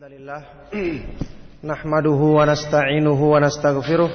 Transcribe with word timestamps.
الحمد 0.00 0.12
لله 0.20 0.42
نحمده 1.64 2.10
ونستعينه 2.38 3.22
ونستغفره 3.32 4.10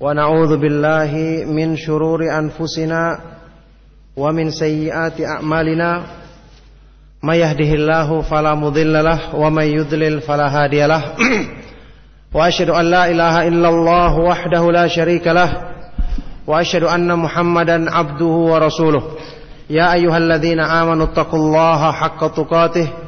ونعوذ 0.00 0.56
بالله 0.56 1.12
من 1.48 1.76
شرور 1.76 2.20
أنفسنا 2.38 3.20
ومن 4.16 4.50
سيئات 4.50 5.20
أعمالنا 5.20 6.02
ما 7.22 7.34
يهده 7.34 7.70
الله 7.74 8.20
فلا 8.20 8.54
مضل 8.54 9.04
له 9.04 9.34
ومن 9.34 9.64
يضلل 9.64 10.20
فلا 10.20 10.48
هادي 10.48 10.86
له 10.86 11.02
وأشهد 12.34 12.70
أن 12.70 12.84
لا 12.84 13.10
إله 13.10 13.48
إلا 13.48 13.68
الله 13.68 14.18
وحده 14.18 14.72
لا 14.72 14.86
شريك 14.86 15.26
له 15.26 15.50
وأشهد 16.46 16.82
أن 16.82 17.18
محمدا 17.18 17.90
عبده 17.94 18.34
ورسوله 18.52 19.02
يا 19.70 19.92
أيها 19.92 20.18
الذين 20.18 20.60
آمنوا 20.60 21.06
اتقوا 21.06 21.38
الله 21.38 21.92
حق 21.92 22.26
تقاته 22.36 23.07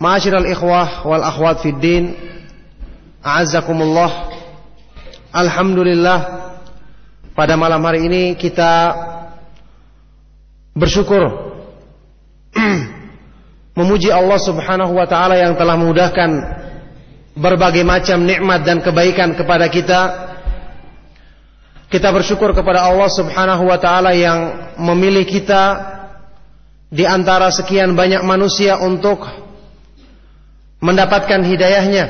Ma'asyiral 0.00 0.48
ikhwah 0.48 1.04
wal 1.04 1.20
akhwat 1.20 1.60
fid 1.60 1.76
din, 1.76 2.16
a'azzakumullah. 3.20 4.32
Alhamdulillah 5.28 6.18
pada 7.36 7.52
malam 7.60 7.84
hari 7.84 8.08
ini 8.08 8.32
kita 8.32 8.96
bersyukur 10.72 11.52
memuji 13.78 14.08
Allah 14.08 14.40
Subhanahu 14.40 14.96
wa 14.96 15.04
taala 15.04 15.36
yang 15.36 15.52
telah 15.60 15.76
memudahkan 15.76 16.30
berbagai 17.36 17.84
macam 17.84 18.24
nikmat 18.24 18.64
dan 18.64 18.80
kebaikan 18.80 19.36
kepada 19.36 19.68
kita. 19.68 20.00
Kita 21.92 22.08
bersyukur 22.08 22.56
kepada 22.56 22.88
Allah 22.88 23.12
Subhanahu 23.12 23.68
wa 23.68 23.76
taala 23.76 24.16
yang 24.16 24.72
memilih 24.80 25.28
kita 25.28 25.76
di 26.88 27.04
antara 27.04 27.52
sekian 27.52 27.92
banyak 27.92 28.24
manusia 28.24 28.80
untuk 28.80 29.49
mendapatkan 30.80 31.44
hidayahnya 31.44 32.04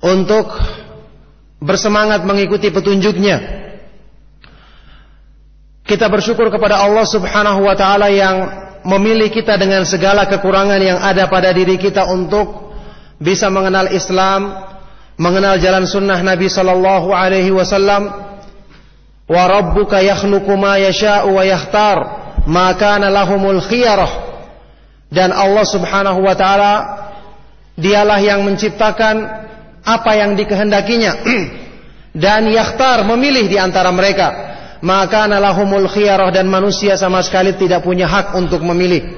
untuk 0.00 0.48
bersemangat 1.60 2.24
mengikuti 2.24 2.72
petunjuknya. 2.72 3.60
Kita 5.84 6.08
bersyukur 6.08 6.48
kepada 6.48 6.80
Allah 6.80 7.04
Subhanahu 7.04 7.68
wa 7.68 7.76
taala 7.76 8.08
yang 8.08 8.48
memilih 8.88 9.28
kita 9.28 9.60
dengan 9.60 9.84
segala 9.84 10.24
kekurangan 10.24 10.80
yang 10.80 10.98
ada 10.98 11.28
pada 11.28 11.52
diri 11.52 11.76
kita 11.76 12.08
untuk 12.08 12.72
bisa 13.20 13.52
mengenal 13.52 13.92
Islam, 13.92 14.64
mengenal 15.20 15.60
jalan 15.60 15.84
sunnah 15.84 16.16
Nabi 16.24 16.48
sallallahu 16.48 17.12
alaihi 17.12 17.52
wasallam. 17.52 18.32
Wa 19.30 19.46
rabbuka 19.46 20.00
yakhluqu 20.00 20.56
ma 20.56 20.80
yasha'u 20.80 21.38
wa 21.38 21.44
yakhtar, 21.44 21.98
ma 22.48 22.72
kana 22.74 23.12
lahumul 23.12 23.60
khiyarah 23.62 24.29
dan 25.10 25.34
Allah 25.34 25.66
Subhanahu 25.66 26.22
wa 26.22 26.34
taala 26.38 26.74
dialah 27.74 28.22
yang 28.22 28.46
menciptakan 28.46 29.26
apa 29.82 30.10
yang 30.14 30.38
dikehendakinya. 30.38 31.12
Dan 32.10 32.50
yakhtar 32.50 33.06
memilih 33.06 33.46
di 33.46 33.54
antara 33.54 33.94
mereka. 33.94 34.50
Maka 34.82 35.30
nalahumul 35.30 35.86
khiyarah 35.86 36.32
dan 36.34 36.48
manusia 36.48 36.96
sama 36.96 37.20
sekali 37.22 37.54
tidak 37.54 37.86
punya 37.86 38.08
hak 38.08 38.34
untuk 38.34 38.64
memilih. 38.64 39.14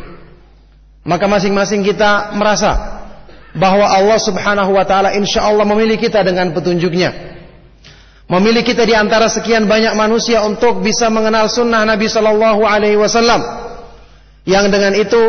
Maka 1.07 1.25
masing-masing 1.31 1.87
kita 1.87 2.37
merasa 2.37 3.01
bahwa 3.57 3.87
Allah 3.87 4.19
Subhanahu 4.21 4.75
wa 4.75 4.85
taala 4.85 5.15
insyaallah 5.17 5.65
memilih 5.65 5.97
kita 5.97 6.21
dengan 6.21 6.51
petunjuknya. 6.53 7.33
Memilih 8.29 8.61
kita 8.61 8.83
di 8.85 8.93
antara 8.93 9.31
sekian 9.31 9.65
banyak 9.71 9.95
manusia 9.95 10.43
untuk 10.45 10.83
bisa 10.83 11.09
mengenal 11.09 11.47
sunnah 11.49 11.87
Nabi 11.87 12.11
sallallahu 12.11 12.61
alaihi 12.67 12.99
wasallam. 12.99 13.41
Yang 14.45 14.67
dengan 14.69 14.93
itu 14.99 15.23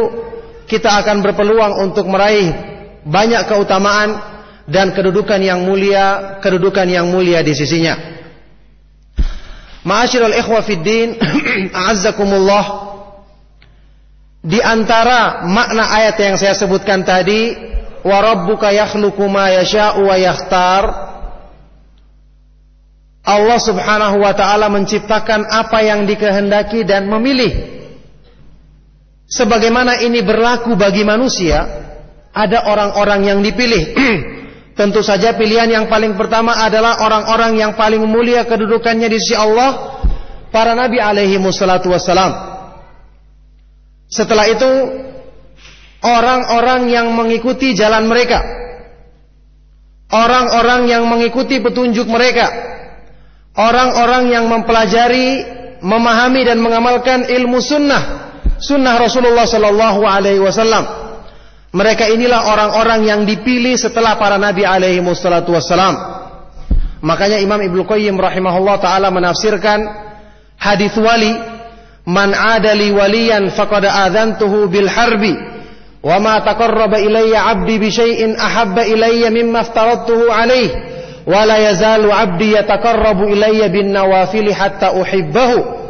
kita 0.67 0.89
akan 1.03 1.21
berpeluang 1.23 1.83
untuk 1.83 2.07
meraih 2.07 2.51
banyak 3.03 3.43
keutamaan 3.47 4.33
dan 4.63 4.95
kedudukan 4.95 5.39
yang 5.43 5.67
mulia, 5.67 6.39
kedudukan 6.39 6.87
yang 6.87 7.11
mulia 7.11 7.43
di 7.43 7.51
sisinya. 7.51 7.99
Ma'asyiral 9.83 10.39
ikhwa 10.39 10.63
fid 10.63 10.79
din, 10.79 11.19
a'azzakumullah. 11.75 12.65
Di 14.43 14.59
antara 14.59 15.47
makna 15.47 15.91
ayat 15.91 16.15
yang 16.19 16.35
saya 16.39 16.55
sebutkan 16.55 17.03
tadi, 17.03 17.55
wa 18.03 18.17
rabbuka 18.23 18.71
yakhluqu 18.71 19.23
ma 19.27 19.51
yasha'u 19.51 20.07
wa 20.07 20.15
yakhtar. 20.15 20.83
Allah 23.23 23.59
Subhanahu 23.59 24.19
wa 24.19 24.35
taala 24.35 24.67
menciptakan 24.67 25.47
apa 25.47 25.79
yang 25.79 26.03
dikehendaki 26.03 26.83
dan 26.83 27.07
memilih 27.07 27.82
Sebagaimana 29.33 29.97
ini 30.05 30.21
berlaku 30.21 30.77
bagi 30.77 31.01
manusia, 31.01 31.65
ada 32.29 32.69
orang-orang 32.69 33.21
yang 33.25 33.39
dipilih. 33.41 33.83
Tentu 34.77 35.01
saja 35.01 35.33
pilihan 35.33 35.69
yang 35.69 35.85
paling 35.89 36.13
pertama 36.13 36.53
adalah 36.53 37.01
orang-orang 37.01 37.57
yang 37.57 37.73
paling 37.73 38.01
mulia 38.05 38.45
kedudukannya 38.45 39.09
di 39.09 39.17
sisi 39.17 39.33
Allah, 39.33 40.01
para 40.53 40.77
nabi 40.77 41.01
alaihi 41.01 41.41
wassalatu 41.41 41.89
wassalam. 41.89 42.29
Setelah 44.05 44.45
itu, 44.49 44.71
orang-orang 46.05 46.93
yang 46.93 47.09
mengikuti 47.17 47.73
jalan 47.73 48.05
mereka. 48.05 48.37
Orang-orang 50.13 50.85
yang 50.85 51.09
mengikuti 51.09 51.57
petunjuk 51.57 52.05
mereka. 52.05 52.53
Orang-orang 53.57 54.29
yang 54.29 54.45
mempelajari, 54.45 55.41
memahami 55.81 56.41
dan 56.45 56.61
mengamalkan 56.61 57.25
ilmu 57.25 57.57
sunnah 57.57 58.32
sunnah 58.63 58.95
Rasulullah 58.95 59.43
Sallallahu 59.43 60.07
Alaihi 60.07 60.39
Wasallam. 60.39 61.03
Mereka 61.73 62.05
inilah 62.05 62.53
orang-orang 62.53 63.01
yang 63.01 63.21
dipilih 63.25 63.73
setelah 63.73 64.13
para 64.13 64.37
nabi 64.37 64.61
alaihi 64.61 65.01
wassalam. 65.01 65.97
Makanya 67.01 67.41
Imam 67.41 67.57
Ibnu 67.57 67.81
Qayyim 67.89 68.13
rahimahullah 68.13 68.77
taala 68.77 69.09
menafsirkan 69.09 69.81
hadis 70.61 70.93
wali, 71.01 71.33
"Man 72.05 72.29
adali 72.29 72.93
waliyan 72.93 73.49
faqad 73.57 73.89
adzantuhu 73.89 74.69
bil 74.69 74.85
harbi, 74.85 75.33
wa 76.05 76.21
ma 76.21 76.45
taqarraba 76.45 77.01
ilayya 77.01 77.41
'abdi 77.41 77.75
bi 77.81 77.89
syai'in 77.89 78.37
ahabba 78.37 78.85
ilayya 78.85 79.33
mimma 79.33 79.65
aftaradtuhu 79.65 80.29
alayhi, 80.29 80.77
wa 81.25 81.41
la 81.41 81.57
yazalu 81.57 82.13
'abdi 82.13 82.53
yataqarrabu 82.53 83.33
ilayya 83.33 83.73
bin 83.73 83.89
nawafil 83.89 84.45
hatta 84.53 84.93
uhibbahu." 84.93 85.82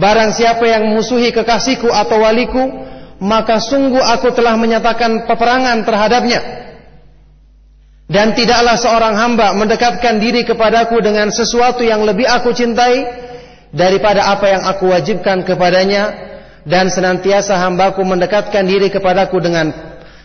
Barang 0.00 0.32
siapa 0.32 0.64
yang 0.64 0.88
musuhi 0.96 1.28
kekasihku 1.28 1.92
atau 1.92 2.24
waliku, 2.24 2.64
maka 3.20 3.60
sungguh 3.60 4.00
aku 4.00 4.32
telah 4.32 4.56
menyatakan 4.56 5.28
peperangan 5.28 5.84
terhadapnya. 5.84 6.40
Dan 8.08 8.32
tidaklah 8.32 8.74
seorang 8.80 9.14
hamba 9.14 9.52
mendekatkan 9.54 10.18
diri 10.18 10.42
kepadaku 10.42 10.98
dengan 11.04 11.28
sesuatu 11.30 11.84
yang 11.84 12.02
lebih 12.02 12.26
aku 12.26 12.50
cintai 12.50 13.06
daripada 13.70 14.34
apa 14.34 14.50
yang 14.50 14.62
aku 14.66 14.90
wajibkan 14.90 15.46
kepadanya 15.46 16.10
dan 16.66 16.90
senantiasa 16.90 17.54
hambaku 17.60 18.02
mendekatkan 18.02 18.66
diri 18.66 18.90
kepadaku 18.90 19.38
dengan 19.38 19.70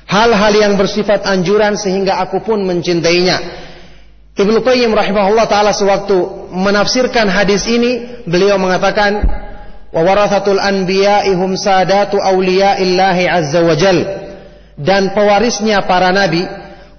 hal-hal 0.10 0.54
yang 0.56 0.74
bersifat 0.80 1.30
anjuran 1.30 1.78
sehingga 1.78 2.18
aku 2.26 2.42
pun 2.42 2.64
mencintainya. 2.66 3.38
Ibnu 4.36 4.66
Qayyim 4.66 4.90
rahimahullah 4.90 5.46
taala 5.46 5.70
sewaktu 5.70 6.50
menafsirkan 6.58 7.30
hadis 7.30 7.70
ini, 7.70 8.24
beliau 8.26 8.58
mengatakan 8.58 9.24
wa 9.96 10.02
warathatul 10.04 10.60
anbiya'i 10.60 11.32
hum 11.32 11.56
sadatu 11.56 12.20
awliya'illahi 12.20 13.32
azza 13.32 13.64
wa 13.64 13.76
jal 13.80 14.04
dan 14.76 15.16
pewarisnya 15.16 15.88
para 15.88 16.12
nabi 16.12 16.44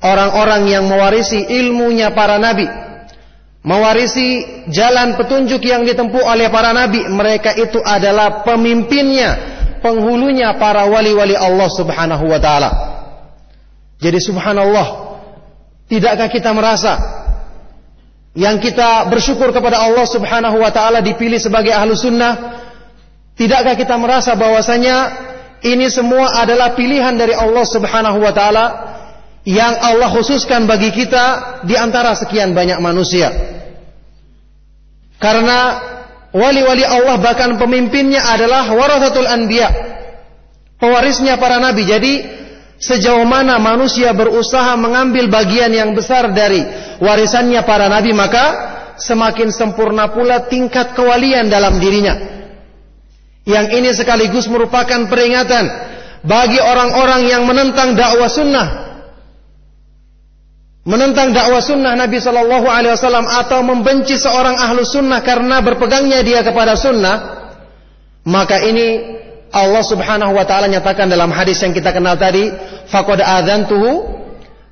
orang-orang 0.07 0.63
yang 0.69 0.85
mewarisi 0.85 1.47
ilmunya 1.47 2.13
para 2.13 2.37
nabi, 2.37 2.67
mewarisi 3.67 4.45
jalan 4.69 5.17
petunjuk 5.17 5.63
yang 5.65 5.83
ditempuh 5.87 6.23
oleh 6.23 6.53
para 6.53 6.71
nabi, 6.71 7.07
mereka 7.09 7.55
itu 7.57 7.81
adalah 7.81 8.45
pemimpinnya, 8.45 9.31
penghulunya 9.81 10.55
para 10.61 10.87
wali-wali 10.87 11.35
Allah 11.35 11.69
Subhanahu 11.71 12.25
wa 12.29 12.41
taala. 12.41 12.71
Jadi 13.97 14.21
subhanallah, 14.21 14.87
tidakkah 15.89 16.29
kita 16.29 16.53
merasa 16.53 16.95
yang 18.37 18.61
kita 18.61 19.09
bersyukur 19.09 19.49
kepada 19.57 19.81
Allah 19.81 20.05
Subhanahu 20.05 20.61
wa 20.61 20.69
taala 20.69 21.01
dipilih 21.01 21.41
sebagai 21.41 21.73
ahlu 21.73 21.97
sunnah? 21.97 22.56
Tidakkah 23.37 23.77
kita 23.77 24.01
merasa 24.01 24.33
bahwasanya 24.33 24.97
ini 25.61 25.93
semua 25.93 26.41
adalah 26.41 26.73
pilihan 26.73 27.13
dari 27.17 27.37
Allah 27.37 27.65
Subhanahu 27.69 28.19
wa 28.25 28.33
taala 28.33 28.67
yang 29.45 29.77
Allah 29.79 30.09
khususkan 30.11 30.65
bagi 30.65 30.89
kita 30.91 31.61
di 31.69 31.77
antara 31.77 32.17
sekian 32.17 32.57
banyak 32.57 32.81
manusia. 32.81 33.29
Karena 35.21 35.81
wali-wali 36.33 36.85
Allah 36.85 37.17
bahkan 37.21 37.57
pemimpinnya 37.57 38.25
adalah 38.25 38.69
warathatul 38.73 39.29
anbiya. 39.29 39.69
Pewarisnya 40.77 41.41
para 41.41 41.57
nabi. 41.57 41.89
Jadi 41.89 42.13
sejauh 42.77 43.25
mana 43.25 43.57
manusia 43.57 44.13
berusaha 44.13 44.77
mengambil 44.77 45.33
bagian 45.33 45.73
yang 45.73 45.97
besar 45.97 46.33
dari 46.37 46.61
warisannya 47.01 47.65
para 47.65 47.89
nabi 47.89 48.13
maka 48.13 48.45
semakin 49.01 49.49
sempurna 49.49 50.13
pula 50.13 50.45
tingkat 50.49 50.93
kewalian 50.93 51.49
dalam 51.49 51.81
dirinya. 51.81 52.36
Yang 53.47 53.67
ini 53.79 53.91
sekaligus 53.95 54.51
merupakan 54.51 55.07
peringatan 55.07 55.65
bagi 56.27 56.59
orang-orang 56.59 57.31
yang 57.31 57.47
menentang 57.47 57.95
dakwah 57.95 58.27
sunnah. 58.27 58.69
Menentang 60.83 61.31
dakwah 61.31 61.63
sunnah 61.63 61.95
Nabi 61.95 62.19
Shallallahu 62.19 62.67
Alaihi 62.67 62.95
Wasallam 62.99 63.27
atau 63.27 63.63
membenci 63.63 64.19
seorang 64.19 64.59
ahlu 64.59 64.83
sunnah 64.83 65.23
karena 65.23 65.63
berpegangnya 65.63 66.27
dia 66.27 66.43
kepada 66.43 66.75
sunnah, 66.75 67.47
maka 68.27 68.59
ini 68.67 69.19
Allah 69.55 69.83
Subhanahu 69.87 70.35
Wa 70.35 70.43
Taala 70.47 70.67
nyatakan 70.67 71.07
dalam 71.07 71.31
hadis 71.31 71.63
yang 71.63 71.71
kita 71.71 71.95
kenal 71.95 72.19
tadi, 72.19 72.51
fakod 72.91 73.23
tuhu 73.71 73.91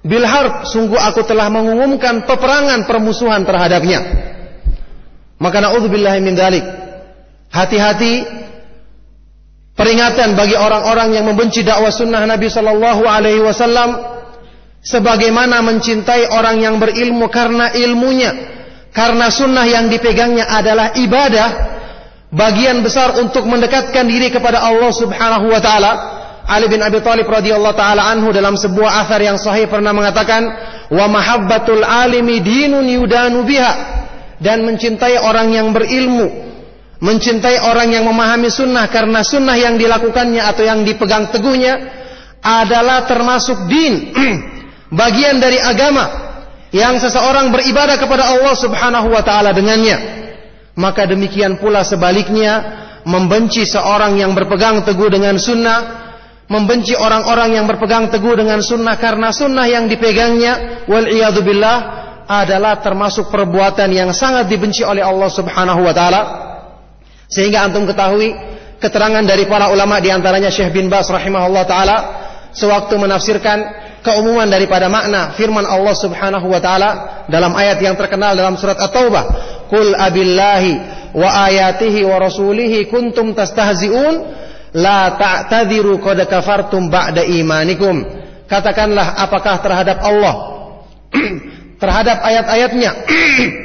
bil 0.02 0.26
harb, 0.26 0.66
sungguh 0.66 0.98
aku 0.98 1.22
telah 1.22 1.46
mengumumkan 1.46 2.26
peperangan 2.26 2.90
permusuhan 2.90 3.46
terhadapnya. 3.46 4.02
Maka 5.38 5.62
naudzubillahi 5.62 6.18
min 6.22 6.34
dalik. 6.34 6.62
Hati-hati 7.54 8.43
peringatan 9.74 10.38
bagi 10.38 10.54
orang-orang 10.54 11.18
yang 11.18 11.26
membenci 11.26 11.66
dakwah 11.66 11.90
sunnah 11.90 12.22
Nabi 12.24 12.46
Sallallahu 12.46 13.02
Alaihi 13.04 13.42
Wasallam, 13.42 13.90
sebagaimana 14.80 15.60
mencintai 15.60 16.30
orang 16.30 16.62
yang 16.62 16.78
berilmu 16.78 17.26
karena 17.28 17.74
ilmunya, 17.74 18.32
karena 18.94 19.28
sunnah 19.28 19.66
yang 19.66 19.90
dipegangnya 19.90 20.46
adalah 20.46 20.94
ibadah, 20.94 21.48
bagian 22.30 22.80
besar 22.86 23.18
untuk 23.18 23.46
mendekatkan 23.46 24.06
diri 24.06 24.30
kepada 24.30 24.62
Allah 24.62 24.90
Subhanahu 24.94 25.50
Wa 25.50 25.60
Taala. 25.62 25.92
Ali 26.44 26.68
bin 26.68 26.84
Abi 26.84 27.00
Thalib 27.00 27.24
radhiyallahu 27.24 27.72
taala 27.72 28.04
anhu 28.12 28.28
dalam 28.28 28.52
sebuah 28.52 29.00
athar 29.00 29.16
yang 29.24 29.40
sahih 29.40 29.64
pernah 29.64 29.96
mengatakan, 29.96 30.44
"Wa 30.92 31.08
mahabbatul 31.08 31.80
alimi 31.80 32.44
dinun 32.44 32.84
yudanu 32.84 33.48
biha." 33.48 33.72
Dan 34.44 34.68
mencintai 34.68 35.24
orang 35.24 35.56
yang 35.56 35.72
berilmu 35.72 36.53
mencintai 37.02 37.62
orang 37.66 37.90
yang 37.90 38.04
memahami 38.06 38.50
sunnah 38.50 38.86
karena 38.90 39.24
sunnah 39.26 39.58
yang 39.58 39.74
dilakukannya 39.74 40.42
atau 40.42 40.62
yang 40.62 40.86
dipegang 40.86 41.30
teguhnya 41.34 41.74
adalah 42.44 43.08
termasuk 43.08 43.66
din 43.66 44.14
bagian 45.00 45.40
dari 45.40 45.58
agama 45.58 46.24
yang 46.74 46.98
seseorang 46.98 47.54
beribadah 47.54 47.96
kepada 47.96 48.34
Allah 48.34 48.54
Subhanahu 48.58 49.08
wa 49.10 49.22
taala 49.22 49.54
dengannya. 49.54 50.22
Maka 50.74 51.06
demikian 51.06 51.62
pula 51.62 51.86
sebaliknya 51.86 52.82
membenci 53.06 53.62
seorang 53.62 54.18
yang 54.18 54.34
berpegang 54.34 54.82
teguh 54.82 55.06
dengan 55.06 55.38
sunnah 55.38 56.02
membenci 56.44 56.92
orang-orang 56.92 57.56
yang 57.56 57.64
berpegang 57.64 58.12
teguh 58.12 58.36
dengan 58.36 58.60
sunnah 58.60 59.00
karena 59.00 59.32
sunnah 59.32 59.64
yang 59.64 59.88
dipegangnya 59.88 60.84
wal 60.84 61.08
adalah 62.24 62.80
termasuk 62.80 63.28
perbuatan 63.28 63.88
yang 63.92 64.10
sangat 64.12 64.48
dibenci 64.48 64.80
oleh 64.84 65.04
Allah 65.04 65.28
Subhanahu 65.28 65.80
wa 65.84 65.92
taala 65.92 66.22
sehingga 67.28 67.64
antum 67.64 67.88
ketahui 67.88 68.34
keterangan 68.78 69.24
dari 69.24 69.48
para 69.48 69.72
ulama 69.72 69.96
di 70.00 70.12
antaranya 70.12 70.52
Syekh 70.52 70.76
bin 70.76 70.92
Bas 70.92 71.08
rahimahullah 71.08 71.64
taala 71.64 71.96
sewaktu 72.52 72.94
menafsirkan 73.00 73.58
keumuman 74.04 74.46
daripada 74.46 74.86
makna 74.92 75.32
firman 75.34 75.64
Allah 75.64 75.96
Subhanahu 75.96 76.46
wa 76.52 76.60
taala 76.60 76.90
dalam 77.26 77.56
ayat 77.56 77.80
yang 77.80 77.96
terkenal 77.96 78.36
dalam 78.36 78.60
surat 78.60 78.76
At-Taubah, 78.76 79.24
"Qul 79.72 79.96
abillahi 79.96 80.72
wa 81.16 81.48
ayatihi 81.48 82.04
wa 82.04 82.20
rasulihi 82.20 82.92
kuntum 82.92 83.32
tastahzi'un 83.32 84.14
la 84.76 85.16
ta'tadiru 85.16 85.96
qad 86.04 86.20
kafartum 86.28 86.92
ba'da 86.92 87.24
imanikum." 87.24 88.04
Katakanlah 88.44 89.16
apakah 89.24 89.64
terhadap 89.64 90.04
Allah? 90.04 90.34
Terhadap 91.82 92.22
ayat-ayatnya 92.22 92.90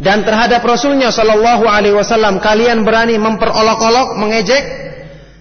dan 0.00 0.24
terhadap 0.24 0.64
Rasulnya 0.64 1.12
Shallallahu 1.12 1.68
Alaihi 1.68 1.92
Wasallam 1.92 2.40
kalian 2.40 2.88
berani 2.88 3.20
memperolok-olok, 3.20 4.16
mengejek, 4.16 4.64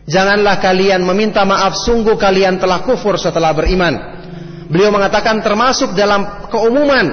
janganlah 0.04 0.60
kalian 0.60 1.00
meminta 1.08 1.48
maaf. 1.48 1.80
Sungguh 1.80 2.20
kalian 2.20 2.60
telah 2.60 2.84
kufur 2.84 3.16
setelah 3.16 3.56
beriman. 3.56 4.20
Beliau 4.68 4.92
mengatakan 4.92 5.40
termasuk 5.40 5.96
dalam 5.96 6.52
keumuman 6.52 7.08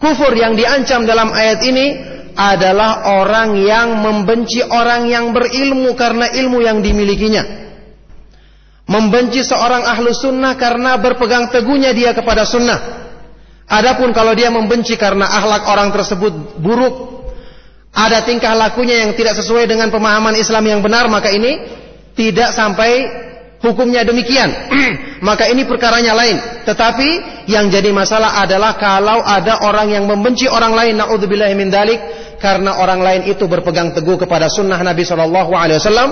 kufur 0.00 0.32
yang 0.32 0.56
diancam 0.56 1.04
dalam 1.04 1.30
ayat 1.36 1.60
ini 1.68 1.86
adalah 2.34 3.12
orang 3.22 3.60
yang 3.60 4.00
membenci 4.00 4.64
orang 4.64 5.06
yang 5.06 5.36
berilmu 5.36 5.92
karena 5.94 6.32
ilmu 6.32 6.64
yang 6.64 6.80
dimilikinya. 6.80 7.62
Membenci 8.88 9.44
seorang 9.44 9.84
ahlu 9.84 10.16
sunnah 10.16 10.56
karena 10.56 10.96
berpegang 10.96 11.52
teguhnya 11.52 11.92
dia 11.92 12.16
kepada 12.16 12.48
sunnah 12.48 13.03
Adapun 13.64 14.12
kalau 14.12 14.36
dia 14.36 14.52
membenci 14.52 14.94
karena 15.00 15.24
akhlak 15.24 15.64
orang 15.64 15.88
tersebut 15.88 16.60
buruk, 16.60 17.24
ada 17.94 18.20
tingkah 18.26 18.52
lakunya 18.52 19.06
yang 19.06 19.16
tidak 19.16 19.38
sesuai 19.40 19.64
dengan 19.64 19.88
pemahaman 19.88 20.36
Islam 20.36 20.68
yang 20.68 20.80
benar, 20.84 21.08
maka 21.08 21.32
ini 21.32 21.64
tidak 22.12 22.52
sampai 22.52 23.08
hukumnya 23.64 24.04
demikian. 24.04 24.52
maka 25.24 25.48
ini 25.48 25.64
perkaranya 25.64 26.12
lain. 26.12 26.36
Tetapi 26.68 27.08
yang 27.48 27.72
jadi 27.72 27.88
masalah 27.96 28.44
adalah 28.44 28.76
kalau 28.76 29.24
ada 29.24 29.64
orang 29.64 29.96
yang 29.96 30.04
membenci 30.04 30.44
orang 30.44 30.76
lain, 30.76 31.00
naudzubillah 31.00 31.48
min 31.56 31.72
dalik, 31.72 31.96
karena 32.36 32.76
orang 32.76 33.00
lain 33.00 33.22
itu 33.32 33.48
berpegang 33.48 33.96
teguh 33.96 34.20
kepada 34.20 34.52
sunnah 34.52 34.76
Nabi 34.76 35.08
Shallallahu 35.08 35.56
Alaihi 35.56 35.80
Wasallam, 35.80 36.10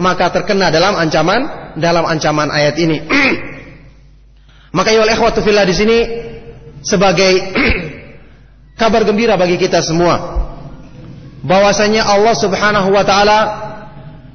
maka 0.00 0.32
terkena 0.32 0.72
dalam 0.72 0.96
ancaman 0.96 1.74
dalam 1.76 2.08
ancaman 2.08 2.48
ayat 2.48 2.80
ini. 2.80 3.04
maka 4.76 4.90
ya 4.90 5.04
ikhwatu 5.06 5.44
fillah 5.44 5.68
di 5.68 5.74
sini 5.76 5.98
sebagai 6.84 7.32
kabar 8.80 9.02
gembira 9.08 9.34
bagi 9.40 9.56
kita 9.56 9.80
semua 9.80 10.44
bahwasanya 11.44 12.04
Allah 12.04 12.34
Subhanahu 12.36 12.88
wa 12.92 13.04
taala 13.04 13.38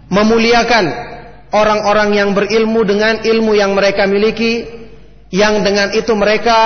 memuliakan 0.09 0.85
orang-orang 1.53 2.09
yang 2.17 2.29
berilmu 2.33 2.81
dengan 2.85 3.21
ilmu 3.21 3.53
yang 3.57 3.73
mereka 3.73 4.05
miliki 4.09 4.65
yang 5.29 5.61
dengan 5.61 5.93
itu 5.93 6.09
mereka 6.17 6.57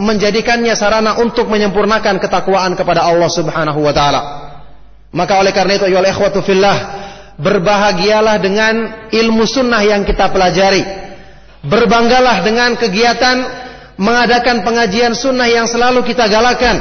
menjadikannya 0.00 0.72
sarana 0.76 1.20
untuk 1.20 1.48
menyempurnakan 1.48 2.16
ketakwaan 2.20 2.72
kepada 2.76 3.04
Allah 3.04 3.28
Subhanahu 3.28 3.80
wa 3.80 3.92
taala. 3.92 4.22
Maka 5.12 5.40
oleh 5.40 5.52
karena 5.52 5.80
itu 5.80 5.88
ya 5.88 6.00
ikhwatu 6.04 6.44
fillah 6.44 6.76
berbahagialah 7.36 8.36
dengan 8.40 8.74
ilmu 9.12 9.44
sunnah 9.44 9.80
yang 9.84 10.04
kita 10.04 10.32
pelajari. 10.32 10.84
Berbanggalah 11.64 12.44
dengan 12.44 12.76
kegiatan 12.76 13.65
mengadakan 13.96 14.62
pengajian 14.62 15.16
sunnah 15.16 15.48
yang 15.48 15.64
selalu 15.68 16.04
kita 16.04 16.28
galakan. 16.28 16.76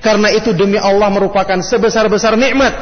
Karena 0.00 0.32
itu 0.32 0.56
demi 0.56 0.80
Allah 0.80 1.12
merupakan 1.12 1.60
sebesar-besar 1.60 2.36
nikmat. 2.36 2.72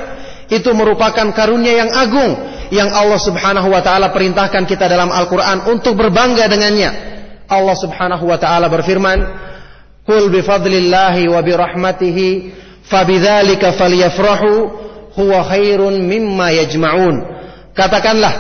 Itu 0.48 0.70
merupakan 0.72 1.28
karunia 1.34 1.82
yang 1.86 1.90
agung 1.90 2.30
yang 2.70 2.88
Allah 2.92 3.20
Subhanahu 3.20 3.68
wa 3.68 3.82
taala 3.82 4.14
perintahkan 4.14 4.64
kita 4.64 4.86
dalam 4.88 5.10
Al-Qur'an 5.10 5.66
untuk 5.68 5.98
berbangga 5.98 6.46
dengannya. 6.46 6.90
Allah 7.48 7.76
Subhanahu 7.76 8.28
wa 8.28 8.38
taala 8.38 8.70
berfirman, 8.70 9.18
"Qul 10.04 10.30
bi 10.30 10.40
fadlillahi 10.40 11.28
wa 11.28 11.40
bi 11.42 11.52
rahmatihi 11.52 12.28
fabidzalika 12.86 13.76
falyafrahu 13.76 14.50
huwa 15.16 15.38
khairun 15.48 16.06
mimma 16.06 16.54
yajma'un." 16.64 17.16
Katakanlah 17.76 18.34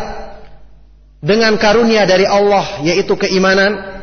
dengan 1.18 1.58
karunia 1.58 2.06
dari 2.06 2.24
Allah 2.24 2.84
yaitu 2.86 3.18
keimanan 3.18 3.97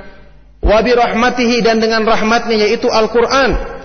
Wabi 0.66 0.98
rahmatihi 0.98 1.62
dan 1.62 1.78
dengan 1.78 2.02
rahmatnya 2.02 2.66
yaitu 2.66 2.90
Al-Quran. 2.90 3.78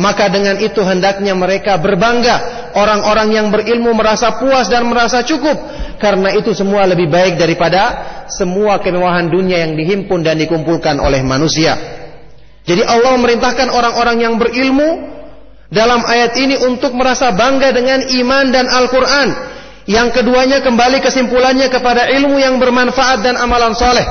Maka 0.00 0.32
dengan 0.32 0.56
itu 0.56 0.80
hendaknya 0.80 1.36
mereka 1.36 1.76
berbangga. 1.76 2.72
Orang-orang 2.72 3.36
yang 3.36 3.46
berilmu 3.52 3.92
merasa 3.92 4.40
puas 4.40 4.72
dan 4.72 4.88
merasa 4.88 5.20
cukup. 5.28 5.60
Karena 6.00 6.32
itu 6.32 6.56
semua 6.56 6.88
lebih 6.88 7.12
baik 7.12 7.36
daripada 7.36 7.82
semua 8.32 8.80
kemewahan 8.80 9.28
dunia 9.28 9.68
yang 9.68 9.76
dihimpun 9.76 10.24
dan 10.24 10.40
dikumpulkan 10.40 10.96
oleh 10.96 11.20
manusia. 11.20 11.76
Jadi 12.64 12.80
Allah 12.80 13.12
memerintahkan 13.20 13.68
orang-orang 13.68 14.16
yang 14.24 14.34
berilmu 14.40 14.88
dalam 15.68 16.00
ayat 16.00 16.32
ini 16.40 16.56
untuk 16.64 16.96
merasa 16.96 17.34
bangga 17.36 17.76
dengan 17.76 18.08
iman 18.08 18.44
dan 18.48 18.66
Al-Quran. 18.72 19.28
Yang 19.86 20.18
keduanya 20.18 20.64
kembali 20.64 20.98
kesimpulannya 20.98 21.70
kepada 21.70 22.10
ilmu 22.10 22.40
yang 22.40 22.58
bermanfaat 22.58 23.22
dan 23.22 23.38
amalan 23.38 23.76
soleh. 23.76 24.02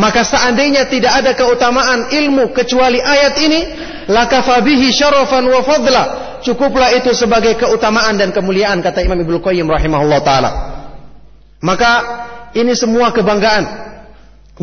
Maka 0.00 0.24
seandainya 0.24 0.88
tidak 0.88 1.12
ada 1.12 1.36
keutamaan 1.36 2.08
ilmu 2.08 2.56
kecuali 2.56 3.04
ayat 3.04 3.36
ini, 3.36 3.60
lakafabihi 4.08 4.88
syarafan 4.88 5.44
wa 5.44 5.60
fadla. 5.60 6.02
Cukuplah 6.40 6.88
itu 6.96 7.12
sebagai 7.12 7.60
keutamaan 7.60 8.16
dan 8.16 8.32
kemuliaan 8.32 8.80
kata 8.80 9.04
Imam 9.04 9.20
Ibnu 9.20 9.44
Qayyim 9.44 9.68
rahimahullah 9.68 10.20
taala. 10.24 10.50
Maka 11.60 11.92
ini 12.56 12.72
semua 12.72 13.12
kebanggaan 13.12 13.68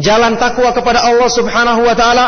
jalan 0.01 0.41
takwa 0.41 0.73
kepada 0.73 1.05
Allah 1.05 1.29
Subhanahu 1.29 1.85
wa 1.85 1.93
taala 1.93 2.25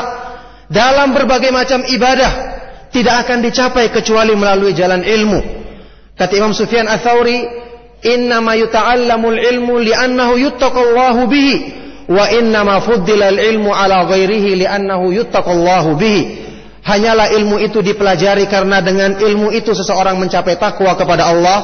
dalam 0.70 1.10
berbagai 1.18 1.50
macam 1.50 1.82
ibadah 1.90 2.62
tidak 2.94 3.26
akan 3.26 3.42
dicapai 3.42 3.90
kecuali 3.90 4.38
melalui 4.38 4.78
jalan 4.78 5.02
ilmu. 5.02 5.42
Kata 6.14 6.38
Imam 6.38 6.54
Sufyan 6.54 6.86
Ats-Tsauri, 6.86 7.42
"Innama 8.06 8.54
yuta'allamul 8.54 9.42
ilmu 9.42 9.82
li'annahu 9.82 10.38
yuttaqallahu 10.46 11.26
bihi 11.26 11.80
wa 12.10 12.26
innama 12.34 12.82
fuddila 12.82 13.30
al-ilmu 13.30 13.70
ala 13.70 14.10
ghairihi 14.10 14.66
li'annahu 14.66 15.14
yuttaqallahu 15.14 15.96
bihi." 15.96 16.24
Hanyalah 16.80 17.30
ilmu 17.38 17.62
itu 17.62 17.86
dipelajari 17.86 18.50
karena 18.50 18.82
dengan 18.82 19.22
ilmu 19.22 19.54
itu 19.54 19.78
seseorang 19.78 20.18
mencapai 20.18 20.58
takwa 20.58 20.98
kepada 20.98 21.30
Allah 21.30 21.60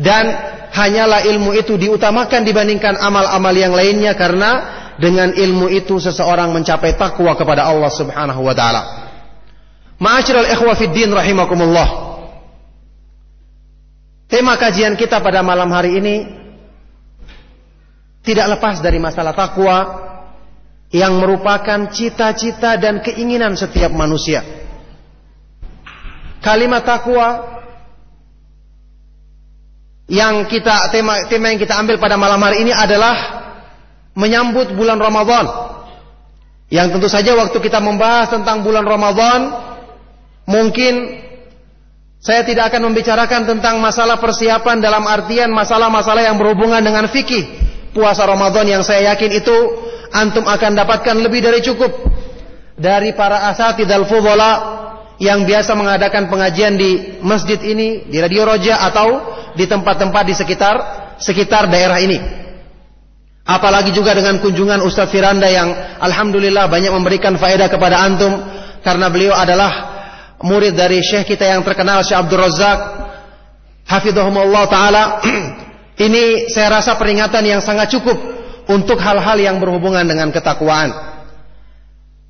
dan 0.00 0.24
hanyalah 0.72 1.28
ilmu 1.28 1.52
itu 1.52 1.76
diutamakan 1.76 2.40
dibandingkan 2.46 2.96
amal-amal 2.96 3.52
yang 3.52 3.76
lainnya 3.76 4.16
karena 4.16 4.50
dengan 4.96 5.32
ilmu 5.32 5.68
itu 5.68 6.00
seseorang 6.00 6.52
mencapai 6.56 6.96
takwa 6.96 7.36
kepada 7.36 7.68
Allah 7.68 7.92
Subhanahu 7.92 8.40
wa 8.40 8.54
taala. 8.56 8.82
Ma'asyiral 10.00 10.48
ikhwa 10.52 10.72
fid 10.76 10.92
din 10.92 11.12
rahimakumullah. 11.12 11.88
Tema 14.26 14.58
kajian 14.58 14.98
kita 14.98 15.22
pada 15.22 15.40
malam 15.40 15.70
hari 15.70 16.00
ini 16.00 16.14
tidak 18.26 18.58
lepas 18.58 18.82
dari 18.82 18.98
masalah 18.98 19.30
takwa 19.30 19.78
yang 20.90 21.22
merupakan 21.22 21.86
cita-cita 21.94 22.74
dan 22.74 22.98
keinginan 22.98 23.54
setiap 23.54 23.94
manusia. 23.94 24.42
Kalimat 26.42 26.82
takwa 26.82 27.54
yang 30.10 30.46
kita 30.46 30.90
tema 30.90 31.26
tema 31.26 31.54
yang 31.54 31.58
kita 31.62 31.78
ambil 31.78 31.98
pada 32.02 32.18
malam 32.18 32.38
hari 32.42 32.66
ini 32.66 32.74
adalah 32.74 33.14
menyambut 34.18 34.74
bulan 34.74 34.98
Ramadan. 34.98 35.46
Yang 36.66 36.98
tentu 36.98 37.06
saja 37.06 37.30
waktu 37.38 37.58
kita 37.62 37.78
membahas 37.78 38.34
tentang 38.34 38.66
bulan 38.66 38.82
Ramadan 38.82 39.54
mungkin 40.50 41.22
saya 42.18 42.42
tidak 42.42 42.74
akan 42.74 42.90
membicarakan 42.90 43.46
tentang 43.46 43.78
masalah 43.78 44.18
persiapan 44.18 44.82
dalam 44.82 45.06
artian 45.06 45.46
masalah-masalah 45.54 46.26
yang 46.26 46.34
berhubungan 46.34 46.82
dengan 46.82 47.06
fikih 47.06 47.66
puasa 47.96 48.28
Ramadan 48.28 48.68
yang 48.68 48.84
saya 48.84 49.16
yakin 49.16 49.40
itu 49.40 49.56
antum 50.12 50.44
akan 50.44 50.76
dapatkan 50.76 51.16
lebih 51.24 51.40
dari 51.40 51.64
cukup 51.64 51.88
dari 52.76 53.16
para 53.16 53.48
asatid 53.48 53.88
al-fudhala 53.88 54.76
yang 55.16 55.48
biasa 55.48 55.72
mengadakan 55.72 56.28
pengajian 56.28 56.76
di 56.76 57.16
masjid 57.24 57.56
ini, 57.64 58.04
di 58.04 58.20
Radio 58.20 58.44
Roja 58.44 58.84
atau 58.84 59.32
di 59.56 59.64
tempat-tempat 59.64 60.22
di 60.28 60.34
sekitar 60.36 60.76
sekitar 61.16 61.72
daerah 61.72 61.96
ini. 61.96 62.20
Apalagi 63.46 63.94
juga 63.96 64.12
dengan 64.12 64.42
kunjungan 64.42 64.84
Ustaz 64.84 65.08
Firanda 65.08 65.48
yang 65.48 65.72
alhamdulillah 66.02 66.68
banyak 66.68 66.92
memberikan 66.92 67.40
faedah 67.40 67.72
kepada 67.72 68.04
antum 68.04 68.42
karena 68.84 69.08
beliau 69.08 69.32
adalah 69.32 69.96
murid 70.44 70.76
dari 70.76 71.00
syekh 71.00 71.32
kita 71.32 71.48
yang 71.48 71.64
terkenal 71.64 72.04
Syekh 72.04 72.26
Abdul 72.26 72.42
Razak 72.42 72.78
hafizahumullah 73.88 74.64
taala. 74.68 75.02
Ini 75.96 76.52
saya 76.52 76.80
rasa 76.80 77.00
peringatan 77.00 77.40
yang 77.44 77.64
sangat 77.64 77.88
cukup 77.96 78.20
untuk 78.68 79.00
hal-hal 79.00 79.40
yang 79.40 79.56
berhubungan 79.56 80.04
dengan 80.04 80.28
ketakwaan. 80.28 80.92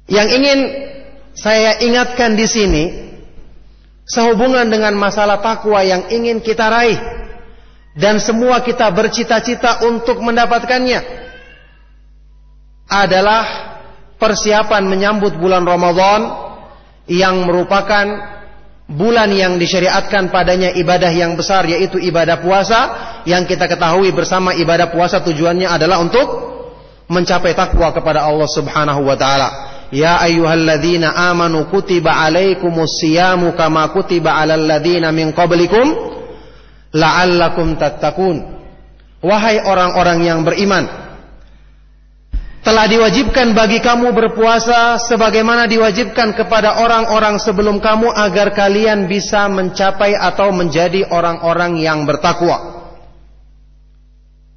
Yang 0.06 0.28
ingin 0.38 0.58
saya 1.34 1.82
ingatkan 1.82 2.38
di 2.38 2.46
sini 2.46 2.84
sehubungan 4.06 4.70
dengan 4.70 4.94
masalah 4.94 5.42
takwa 5.42 5.82
yang 5.82 6.06
ingin 6.14 6.38
kita 6.38 6.70
raih 6.70 6.96
dan 7.98 8.22
semua 8.22 8.62
kita 8.62 8.86
bercita-cita 8.94 9.82
untuk 9.82 10.22
mendapatkannya 10.22 11.26
adalah 12.86 13.44
persiapan 14.14 14.86
menyambut 14.86 15.34
bulan 15.42 15.66
Ramadan 15.66 16.20
yang 17.10 17.42
merupakan 17.42 18.35
bulan 18.86 19.34
yang 19.34 19.58
disyariatkan 19.58 20.30
padanya 20.30 20.70
ibadah 20.70 21.10
yang 21.10 21.34
besar 21.34 21.66
yaitu 21.66 21.98
ibadah 21.98 22.38
puasa 22.38 22.80
yang 23.26 23.42
kita 23.42 23.66
ketahui 23.66 24.14
bersama 24.14 24.54
ibadah 24.54 24.94
puasa 24.94 25.18
tujuannya 25.26 25.66
adalah 25.66 25.98
untuk 25.98 26.26
mencapai 27.10 27.54
takwa 27.54 27.90
kepada 27.90 28.26
Allah 28.26 28.46
Subhanahu 28.50 29.02
wa 29.06 29.18
taala. 29.18 29.48
Ya 29.94 30.18
ayyuhalladzina 30.18 31.14
amanu 31.30 31.70
kutiba 31.70 32.10
alaikumus 32.14 32.98
siyamu 32.98 33.54
kama 33.54 33.86
kutiba 33.94 34.34
alal 34.34 34.66
ladzina 34.66 35.14
min 35.14 35.30
qablikum 35.30 35.86
la'allakum 36.94 37.78
tattaqun. 37.78 38.58
Wahai 39.22 39.62
orang-orang 39.62 40.18
yang 40.22 40.40
beriman, 40.46 40.86
telah 42.66 42.90
diwajibkan 42.90 43.54
bagi 43.54 43.78
kamu 43.78 44.10
berpuasa 44.10 44.98
sebagaimana 44.98 45.70
diwajibkan 45.70 46.34
kepada 46.34 46.82
orang-orang 46.82 47.38
sebelum 47.38 47.78
kamu 47.78 48.10
agar 48.10 48.50
kalian 48.58 49.06
bisa 49.06 49.46
mencapai 49.46 50.18
atau 50.18 50.50
menjadi 50.50 51.06
orang-orang 51.06 51.78
yang 51.78 52.02
bertakwa. 52.02 52.90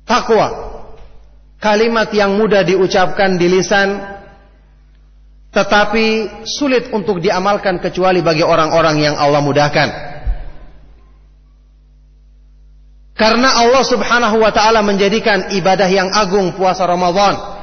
Takwa. 0.10 0.74
Kalimat 1.62 2.10
yang 2.10 2.34
mudah 2.34 2.66
diucapkan 2.66 3.38
di 3.38 3.46
lisan 3.46 4.02
tetapi 5.54 6.06
sulit 6.50 6.90
untuk 6.90 7.22
diamalkan 7.22 7.78
kecuali 7.78 8.26
bagi 8.26 8.42
orang-orang 8.42 9.06
yang 9.06 9.16
Allah 9.22 9.46
mudahkan. 9.46 9.90
Karena 13.14 13.54
Allah 13.54 13.86
Subhanahu 13.86 14.42
wa 14.42 14.50
taala 14.50 14.82
menjadikan 14.82 15.54
ibadah 15.54 15.86
yang 15.86 16.10
agung 16.10 16.58
puasa 16.58 16.90
Ramadan 16.90 17.59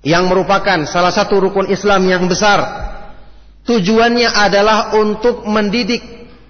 yang 0.00 0.28
merupakan 0.28 0.84
salah 0.88 1.12
satu 1.12 1.48
rukun 1.48 1.68
Islam 1.68 2.08
yang 2.08 2.24
besar. 2.24 2.88
Tujuannya 3.68 4.28
adalah 4.32 4.96
untuk 4.96 5.44
mendidik 5.44 6.00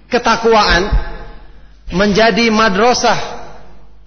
ketakwaan 0.07 0.87
menjadi 1.91 2.47
madrasah 2.51 3.41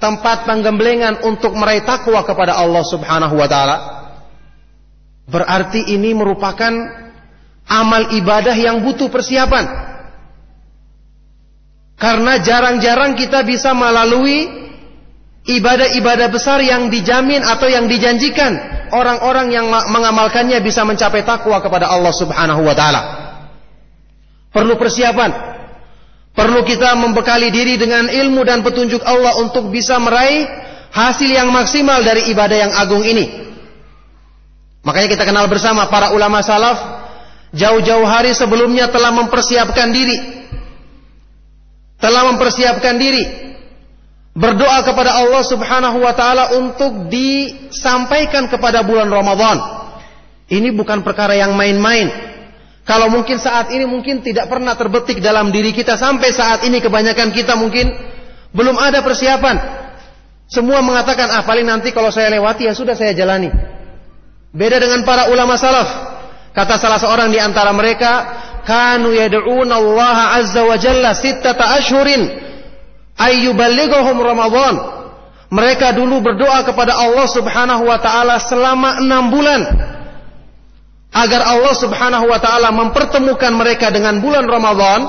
tempat 0.01 0.45
penggemblengan 0.45 1.25
untuk 1.25 1.57
meraih 1.57 1.85
takwa 1.85 2.25
kepada 2.25 2.61
Allah 2.61 2.85
Subhanahu 2.85 3.35
wa 3.41 3.49
taala 3.49 3.77
berarti 5.25 5.97
ini 5.97 6.13
merupakan 6.13 6.73
amal 7.65 8.13
ibadah 8.13 8.53
yang 8.53 8.85
butuh 8.85 9.09
persiapan 9.09 9.65
karena 11.97 12.37
jarang-jarang 12.45 13.17
kita 13.17 13.41
bisa 13.49 13.73
melalui 13.73 14.49
ibadah-ibadah 15.45 16.29
besar 16.33 16.61
yang 16.65 16.89
dijamin 16.89 17.45
atau 17.45 17.69
yang 17.69 17.85
dijanjikan 17.89 18.57
orang-orang 18.93 19.53
yang 19.53 19.69
mengamalkannya 19.69 20.61
bisa 20.65 20.85
mencapai 20.89 21.25
takwa 21.25 21.61
kepada 21.61 21.89
Allah 21.89 22.13
Subhanahu 22.13 22.65
wa 22.65 22.75
taala 22.77 23.03
perlu 24.53 24.77
persiapan 24.81 25.55
Perlu 26.35 26.67
kita 26.67 26.99
membekali 26.99 27.55
diri 27.55 27.79
dengan 27.79 28.11
ilmu 28.11 28.43
dan 28.43 28.67
petunjuk 28.67 28.99
Allah 29.07 29.39
untuk 29.39 29.71
bisa 29.71 30.03
meraih 30.03 30.51
hasil 30.91 31.31
yang 31.31 31.47
maksimal 31.55 32.03
dari 32.03 32.27
ibadah 32.27 32.59
yang 32.59 32.73
agung 32.75 33.07
ini. 33.07 33.55
Makanya 34.83 35.15
kita 35.15 35.25
kenal 35.31 35.47
bersama 35.47 35.87
para 35.87 36.11
ulama 36.11 36.43
salaf 36.43 37.07
jauh-jauh 37.55 38.03
hari 38.03 38.35
sebelumnya 38.35 38.91
telah 38.91 39.15
mempersiapkan 39.15 39.95
diri. 39.95 40.19
Telah 42.03 42.35
mempersiapkan 42.35 42.99
diri 42.99 43.54
berdoa 44.35 44.83
kepada 44.83 45.15
Allah 45.23 45.43
Subhanahu 45.47 46.03
wa 46.03 46.13
taala 46.13 46.59
untuk 46.59 47.07
disampaikan 47.07 48.51
kepada 48.51 48.83
bulan 48.83 49.07
Ramadan. 49.09 49.57
Ini 50.51 50.75
bukan 50.75 51.01
perkara 51.07 51.39
yang 51.39 51.55
main-main. 51.55 52.11
Kalau 52.85 53.09
mungkin 53.09 53.41
saat 53.41 53.73
ini 53.73 53.89
mungkin 53.89 54.21
tidak 54.21 54.45
pernah 54.53 54.77
terbetik 54.77 55.25
dalam 55.25 55.49
diri 55.49 55.73
kita 55.73 55.97
sampai 55.97 56.29
saat 56.37 56.69
ini 56.69 56.85
kebanyakan 56.85 57.33
kita 57.33 57.57
mungkin 57.57 57.89
belum 58.53 58.77
ada 58.77 59.01
persiapan. 59.01 59.57
Semua 60.45 60.85
mengatakan 60.85 61.33
ah 61.33 61.41
paling 61.41 61.65
nanti 61.65 61.97
kalau 61.97 62.13
saya 62.13 62.29
lewati 62.29 62.69
ya 62.69 62.77
sudah 62.77 62.93
saya 62.93 63.17
jalani. 63.17 63.49
Beda 64.53 64.77
dengan 64.77 65.01
para 65.09 65.33
ulama 65.33 65.57
salaf. 65.57 66.13
Kata 66.53 66.79
salah 66.79 67.01
seorang 67.01 67.33
di 67.35 67.41
antara 67.41 67.75
mereka, 67.75 68.13
kanu 68.63 69.11
yad'una 69.11 69.75
Allah 69.81 70.39
azza 70.39 70.63
wa 70.63 70.77
jalla 70.79 71.11
sittata 71.17 71.81
ashhurin 71.81 72.23
ayyuballighahum 73.19 74.17
Ramadan. 74.19 74.75
Mereka 75.55 75.95
dulu 75.95 76.19
berdoa 76.19 76.67
kepada 76.67 76.99
Allah 76.99 77.29
Subhanahu 77.31 77.87
wa 77.87 77.99
taala 78.03 78.43
selama 78.43 78.99
enam 78.99 79.31
bulan 79.31 79.63
agar 81.15 81.47
Allah 81.47 81.75
Subhanahu 81.79 82.27
wa 82.27 82.39
taala 82.43 82.75
mempertemukan 82.75 83.55
mereka 83.55 83.95
dengan 83.95 84.19
bulan 84.19 84.51
Ramadan 84.51 85.01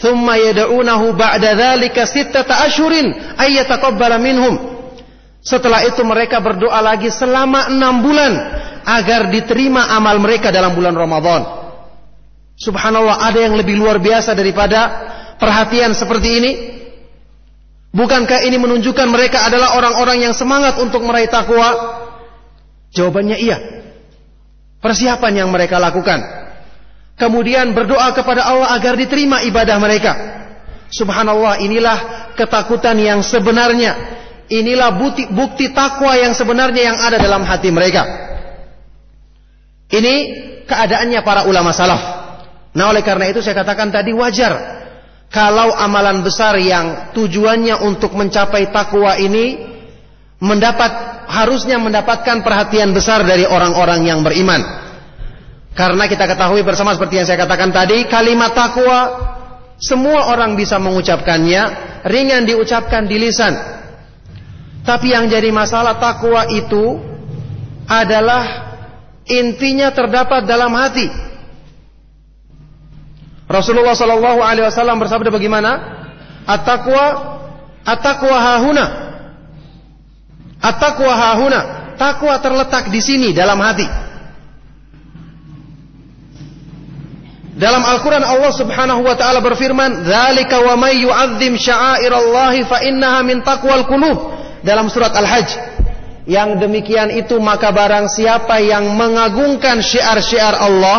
thumma 0.00 0.40
yad'unahu 0.40 1.12
ba'da 1.12 1.52
dzalika 1.52 2.08
sittata 2.08 2.64
ashhurin 2.64 3.12
ay 3.36 3.60
yataqabbala 3.60 4.16
minhum 4.16 4.56
setelah 5.44 5.84
itu 5.84 6.00
mereka 6.00 6.40
berdoa 6.40 6.80
lagi 6.80 7.12
selama 7.12 7.68
enam 7.68 8.00
bulan 8.00 8.32
agar 8.82 9.28
diterima 9.28 9.94
amal 9.94 10.16
mereka 10.18 10.50
dalam 10.50 10.74
bulan 10.74 10.96
Ramadan. 10.96 11.42
Subhanallah 12.56 13.20
ada 13.20 13.38
yang 13.44 13.54
lebih 13.54 13.76
luar 13.76 14.00
biasa 14.00 14.32
daripada 14.32 14.80
perhatian 15.36 15.92
seperti 15.92 16.28
ini? 16.40 16.52
Bukankah 17.96 18.44
ini 18.44 18.60
menunjukkan 18.60 19.08
mereka 19.08 19.48
adalah 19.48 19.80
orang-orang 19.80 20.28
yang 20.28 20.34
semangat 20.36 20.76
untuk 20.76 21.00
meraih 21.00 21.32
takwa? 21.32 21.96
Jawabannya 22.92 23.40
iya. 23.40 23.56
Persiapan 24.84 25.32
yang 25.40 25.48
mereka 25.48 25.80
lakukan. 25.80 26.20
Kemudian 27.16 27.72
berdoa 27.72 28.12
kepada 28.12 28.44
Allah 28.44 28.76
agar 28.76 29.00
diterima 29.00 29.40
ibadah 29.48 29.80
mereka. 29.80 30.12
Subhanallah 30.92 31.64
inilah 31.64 32.30
ketakutan 32.36 33.00
yang 33.00 33.24
sebenarnya 33.24 34.16
Inilah 34.46 34.94
bukti, 34.94 35.26
bukti 35.26 35.74
takwa 35.74 36.14
yang 36.14 36.30
sebenarnya 36.30 36.94
yang 36.94 36.98
ada 37.02 37.18
dalam 37.18 37.42
hati 37.42 37.74
mereka. 37.74 38.06
Ini 39.90 40.14
keadaannya 40.70 41.20
para 41.26 41.50
ulama 41.50 41.74
salaf. 41.74 42.02
Nah 42.70 42.86
oleh 42.86 43.02
karena 43.02 43.26
itu 43.26 43.42
saya 43.42 43.58
katakan 43.58 43.90
tadi 43.90 44.14
wajar 44.14 44.85
kalau 45.30 45.74
amalan 45.74 46.22
besar 46.22 46.56
yang 46.56 47.12
tujuannya 47.12 47.82
untuk 47.82 48.14
mencapai 48.14 48.70
takwa 48.70 49.18
ini 49.18 49.76
mendapat 50.38 51.24
harusnya 51.26 51.80
mendapatkan 51.80 52.44
perhatian 52.44 52.94
besar 52.94 53.26
dari 53.26 53.44
orang-orang 53.44 54.06
yang 54.06 54.20
beriman. 54.22 54.62
Karena 55.76 56.08
kita 56.08 56.24
ketahui 56.24 56.64
bersama 56.64 56.96
seperti 56.96 57.20
yang 57.20 57.26
saya 57.28 57.44
katakan 57.44 57.68
tadi, 57.68 58.08
kalimat 58.08 58.56
takwa 58.56 59.00
semua 59.76 60.32
orang 60.32 60.56
bisa 60.56 60.80
mengucapkannya, 60.80 61.62
ringan 62.08 62.48
diucapkan 62.48 63.04
di 63.04 63.20
lisan, 63.20 63.52
tapi 64.86 65.12
yang 65.12 65.26
jadi 65.26 65.50
masalah 65.50 65.98
takwa 65.98 66.46
itu 66.48 66.96
adalah 67.90 68.72
intinya 69.26 69.90
terdapat 69.90 70.46
dalam 70.46 70.70
hati. 70.78 71.10
Rasulullah 73.46 73.94
Shallallahu 73.94 74.42
Alaihi 74.42 74.66
Wasallam 74.66 74.98
bersabda 74.98 75.30
bagaimana? 75.30 75.70
At-taqwa, 76.46 77.04
at-taqwa 77.86 78.36
hahuna, 78.38 78.84
at-taqwa 80.62 81.12
hahuna. 81.14 81.60
Takwa 81.96 82.36
terletak 82.44 82.92
di 82.92 83.00
sini 83.00 83.32
dalam 83.32 83.56
hati. 83.56 83.88
Dalam 87.56 87.80
Al-Quran 87.88 88.20
Allah 88.20 88.52
subhanahu 88.52 89.00
wa 89.00 89.16
ta'ala 89.16 89.40
berfirman 89.40 90.04
Zalika 90.04 90.60
wa 90.60 90.76
may 90.76 91.00
yu'adzim 91.00 91.56
sya'airallahi 91.56 92.68
fa 92.68 92.84
innaha 92.84 93.24
min 93.24 93.40
taqwal 93.40 93.88
qulub 93.88 94.18
dalam 94.60 94.92
surat 94.92 95.16
Al-Hajj. 95.16 95.56
Yang 96.28 96.60
demikian 96.60 97.08
itu 97.16 97.40
maka 97.40 97.72
barang 97.72 98.12
siapa 98.12 98.60
yang 98.60 98.92
mengagungkan 98.92 99.80
syiar-syiar 99.80 100.52
Allah, 100.52 100.98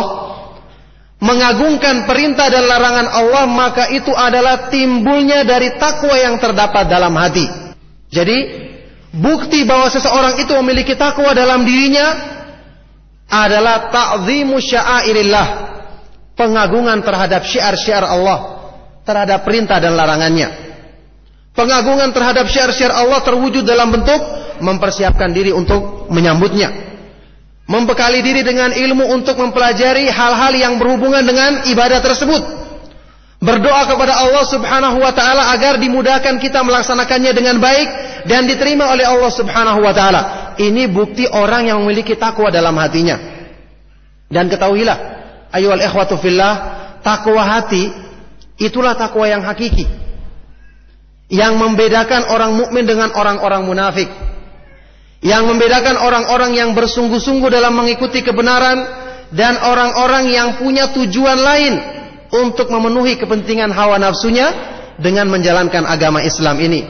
mengagungkan 1.18 2.06
perintah 2.06 2.46
dan 2.46 2.64
larangan 2.66 3.08
Allah, 3.10 3.44
maka 3.50 3.90
itu 3.90 4.10
adalah 4.14 4.70
timbulnya 4.70 5.42
dari 5.42 5.74
takwa 5.74 6.14
yang 6.14 6.38
terdapat 6.38 6.86
dalam 6.86 7.14
hati. 7.18 7.46
Jadi, 8.08 8.38
bukti 9.18 9.66
bahwa 9.66 9.90
seseorang 9.90 10.38
itu 10.38 10.52
memiliki 10.62 10.94
takwa 10.94 11.34
dalam 11.34 11.66
dirinya 11.66 12.38
adalah 13.28 13.92
ta'zimu 13.92 14.56
sya'airillah, 14.56 15.46
pengagungan 16.38 17.02
terhadap 17.02 17.44
syiar-syiar 17.44 18.06
Allah, 18.06 18.70
terhadap 19.02 19.44
perintah 19.44 19.82
dan 19.82 19.98
larangannya. 19.98 20.48
Pengagungan 21.52 22.14
terhadap 22.14 22.46
syiar-syiar 22.46 22.94
Allah 22.94 23.18
terwujud 23.26 23.66
dalam 23.66 23.90
bentuk 23.90 24.22
mempersiapkan 24.62 25.34
diri 25.34 25.50
untuk 25.50 26.06
menyambutnya. 26.08 26.87
Membekali 27.68 28.24
diri 28.24 28.40
dengan 28.40 28.72
ilmu 28.72 29.12
untuk 29.12 29.36
mempelajari 29.36 30.08
hal-hal 30.08 30.56
yang 30.56 30.80
berhubungan 30.80 31.20
dengan 31.20 31.68
ibadah 31.68 32.00
tersebut. 32.00 32.40
Berdoa 33.38 33.86
kepada 33.86 34.24
Allah 34.24 34.44
Subhanahu 34.48 34.98
wa 34.98 35.12
taala 35.12 35.52
agar 35.52 35.76
dimudahkan 35.76 36.40
kita 36.40 36.64
melaksanakannya 36.64 37.30
dengan 37.36 37.60
baik 37.60 37.88
dan 38.26 38.48
diterima 38.48 38.88
oleh 38.90 39.04
Allah 39.04 39.30
Subhanahu 39.30 39.84
wa 39.84 39.92
taala. 39.92 40.22
Ini 40.58 40.90
bukti 40.90 41.28
orang 41.28 41.68
yang 41.70 41.78
memiliki 41.84 42.16
takwa 42.16 42.50
dalam 42.50 42.74
hatinya. 42.80 43.20
Dan 44.26 44.50
ketahuilah, 44.50 44.98
ayyuhal 45.52 45.84
ikhwatu 45.84 46.18
fillah, 46.18 46.54
takwa 47.04 47.46
hati 47.46 47.92
itulah 48.58 48.98
takwa 48.98 49.28
yang 49.28 49.44
hakiki 49.44 49.86
yang 51.28 51.60
membedakan 51.60 52.24
orang 52.32 52.56
mukmin 52.56 52.88
dengan 52.88 53.12
orang-orang 53.12 53.62
munafik. 53.68 54.08
Yang 55.18 55.42
membedakan 55.50 55.98
orang-orang 55.98 56.54
yang 56.54 56.70
bersungguh-sungguh 56.78 57.50
dalam 57.50 57.74
mengikuti 57.74 58.22
kebenaran 58.22 58.86
dan 59.34 59.58
orang-orang 59.58 60.30
yang 60.30 60.48
punya 60.62 60.94
tujuan 60.94 61.38
lain 61.38 61.74
untuk 62.32 62.70
memenuhi 62.70 63.18
kepentingan 63.18 63.74
hawa 63.74 63.98
nafsunya 63.98 64.52
dengan 65.00 65.26
menjalankan 65.26 65.84
agama 65.84 66.22
Islam 66.22 66.56
ini. 66.62 66.86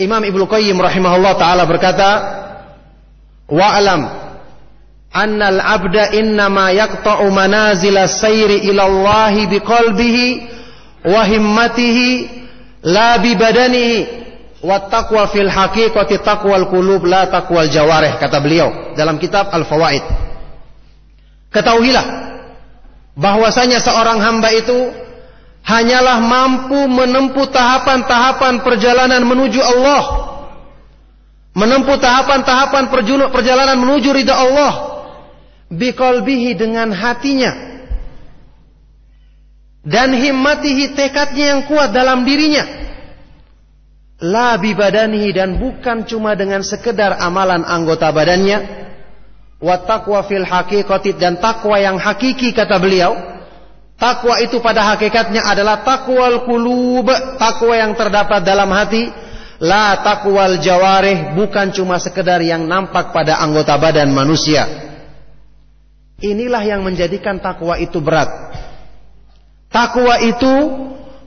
Imam 0.00 0.22
Ibnu 0.22 0.48
Qayyim 0.48 0.78
rahimahullah 0.80 1.34
taala 1.36 1.64
berkata, 1.68 2.08
"Wa'lam 3.50 4.00
anna 5.10 5.46
al-'abda 5.50 6.14
innama 6.14 6.70
yaqta'u 6.70 7.26
manazila 7.28 8.06
sayri 8.06 8.70
ila 8.70 8.86
Allah 8.86 9.34
biqalbihi 9.50 10.26
wa 11.04 11.20
himmatihi 11.26 12.08
la 12.86 13.18
bi 13.18 13.34
badanihi 13.34 14.19
wa 14.60 14.76
taqwa 14.92 15.28
fil 15.32 15.48
haqiqati 15.48 16.20
taqwal 16.20 16.68
qulub 16.68 17.04
la 17.08 17.26
taqwal 17.32 17.68
jawarih 17.68 18.20
kata 18.20 18.40
beliau 18.40 18.92
dalam 18.96 19.16
kitab 19.16 19.48
Al-Fawaid. 19.48 20.04
Ketahuilah 21.50 22.06
bahwasanya 23.16 23.82
seorang 23.82 24.20
hamba 24.22 24.52
itu 24.54 24.78
hanyalah 25.66 26.22
mampu 26.22 26.78
menempuh 26.86 27.48
tahapan-tahapan 27.50 28.62
perjalanan 28.62 29.22
menuju 29.26 29.60
Allah. 29.60 30.02
Menempuh 31.50 31.98
tahapan-tahapan 31.98 32.94
perjalanan 33.34 33.74
menuju 33.74 34.14
ridha 34.14 34.38
Allah 34.38 34.72
biqalbihi 35.70 36.54
dengan 36.54 36.94
hatinya 36.94 37.70
dan 39.86 40.12
himmatihi 40.12 40.92
tekadnya 40.92 41.56
yang 41.56 41.60
kuat 41.64 41.94
dalam 41.94 42.26
dirinya 42.26 42.66
la 44.20 44.60
bibadanihi 44.60 45.32
dan 45.32 45.56
bukan 45.56 46.04
cuma 46.04 46.36
dengan 46.36 46.60
sekedar 46.60 47.16
amalan 47.18 47.64
anggota 47.64 48.12
badannya. 48.12 48.80
Wa 49.60 49.84
taqwa 49.84 50.24
fil 50.24 50.44
haqiqati 50.44 51.20
dan 51.20 51.36
takwa 51.40 51.76
yang 51.80 51.96
hakiki 52.00 52.52
kata 52.52 52.80
beliau. 52.80 53.12
Takwa 54.00 54.40
itu 54.40 54.64
pada 54.64 54.80
hakikatnya 54.96 55.44
adalah 55.44 55.84
takwal 55.84 56.48
qulub 56.48 57.12
takwa 57.36 57.76
yang 57.76 57.92
terdapat 57.92 58.40
dalam 58.40 58.72
hati. 58.72 59.12
La 59.60 60.00
takwal 60.00 60.56
jawarih 60.56 61.36
bukan 61.36 61.68
cuma 61.76 62.00
sekedar 62.00 62.40
yang 62.40 62.64
nampak 62.64 63.12
pada 63.12 63.44
anggota 63.44 63.76
badan 63.76 64.08
manusia. 64.08 64.64
Inilah 66.20 66.64
yang 66.64 66.80
menjadikan 66.80 67.40
takwa 67.44 67.76
itu 67.76 68.00
berat. 68.00 68.28
Takwa 69.68 70.16
itu 70.24 70.52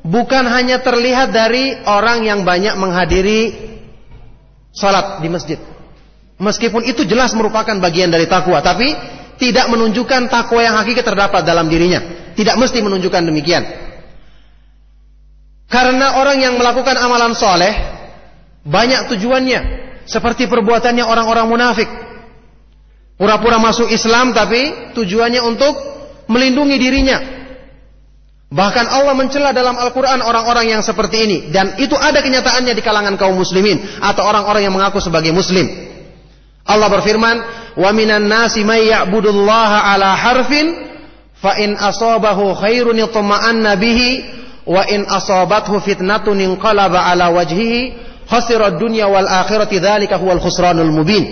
bukan 0.03 0.43
hanya 0.45 0.83
terlihat 0.83 1.31
dari 1.31 1.79
orang 1.87 2.27
yang 2.27 2.43
banyak 2.43 2.75
menghadiri 2.75 3.41
salat 4.75 5.23
di 5.23 5.31
masjid. 5.31 5.59
Meskipun 6.37 6.83
itu 6.83 7.07
jelas 7.07 7.31
merupakan 7.31 7.79
bagian 7.79 8.11
dari 8.11 8.27
takwa, 8.27 8.59
tapi 8.59 8.91
tidak 9.39 9.71
menunjukkan 9.71 10.27
takwa 10.27 10.59
yang 10.59 10.75
hakiki 10.75 11.01
terdapat 11.01 11.47
dalam 11.47 11.71
dirinya. 11.71 12.03
Tidak 12.33 12.59
mesti 12.59 12.83
menunjukkan 12.83 13.23
demikian. 13.23 13.63
Karena 15.69 16.21
orang 16.21 16.37
yang 16.41 16.53
melakukan 16.59 16.93
amalan 16.99 17.33
soleh 17.33 17.73
banyak 18.65 19.09
tujuannya, 19.09 19.59
seperti 20.05 20.45
perbuatannya 20.45 21.05
orang-orang 21.05 21.47
munafik. 21.49 21.89
Pura-pura 23.17 23.61
masuk 23.61 23.87
Islam 23.93 24.33
tapi 24.33 24.93
tujuannya 24.97 25.41
untuk 25.45 25.73
melindungi 26.27 26.77
dirinya, 26.81 27.42
Bahkan 28.52 28.86
Allah 28.88 29.12
mencela 29.12 29.52
dalam 29.52 29.76
Al-Quran 29.76 30.24
orang-orang 30.24 30.72
yang 30.72 30.80
seperti 30.80 31.16
ini. 31.28 31.38
Dan 31.52 31.76
itu 31.76 31.92
ada 31.92 32.24
kenyataannya 32.24 32.72
di 32.72 32.80
kalangan 32.80 33.20
kaum 33.20 33.36
muslimin. 33.36 33.76
Atau 34.00 34.24
orang-orang 34.24 34.64
yang 34.64 34.72
mengaku 34.72 35.04
sebagai 35.04 35.36
muslim. 35.36 35.68
Allah 36.64 36.88
berfirman, 36.88 37.36
وَمِنَ 37.76 38.10
النَّاسِ 38.10 38.60
مَنْ 38.64 38.80
يَعْبُدُ 38.80 39.24
اللَّهَ 39.24 39.70
عَلَى 39.88 40.10
حَرْفٍ 40.16 40.52
فَإِنْ 41.44 41.70
أَصَابَهُ 41.76 42.38
خَيْرٌ 42.54 42.86
يَطْمَأَنَّ 42.96 43.66
بِهِ 43.74 44.00
وَإِنْ 44.66 45.00
أَصَابَتْهُ 45.06 45.72
فِتْنَةٌ 45.78 46.26
انْقَلَبَ 46.26 46.94
عَلَى 46.96 47.26
وَجْهِهِ 47.26 47.74
خَسِرَ 48.28 48.60
الدُّنْيَا 48.66 49.06
وَالْآخِرَةِ 49.06 49.72
ذَلِكَ 49.72 50.12
هُوَ 50.12 50.30
الْخُسْرَانُ 50.32 50.78
الْمُبِينَ 50.80 51.24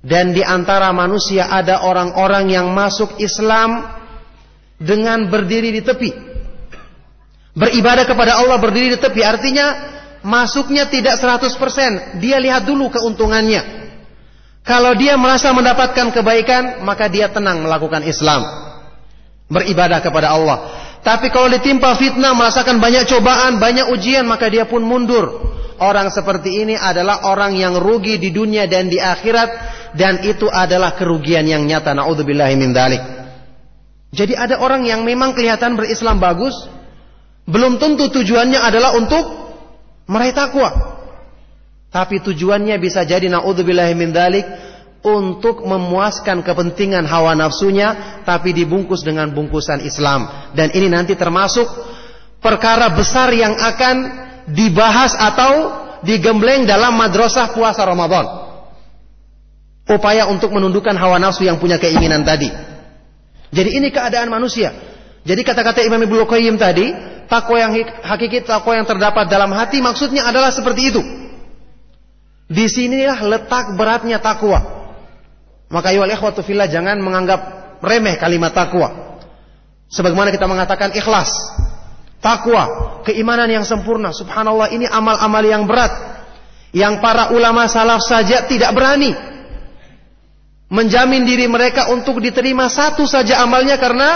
Dan 0.00 0.32
di 0.32 0.40
antara 0.40 0.90
manusia 0.96 1.52
ada 1.52 1.84
orang-orang 1.84 2.48
yang 2.48 2.72
masuk 2.72 3.20
Islam 3.20 4.00
dengan 4.79 5.27
berdiri 5.31 5.71
di 5.71 5.81
tepi. 5.81 6.11
Beribadah 7.55 8.03
kepada 8.03 8.35
Allah 8.43 8.59
berdiri 8.59 8.95
di 8.95 8.99
tepi 8.99 9.23
artinya 9.23 9.95
masuknya 10.25 10.91
tidak 10.91 11.21
100%. 11.21 12.19
Dia 12.19 12.37
lihat 12.41 12.67
dulu 12.67 12.91
keuntungannya. 12.91 13.85
Kalau 14.65 14.97
dia 14.97 15.13
merasa 15.15 15.53
mendapatkan 15.53 16.09
kebaikan, 16.09 16.81
maka 16.81 17.05
dia 17.05 17.29
tenang 17.29 17.63
melakukan 17.63 18.01
Islam. 18.01 18.43
Beribadah 19.45 20.01
kepada 20.01 20.33
Allah. 20.33 20.57
Tapi 21.05 21.29
kalau 21.29 21.53
ditimpa 21.53 21.93
fitnah, 22.01 22.33
merasakan 22.33 22.81
banyak 22.81 23.05
cobaan, 23.05 23.61
banyak 23.61 23.93
ujian, 23.93 24.25
maka 24.25 24.49
dia 24.49 24.65
pun 24.65 24.81
mundur. 24.81 25.53
Orang 25.77 26.09
seperti 26.09 26.65
ini 26.65 26.73
adalah 26.73 27.29
orang 27.29 27.53
yang 27.53 27.77
rugi 27.77 28.17
di 28.17 28.33
dunia 28.33 28.65
dan 28.65 28.89
di 28.89 28.97
akhirat 28.97 29.49
dan 29.93 30.25
itu 30.25 30.49
adalah 30.49 30.97
kerugian 30.97 31.45
yang 31.45 31.61
nyata. 31.61 31.93
Nauzubillahi 31.93 32.55
min 32.57 32.73
dzalik. 32.73 33.14
Jadi 34.15 34.31
ada 34.31 34.63
orang 34.63 34.87
yang 34.87 35.03
memang 35.03 35.35
kelihatan 35.35 35.75
berislam 35.75 36.23
bagus, 36.23 36.55
belum 37.45 37.77
tentu 37.77 38.07
tujuannya 38.07 38.57
adalah 38.57 38.95
untuk 38.95 39.23
meraih 40.07 40.31
takwa. 40.31 40.71
Tapi 41.91 42.23
tujuannya 42.23 42.79
bisa 42.79 43.03
jadi 43.03 43.27
naudzubillah 43.27 43.91
min 43.91 44.15
dalik 44.15 44.47
untuk 45.05 45.61
memuaskan 45.61 46.41
kepentingan 46.41 47.05
hawa 47.05 47.37
nafsunya 47.37 48.23
tapi 48.25 48.51
dibungkus 48.55 49.05
dengan 49.05 49.31
bungkusan 49.35 49.85
Islam. 49.85 50.51
Dan 50.57 50.73
ini 50.73 50.89
nanti 50.89 51.13
termasuk 51.13 51.67
perkara 52.41 52.89
besar 52.95 53.29
yang 53.35 53.53
akan 53.53 53.95
dibahas 54.49 55.13
atau 55.13 55.51
digembleng 56.01 56.65
dalam 56.65 56.97
madrasah 56.97 57.53
puasa 57.53 57.85
Ramadan. 57.85 58.25
Upaya 59.85 60.25
untuk 60.25 60.49
menundukkan 60.49 60.97
hawa 60.97 61.21
nafsu 61.21 61.45
yang 61.45 61.61
punya 61.61 61.77
keinginan 61.77 62.25
tadi. 62.25 62.74
Jadi 63.53 63.69
ini 63.77 63.89
keadaan 63.93 64.29
manusia. 64.29 64.73
Jadi 65.25 65.41
kata-kata 65.41 65.81
Imam 65.81 66.01
Ibnu 66.05 66.25
Qayyim 66.29 66.55
tadi, 66.57 66.93
takwa 67.25 67.57
yang 67.57 67.73
hakiki, 68.05 68.45
takwa 68.45 68.77
yang 68.77 68.85
terdapat 68.85 69.25
dalam 69.25 69.49
hati 69.53 69.81
maksudnya 69.81 70.29
adalah 70.29 70.53
seperti 70.53 70.81
itu. 70.93 71.01
Di 72.45 72.69
sinilah 72.69 73.25
letak 73.25 73.73
beratnya 73.73 74.21
takwa. 74.21 74.61
Maka 75.73 75.89
ayo 75.89 76.05
ikhwatu 76.05 76.45
fillah 76.45 76.69
jangan 76.69 77.01
menganggap 77.01 77.41
remeh 77.81 78.21
kalimat 78.21 78.53
takwa. 78.53 79.17
Sebagaimana 79.89 80.29
kita 80.29 80.45
mengatakan 80.45 80.93
ikhlas, 80.93 81.29
takwa, 82.21 83.01
keimanan 83.01 83.49
yang 83.49 83.65
sempurna. 83.65 84.13
Subhanallah 84.13 84.69
ini 84.73 84.85
amal-amal 84.85 85.41
yang 85.41 85.65
berat 85.65 85.93
yang 86.75 86.99
para 86.99 87.31
ulama 87.31 87.65
salaf 87.71 88.03
saja 88.03 88.45
tidak 88.45 88.75
berani 88.75 89.15
menjamin 90.69 91.23
diri 91.25 91.45
mereka 91.45 91.93
untuk 91.93 92.17
diterima 92.21 92.65
satu 92.69 93.05
saja 93.05 93.41
amalnya 93.41 93.77
karena 93.77 94.09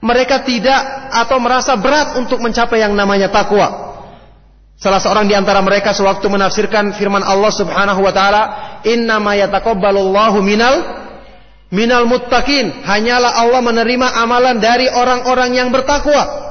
mereka 0.00 0.44
tidak 0.44 1.10
atau 1.12 1.40
merasa 1.40 1.76
berat 1.76 2.16
untuk 2.20 2.40
mencapai 2.40 2.84
yang 2.84 2.92
namanya 2.92 3.32
takwa. 3.32 3.86
Salah 4.76 5.00
seorang 5.00 5.24
di 5.24 5.32
antara 5.32 5.64
mereka 5.64 5.96
sewaktu 5.96 6.28
menafsirkan 6.28 6.92
firman 6.92 7.24
Allah 7.24 7.48
Subhanahu 7.48 8.04
wa 8.04 8.12
taala, 8.12 8.42
"Innama 8.84 9.32
yataqabbalullahu 9.32 10.36
minal 10.44 10.74
minal 11.72 12.04
muttaqin." 12.04 12.84
Hanyalah 12.84 13.40
Allah 13.40 13.64
menerima 13.64 14.20
amalan 14.20 14.60
dari 14.60 14.84
orang-orang 14.92 15.56
yang 15.56 15.68
bertakwa. 15.72 16.44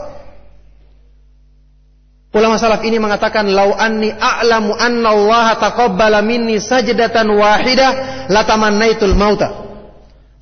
Ulama 2.35 2.59
salaf 2.59 2.83
ini 2.83 2.99
mengatakan, 2.99 3.47
"Lau 3.47 3.71
anni 3.71 4.11
a'lamu 4.11 4.75
anna 4.75 5.15
Allah 5.15 5.55
taqabbala 5.55 6.19
minni 6.19 6.59
sajdatan 6.59 7.31
wahidah 7.31 7.91
latamannaitul 8.27 9.15
mauta." 9.15 9.63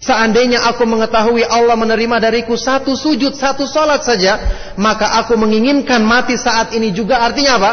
Seandainya 0.02 0.66
aku 0.68 0.90
mengetahui 0.90 1.46
Allah 1.46 1.78
menerima 1.78 2.18
dariku 2.18 2.58
satu 2.58 2.98
sujud, 2.98 3.38
satu 3.38 3.70
salat 3.70 4.02
saja, 4.04 4.42
maka 4.76 5.22
aku 5.22 5.38
menginginkan 5.38 6.02
mati 6.02 6.34
saat 6.34 6.74
ini 6.74 6.90
juga. 6.92 7.22
Artinya 7.24 7.62
apa? 7.62 7.72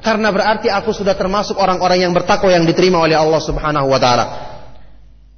Karena 0.00 0.32
berarti 0.32 0.72
aku 0.72 0.90
sudah 0.90 1.12
termasuk 1.12 1.60
orang-orang 1.60 2.08
yang 2.08 2.16
bertakwa 2.16 2.48
yang 2.48 2.64
diterima 2.64 3.04
oleh 3.04 3.14
Allah 3.14 3.38
Subhanahu 3.38 3.84
wa 3.92 4.00
taala. 4.00 4.24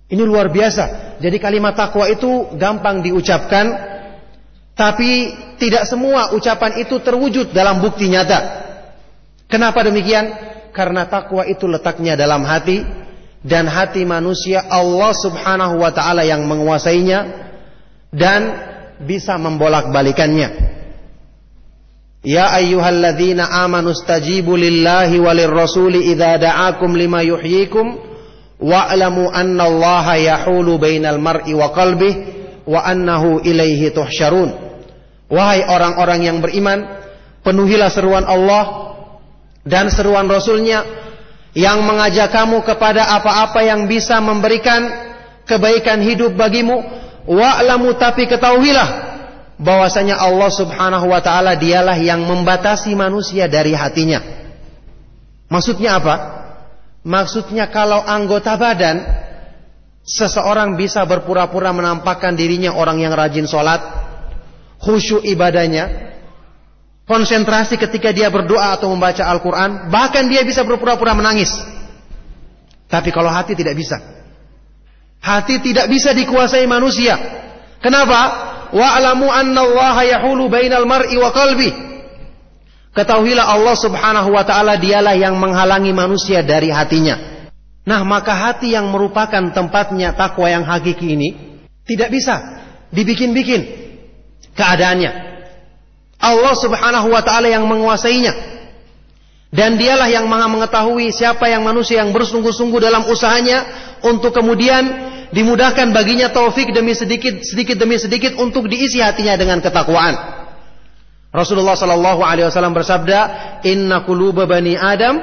Ini 0.07 0.23
luar 0.23 0.55
biasa. 0.55 1.19
Jadi 1.19 1.37
kalimat 1.43 1.75
takwa 1.75 2.07
itu 2.07 2.47
gampang 2.55 3.03
diucapkan, 3.03 3.90
tapi 4.81 5.37
tidak 5.61 5.85
semua 5.85 6.33
ucapan 6.33 6.81
itu 6.81 6.97
terwujud 7.05 7.53
dalam 7.53 7.85
bukti 7.85 8.09
nyata. 8.09 8.65
Kenapa 9.45 9.85
demikian? 9.85 10.33
Karena 10.73 11.05
takwa 11.05 11.45
itu 11.45 11.69
letaknya 11.69 12.17
dalam 12.17 12.41
hati, 12.49 12.81
dan 13.45 13.69
hati 13.69 14.09
manusia 14.09 14.65
Allah 14.73 15.13
Subhanahu 15.13 15.85
wa 15.85 15.93
taala 15.93 16.25
yang 16.25 16.49
menguasainya 16.49 17.29
dan 18.09 18.41
bisa 19.05 19.37
membolak-balikannya. 19.37 20.49
Ya 22.25 22.49
ayyuhalladzina 22.57 23.53
amanu 23.61 23.93
stajibu 23.93 24.57
lillahi 24.57 25.21
walir 25.21 25.53
rasuli 25.53 26.09
idza 26.09 26.41
da'akum 26.41 26.97
lima 26.97 27.21
yuhyikum 27.21 28.01
wa'lamu 28.61 29.29
anna 29.29 29.69
Allah 29.69 30.07
yahulu 30.17 30.81
bainal 30.81 31.21
mar'i 31.21 31.53
wa 31.53 31.69
qalbihi 31.69 32.41
wa 32.65 32.81
annahu 32.85 33.45
ilaihi 33.45 33.93
tuhsyarun. 33.93 34.70
Wahai 35.31 35.63
orang-orang 35.63 36.27
yang 36.27 36.43
beriman, 36.43 36.83
penuhilah 37.47 37.87
seruan 37.87 38.27
Allah 38.27 38.99
dan 39.63 39.87
seruan 39.87 40.27
Rasulnya 40.27 40.83
yang 41.55 41.87
mengajak 41.87 42.35
kamu 42.35 42.67
kepada 42.67 43.15
apa-apa 43.15 43.63
yang 43.63 43.87
bisa 43.87 44.19
memberikan 44.19 44.91
kebaikan 45.47 46.03
hidup 46.03 46.35
bagimu. 46.35 46.83
Wa'lamu 47.31 47.95
tapi 47.95 48.27
ketahuilah 48.27 49.11
bahwasanya 49.61 50.19
Allah 50.19 50.51
Subhanahu 50.51 51.07
wa 51.13 51.21
taala 51.23 51.55
dialah 51.55 51.95
yang 52.01 52.27
membatasi 52.27 52.97
manusia 52.99 53.47
dari 53.47 53.77
hatinya. 53.77 54.19
Maksudnya 55.47 56.01
apa? 56.01 56.15
Maksudnya 57.07 57.69
kalau 57.69 58.01
anggota 58.03 58.57
badan 58.57 59.05
seseorang 60.01 60.75
bisa 60.75 61.05
berpura-pura 61.05 61.71
menampakkan 61.77 62.33
dirinya 62.35 62.73
orang 62.73 63.05
yang 63.05 63.13
rajin 63.13 63.45
sholat 63.45 64.00
khusyuk 64.81 65.23
ibadahnya 65.23 66.11
konsentrasi 67.11 67.75
ketika 67.75 68.15
dia 68.15 68.31
berdoa 68.31 68.79
atau 68.79 68.87
membaca 68.95 69.27
Al-Quran, 69.27 69.91
bahkan 69.91 70.31
dia 70.31 70.47
bisa 70.47 70.63
berpura-pura 70.63 71.11
menangis. 71.11 71.51
Tapi 72.87 73.11
kalau 73.11 73.27
hati 73.27 73.59
tidak 73.59 73.75
bisa. 73.75 73.99
Hati 75.19 75.59
tidak 75.59 75.91
bisa 75.91 76.15
dikuasai 76.15 76.71
manusia. 76.71 77.19
Kenapa? 77.83 78.51
Wa'alamu 78.71 79.27
anna 79.27 79.67
Allah 79.67 79.97
yahulu 80.07 80.47
bainal 80.47 80.87
mar'i 80.87 81.19
wa 81.19 81.35
qalbi. 81.35 81.71
Ketahuilah 82.95 83.59
Allah 83.59 83.75
subhanahu 83.75 84.31
wa 84.35 84.47
ta'ala 84.47 84.79
dialah 84.79 85.19
yang 85.19 85.35
menghalangi 85.35 85.91
manusia 85.91 86.47
dari 86.47 86.71
hatinya. 86.71 87.43
Nah 87.87 88.07
maka 88.07 88.39
hati 88.39 88.75
yang 88.75 88.87
merupakan 88.87 89.51
tempatnya 89.51 90.15
takwa 90.15 90.47
yang 90.47 90.63
hakiki 90.63 91.19
ini 91.19 91.29
tidak 91.87 92.15
bisa 92.15 92.39
dibikin-bikin 92.95 93.90
keadaannya. 94.55 95.31
Allah 96.21 96.55
Subhanahu 96.55 97.09
wa 97.11 97.23
taala 97.25 97.49
yang 97.49 97.65
menguasainya. 97.65 98.51
Dan 99.51 99.75
dialah 99.75 100.07
yang 100.07 100.31
maha 100.31 100.47
mengetahui 100.47 101.11
siapa 101.11 101.51
yang 101.51 101.67
manusia 101.67 102.07
yang 102.07 102.15
bersungguh-sungguh 102.15 102.79
dalam 102.79 103.03
usahanya 103.11 103.67
untuk 104.07 104.31
kemudian 104.31 105.11
dimudahkan 105.35 105.91
baginya 105.91 106.31
taufik 106.31 106.71
demi 106.71 106.95
sedikit 106.95 107.43
sedikit 107.43 107.75
demi 107.75 107.99
sedikit 107.99 108.39
untuk 108.39 108.71
diisi 108.71 109.03
hatinya 109.03 109.35
dengan 109.35 109.59
ketakwaan. 109.59 110.39
Rasulullah 111.35 111.75
sallallahu 111.75 112.23
alaihi 112.23 112.47
wasallam 112.47 112.75
bersabda, 112.75 113.19
"Inna 113.67 114.07
quluba 114.07 114.47
bani 114.47 114.79
Adam 114.79 115.19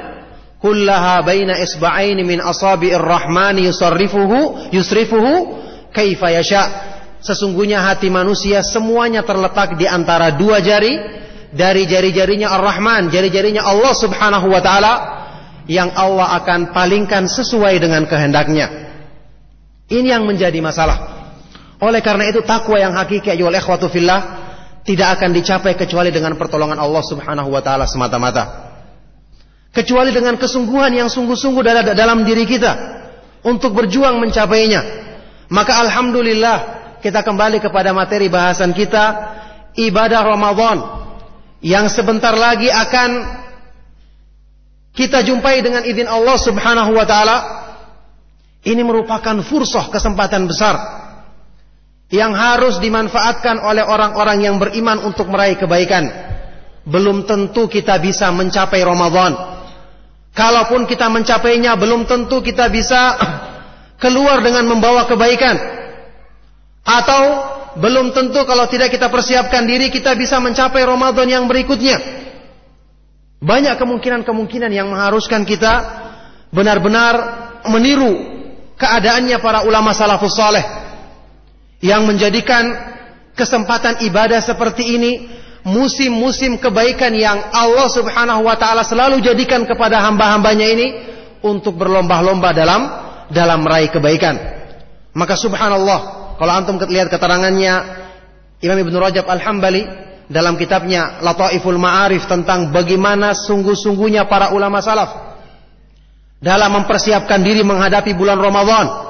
kullaha 0.59 1.23
baina 1.23 1.59
isba'aini 1.63 2.23
min 2.23 2.39
asabi'ir 2.43 2.99
rahmani 2.99 3.67
yusarrifuhu 3.71 4.71
yusrifuhu 4.75 5.31
kaifa 5.95 6.35
yasha." 6.35 6.63
Sesungguhnya 7.17 7.81
hati 7.81 8.13
manusia 8.13 8.61
semuanya 8.61 9.25
terletak 9.25 9.75
di 9.75 9.89
antara 9.89 10.33
dua 10.37 10.61
jari 10.61 10.95
dari 11.49 11.89
jari-jarinya 11.89 12.53
Ar-Rahman, 12.53 13.09
jari-jarinya 13.09 13.65
Allah 13.65 13.93
Subhanahu 13.97 14.47
wa 14.51 14.61
taala 14.61 14.93
yang 15.65 15.91
Allah 15.97 16.37
akan 16.43 16.71
palingkan 16.71 17.25
sesuai 17.25 17.81
dengan 17.81 18.05
kehendaknya. 18.05 18.69
Ini 19.87 20.19
yang 20.19 20.27
menjadi 20.27 20.59
masalah. 20.59 21.17
Oleh 21.79 22.01
karena 22.01 22.27
itu 22.29 22.41
takwa 22.43 22.77
yang 22.77 22.93
hakiki 22.93 23.31
ayyuhal 23.33 23.55
ikhwatu 23.55 23.87
fillah 23.87 24.45
tidak 24.83 25.19
akan 25.19 25.29
dicapai 25.35 25.75
kecuali 25.75 26.09
dengan 26.09 26.37
pertolongan 26.37 26.79
Allah 26.79 27.03
Subhanahu 27.03 27.49
wa 27.49 27.61
taala 27.65 27.89
semata-mata. 27.89 28.69
Kecuali 29.73 30.09
dengan 30.09 30.39
kesungguhan 30.39 30.89
yang 30.95 31.09
sungguh-sungguh 31.11 31.61
dalam 31.93 32.25
diri 32.25 32.45
kita 32.49 32.73
untuk 33.45 33.77
berjuang 33.77 34.17
mencapainya. 34.17 35.05
Maka 35.47 35.79
alhamdulillah 35.85 36.76
kita 37.03 37.21
kembali 37.21 37.61
kepada 37.61 37.93
materi 37.93 38.27
bahasan 38.27 38.73
kita 38.73 39.05
ibadah 39.77 40.21
Ramadan 40.25 40.77
yang 41.61 41.89
sebentar 41.89 42.33
lagi 42.33 42.69
akan 42.69 43.09
kita 44.97 45.21
jumpai 45.21 45.61
dengan 45.61 45.85
izin 45.85 46.09
Allah 46.09 46.37
Subhanahu 46.41 46.91
wa 46.97 47.05
taala 47.05 47.37
Ini 48.67 48.83
merupakan 48.83 49.39
fursah 49.47 49.87
kesempatan 49.87 50.43
besar 50.43 50.75
yang 52.11 52.35
harus 52.35 52.83
dimanfaatkan 52.83 53.63
oleh 53.63 53.79
orang-orang 53.83 54.43
yang 54.43 54.55
beriman 54.59 54.99
untuk 55.07 55.31
meraih 55.31 55.55
kebaikan. 55.55 56.07
Belum 56.83 57.23
tentu 57.23 57.71
kita 57.71 57.95
bisa 57.99 58.27
mencapai 58.31 58.83
Ramadan. 58.83 59.35
Kalaupun 60.35 60.83
kita 60.83 61.07
mencapainya, 61.07 61.79
belum 61.79 62.11
tentu 62.11 62.43
kita 62.43 62.67
bisa 62.67 63.15
keluar 64.03 64.43
dengan 64.43 64.67
membawa 64.67 65.07
kebaikan. 65.07 65.76
Atau 66.87 67.23
belum 67.83 68.15
tentu 68.15 68.47
kalau 68.47 68.65
tidak 68.71 68.95
kita 68.95 69.11
persiapkan 69.11 69.67
diri 69.67 69.91
kita 69.91 70.15
bisa 70.15 70.39
mencapai 70.39 70.87
Ramadan 70.87 71.27
yang 71.27 71.45
berikutnya. 71.45 71.99
Banyak 73.43 73.75
kemungkinan-kemungkinan 73.77 74.71
yang 74.71 74.89
mengharuskan 74.89 75.45
kita 75.45 75.73
benar-benar 76.49 77.15
meniru 77.69 78.17
keadaannya 78.79 79.37
para 79.43 79.67
ulama 79.67 79.91
salafus 79.91 80.33
saleh 80.33 80.63
yang 81.83 82.07
menjadikan 82.07 82.71
kesempatan 83.37 84.01
ibadah 84.09 84.41
seperti 84.41 84.97
ini 84.97 85.11
musim-musim 85.67 86.57
kebaikan 86.57 87.13
yang 87.13 87.51
Allah 87.53 87.91
Subhanahu 87.91 88.47
wa 88.47 88.55
taala 88.55 88.81
selalu 88.81 89.21
jadikan 89.21 89.67
kepada 89.67 90.01
hamba-hambanya 90.01 90.65
ini 90.65 90.87
untuk 91.43 91.77
berlomba-lomba 91.77 92.49
dalam 92.55 92.81
dalam 93.29 93.59
meraih 93.61 93.91
kebaikan. 93.91 94.35
Maka 95.13 95.35
subhanallah, 95.35 96.26
kalau 96.37 96.53
antum 96.53 96.77
lihat 96.85 97.09
keterangannya 97.09 97.73
Imam 98.61 98.77
Ibn 98.77 98.93
Rajab 98.97 99.25
Al-Hambali 99.25 99.83
dalam 100.29 100.57
kitabnya 100.57 101.21
Lataiful 101.21 101.77
Ma'arif 101.77 102.25
tentang 102.25 102.69
bagaimana 102.73 103.33
sungguh-sungguhnya 103.33 104.25
para 104.25 104.53
ulama 104.53 104.81
salaf 104.81 105.37
dalam 106.37 106.77
mempersiapkan 106.81 107.41
diri 107.41 107.65
menghadapi 107.65 108.13
bulan 108.13 108.37
Ramadan. 108.37 109.09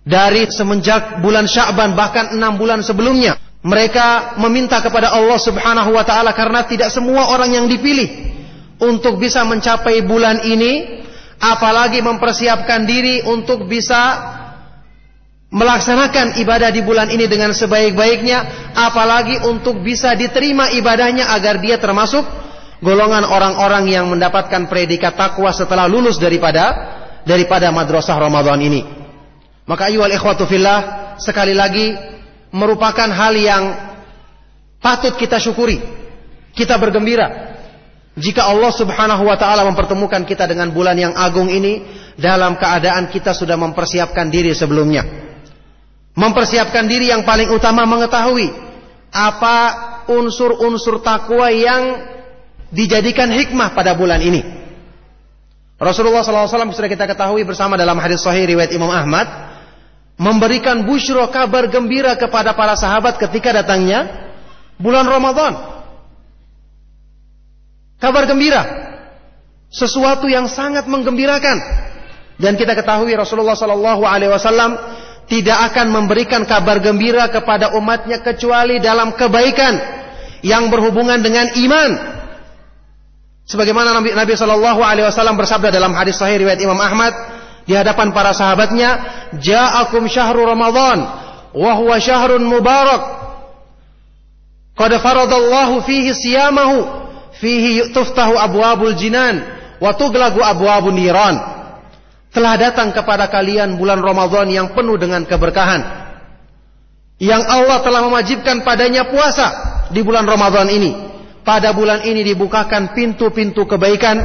Dari 0.00 0.48
semenjak 0.48 1.20
bulan 1.20 1.44
Sya'ban 1.44 1.92
bahkan 1.92 2.32
enam 2.32 2.56
bulan 2.56 2.80
sebelumnya 2.80 3.36
mereka 3.60 4.40
meminta 4.40 4.80
kepada 4.80 5.12
Allah 5.12 5.36
Subhanahu 5.36 5.92
wa 5.92 6.04
taala 6.08 6.32
karena 6.32 6.64
tidak 6.64 6.88
semua 6.88 7.28
orang 7.36 7.52
yang 7.52 7.66
dipilih 7.68 8.08
untuk 8.80 9.20
bisa 9.20 9.44
mencapai 9.44 10.00
bulan 10.00 10.40
ini 10.48 11.04
apalagi 11.36 12.00
mempersiapkan 12.00 12.88
diri 12.88 13.20
untuk 13.28 13.68
bisa 13.68 14.00
melaksanakan 15.50 16.38
ibadah 16.38 16.70
di 16.70 16.80
bulan 16.86 17.10
ini 17.10 17.26
dengan 17.26 17.50
sebaik-baiknya 17.50 18.70
apalagi 18.74 19.42
untuk 19.50 19.82
bisa 19.82 20.14
diterima 20.14 20.70
ibadahnya 20.70 21.34
agar 21.34 21.58
dia 21.58 21.74
termasuk 21.74 22.22
golongan 22.78 23.26
orang-orang 23.26 23.90
yang 23.90 24.06
mendapatkan 24.06 24.70
predikat 24.70 25.18
takwa 25.18 25.50
setelah 25.50 25.90
lulus 25.90 26.22
daripada 26.22 26.96
daripada 27.26 27.68
madrasah 27.74 28.14
Ramadan 28.16 28.62
ini. 28.62 28.80
Maka 29.66 29.90
ayu 29.90 30.06
al 30.06 30.14
ikhwatu 30.14 30.46
fillah 30.46 31.14
sekali 31.18 31.52
lagi 31.52 31.98
merupakan 32.54 33.10
hal 33.10 33.34
yang 33.34 33.62
patut 34.78 35.18
kita 35.18 35.42
syukuri. 35.42 35.82
Kita 36.54 36.78
bergembira 36.78 37.58
jika 38.18 38.46
Allah 38.50 38.70
Subhanahu 38.74 39.26
wa 39.26 39.34
taala 39.34 39.66
mempertemukan 39.66 40.22
kita 40.26 40.46
dengan 40.46 40.70
bulan 40.70 40.94
yang 40.98 41.14
agung 41.14 41.46
ini 41.50 41.82
dalam 42.14 42.54
keadaan 42.54 43.10
kita 43.10 43.34
sudah 43.34 43.58
mempersiapkan 43.58 44.30
diri 44.30 44.54
sebelumnya. 44.54 45.29
Mempersiapkan 46.18 46.90
diri 46.90 47.08
yang 47.08 47.22
paling 47.22 47.54
utama 47.54 47.86
mengetahui 47.86 48.50
apa 49.10 49.56
unsur-unsur 50.10 51.02
takwa 51.02 51.50
yang 51.50 52.10
dijadikan 52.70 53.30
hikmah 53.30 53.74
pada 53.74 53.94
bulan 53.94 54.22
ini. 54.22 54.42
Rasulullah 55.80 56.20
SAW 56.20 56.76
sudah 56.76 56.90
kita 56.92 57.08
ketahui 57.08 57.42
bersama 57.42 57.74
dalam 57.74 57.96
hadis 57.96 58.20
sahih 58.20 58.44
riwayat 58.44 58.68
Imam 58.74 58.92
Ahmad 58.92 59.26
memberikan 60.20 60.84
busyro 60.84 61.24
kabar 61.32 61.72
gembira 61.72 62.12
kepada 62.20 62.52
para 62.52 62.76
sahabat 62.76 63.16
ketika 63.16 63.56
datangnya 63.56 64.28
bulan 64.76 65.08
Ramadan. 65.08 65.56
Kabar 67.96 68.28
gembira, 68.28 68.62
sesuatu 69.72 70.28
yang 70.28 70.48
sangat 70.48 70.84
menggembirakan. 70.84 71.88
Dan 72.40 72.56
kita 72.56 72.72
ketahui 72.72 73.12
Rasulullah 73.12 73.52
SAW 73.52 74.40
tidak 75.30 75.70
akan 75.70 75.94
memberikan 75.94 76.42
kabar 76.42 76.82
gembira 76.82 77.30
kepada 77.30 77.78
umatnya 77.78 78.18
kecuali 78.18 78.82
dalam 78.82 79.14
kebaikan 79.14 79.78
yang 80.42 80.66
berhubungan 80.66 81.22
dengan 81.22 81.46
iman 81.54 82.20
Sebagaimana 83.50 83.98
Nabi, 83.98 84.14
Nabi 84.14 84.38
Shallallahu 84.38 84.78
Alaihi 84.78 85.10
Wasallam 85.10 85.34
bersabda 85.34 85.74
dalam 85.74 85.90
hadis 85.90 86.14
Sahih 86.14 86.38
riwayat 86.38 86.62
Imam 86.62 86.78
Ahmad 86.78 87.10
di 87.66 87.74
hadapan 87.74 88.14
para 88.14 88.30
sahabatnya, 88.30 89.02
"Ja'akum 89.42 90.06
syahru 90.06 90.46
Ramadan, 90.46 91.02
wa 91.50 91.72
huwa 91.74 91.98
syahrun 91.98 92.46
mubarak. 92.46 93.02
Qad 94.78 94.94
faradallahu 95.02 95.82
fihi 95.82 96.14
siyamahu, 96.14 96.78
fihi 97.42 97.90
tuftahu 97.90 98.38
abwabul 98.38 98.94
jinan, 98.94 99.42
wa 99.82 99.98
tuglagu 99.98 100.38
abwabun 100.46 100.94
niran." 100.94 101.59
Telah 102.30 102.54
datang 102.54 102.94
kepada 102.94 103.26
kalian 103.26 103.74
bulan 103.74 103.98
Ramadan 103.98 104.46
yang 104.50 104.70
penuh 104.70 104.94
dengan 104.94 105.26
keberkahan. 105.26 105.82
Yang 107.20 107.42
Allah 107.50 107.78
telah 107.82 108.00
mewajibkan 108.06 108.62
padanya 108.64 109.10
puasa 109.10 109.48
di 109.90 110.00
bulan 110.00 110.24
Ramadan 110.24 110.70
ini 110.70 110.90
pada 111.42 111.74
bulan 111.74 112.06
ini 112.06 112.22
dibukakan 112.22 112.94
pintu-pintu 112.94 113.66
kebaikan 113.66 114.16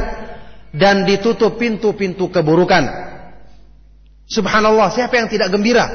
dan 0.72 1.04
ditutup 1.04 1.58
pintu-pintu 1.58 2.30
keburukan. 2.30 2.84
Subhanallah, 4.26 4.90
siapa 4.94 5.18
yang 5.18 5.28
tidak 5.30 5.50
gembira 5.50 5.86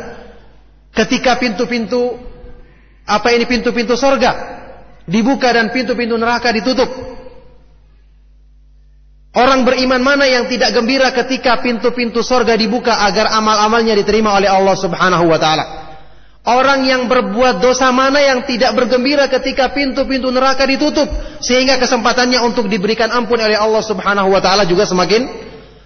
ketika 0.92 1.40
pintu-pintu 1.40 2.20
apa 3.08 3.34
ini 3.34 3.48
pintu-pintu 3.48 3.96
sorga 3.96 4.62
dibuka 5.08 5.52
dan 5.52 5.72
pintu-pintu 5.72 6.20
neraka 6.20 6.52
ditutup? 6.52 6.90
Orang 9.32 9.64
beriman 9.64 10.04
mana 10.04 10.28
yang 10.28 10.52
tidak 10.52 10.76
gembira 10.76 11.08
ketika 11.16 11.64
pintu-pintu 11.64 12.20
sorga 12.20 12.52
dibuka 12.60 13.08
agar 13.08 13.32
amal-amalnya 13.32 13.96
diterima 13.96 14.36
oleh 14.36 14.52
Allah 14.52 14.76
Subhanahu 14.76 15.24
wa 15.32 15.40
taala? 15.40 15.66
Orang 16.44 16.84
yang 16.84 17.08
berbuat 17.08 17.64
dosa 17.64 17.96
mana 17.96 18.20
yang 18.20 18.44
tidak 18.44 18.76
bergembira 18.76 19.32
ketika 19.32 19.72
pintu-pintu 19.72 20.28
neraka 20.36 20.68
ditutup 20.68 21.08
sehingga 21.40 21.80
kesempatannya 21.80 22.44
untuk 22.44 22.68
diberikan 22.68 23.08
ampun 23.08 23.40
oleh 23.40 23.56
Allah 23.56 23.80
Subhanahu 23.80 24.36
wa 24.36 24.44
taala 24.44 24.68
juga 24.68 24.84
semakin 24.84 25.32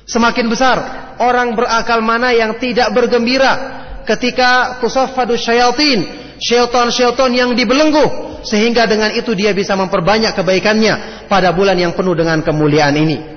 semakin 0.10 0.46
besar. 0.50 0.78
Orang 1.22 1.54
berakal 1.54 2.02
mana 2.02 2.34
yang 2.34 2.58
tidak 2.58 2.98
bergembira 2.98 3.84
ketika 4.10 4.82
tusaffadu 4.82 5.38
syayatin, 5.38 6.02
syaitan-syaitan 6.42 7.30
yang 7.30 7.54
dibelenggu 7.54 8.42
sehingga 8.42 8.90
dengan 8.90 9.14
itu 9.14 9.38
dia 9.38 9.54
bisa 9.54 9.78
memperbanyak 9.78 10.34
kebaikannya 10.34 11.28
pada 11.30 11.54
bulan 11.54 11.78
yang 11.78 11.94
penuh 11.94 12.18
dengan 12.18 12.42
kemuliaan 12.42 12.98
ini. 12.98 13.35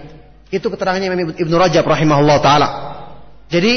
Itu 0.48 0.72
keterangannya 0.72 1.12
Imam 1.12 1.36
Ibnu 1.36 1.56
Rajab 1.56 1.84
rahimahullah 1.84 2.38
taala. 2.40 2.68
Jadi 3.48 3.72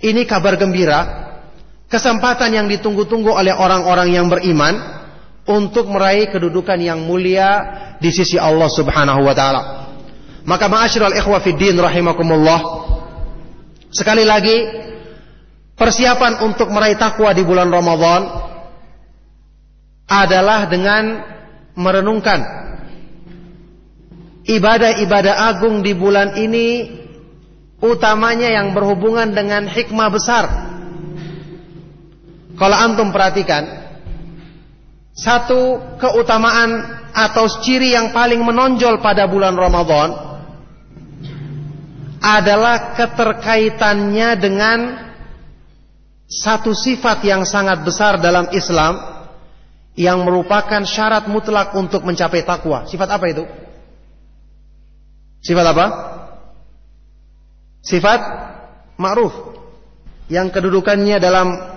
ini 0.00 0.24
kabar 0.24 0.56
gembira 0.56 1.20
Kesempatan 1.90 2.54
yang 2.54 2.70
ditunggu-tunggu 2.70 3.34
oleh 3.34 3.50
orang-orang 3.50 4.14
yang 4.14 4.30
beriman 4.30 4.78
untuk 5.42 5.90
meraih 5.90 6.30
kedudukan 6.30 6.78
yang 6.78 7.02
mulia 7.02 7.50
di 7.98 8.14
sisi 8.14 8.38
Allah 8.38 8.70
Subhanahu 8.70 9.26
wa 9.26 9.34
taala. 9.34 9.62
Maka 10.46 10.70
ma'asyiral 10.70 11.18
ikhwa 11.18 11.42
fiddin 11.42 11.74
rahimakumullah. 11.74 12.86
Sekali 13.90 14.22
lagi 14.22 14.54
persiapan 15.74 16.46
untuk 16.46 16.70
meraih 16.70 16.94
takwa 16.94 17.34
di 17.34 17.42
bulan 17.42 17.66
Ramadan 17.66 18.22
adalah 20.06 20.70
dengan 20.70 21.26
merenungkan 21.74 22.38
ibadah-ibadah 24.50 25.54
agung 25.54 25.86
di 25.86 25.94
bulan 25.94 26.34
ini 26.34 26.98
utamanya 27.78 28.50
yang 28.50 28.74
berhubungan 28.74 29.30
dengan 29.30 29.70
hikmah 29.70 30.10
besar 30.10 30.70
kalau 32.60 32.76
antum 32.76 33.08
perhatikan, 33.08 33.88
satu 35.16 35.80
keutamaan 35.96 37.00
atau 37.08 37.48
ciri 37.64 37.96
yang 37.96 38.12
paling 38.12 38.44
menonjol 38.44 39.00
pada 39.00 39.24
bulan 39.24 39.56
Ramadan 39.56 40.12
adalah 42.20 42.92
keterkaitannya 43.00 44.28
dengan 44.36 44.78
satu 46.28 46.76
sifat 46.76 47.24
yang 47.24 47.48
sangat 47.48 47.80
besar 47.80 48.20
dalam 48.20 48.52
Islam 48.52 49.24
yang 49.96 50.20
merupakan 50.28 50.84
syarat 50.84 51.32
mutlak 51.32 51.72
untuk 51.72 52.04
mencapai 52.04 52.44
takwa. 52.44 52.84
Sifat 52.84 53.08
apa 53.08 53.24
itu? 53.32 53.48
Sifat 55.40 55.66
apa? 55.72 55.86
Sifat 57.80 58.20
ma'ruf 59.00 59.32
yang 60.28 60.52
kedudukannya 60.52 61.16
dalam 61.16 61.70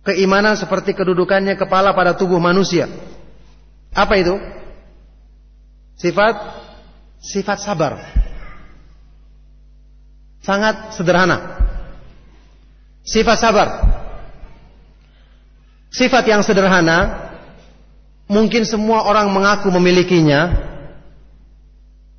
Keimanan 0.00 0.56
seperti 0.56 0.96
kedudukannya 0.96 1.60
kepala 1.60 1.92
pada 1.92 2.16
tubuh 2.16 2.40
manusia. 2.40 2.88
Apa 3.92 4.16
itu? 4.16 4.32
Sifat 6.00 6.40
sifat 7.20 7.60
sabar. 7.60 8.00
Sangat 10.40 10.96
sederhana. 10.96 11.60
Sifat 13.04 13.36
sabar. 13.36 13.68
Sifat 15.92 16.24
yang 16.24 16.40
sederhana, 16.40 17.28
mungkin 18.24 18.64
semua 18.64 19.04
orang 19.04 19.28
mengaku 19.28 19.68
memilikinya, 19.68 20.69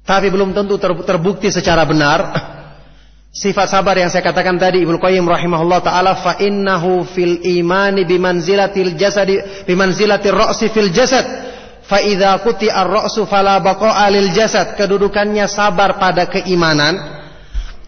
tapi 0.02 0.34
belum 0.34 0.52
tentu 0.52 0.82
terbukti 0.82 1.54
secara 1.54 1.86
benar. 1.86 2.20
Sifat 3.32 3.72
sabar 3.72 3.96
yang 3.96 4.12
saya 4.12 4.28
katakan 4.28 4.60
tadi 4.60 4.84
Ibnu 4.84 5.00
Qayyim 5.00 5.24
rahimahullah 5.24 5.80
taala 5.80 6.20
fa 6.20 6.36
innahu 6.36 7.08
fil 7.08 7.40
imani 7.48 8.04
bimanzilatil 8.04 9.00
jasadi 9.00 9.40
bimanzilatir 9.64 10.36
ra'si 10.36 10.68
fil 10.68 10.92
jasad. 10.92 11.24
Fa 11.88 12.04
idza 12.04 12.36
quti'ar 12.44 12.88
ra'su 12.88 13.24
fala 13.24 13.64
baqa'a 13.64 14.12
lil 14.12 14.36
jasad. 14.36 14.76
Kedudukannya 14.76 15.48
sabar 15.48 15.96
pada 15.96 16.28
keimanan 16.28 17.00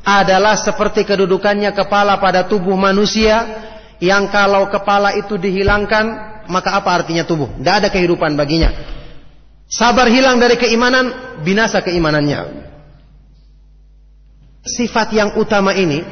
adalah 0.08 0.56
seperti 0.56 1.04
kedudukannya 1.04 1.76
kepala 1.76 2.24
pada 2.24 2.48
tubuh 2.48 2.76
manusia 2.80 3.44
yang 4.00 4.32
kalau 4.32 4.72
kepala 4.72 5.12
itu 5.16 5.36
dihilangkan 5.36 6.32
maka 6.48 6.76
apa 6.76 7.04
artinya 7.04 7.28
tubuh? 7.28 7.52
Tidak 7.60 7.76
ada 7.84 7.88
kehidupan 7.92 8.36
baginya 8.40 8.93
sabar 9.68 10.08
hilang 10.10 10.40
dari 10.40 10.56
keimanan 10.60 11.40
binasa 11.42 11.84
keimanannya 11.84 12.64
sifat 14.64 15.12
yang 15.12 15.36
utama 15.36 15.76
ini 15.76 16.04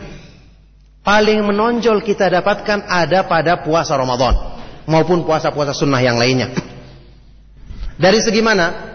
paling 1.01 1.41
menonjol 1.41 2.03
kita 2.03 2.29
dapatkan 2.29 2.85
ada 2.85 3.25
pada 3.25 3.63
puasa 3.63 3.95
Ramadan 3.95 4.35
maupun 4.85 5.23
puasa-puasa 5.23 5.71
sunnah 5.71 6.01
yang 6.03 6.19
lainnya. 6.19 6.51
Dari 7.95 8.19
segi 8.19 8.41
mana? 8.43 8.91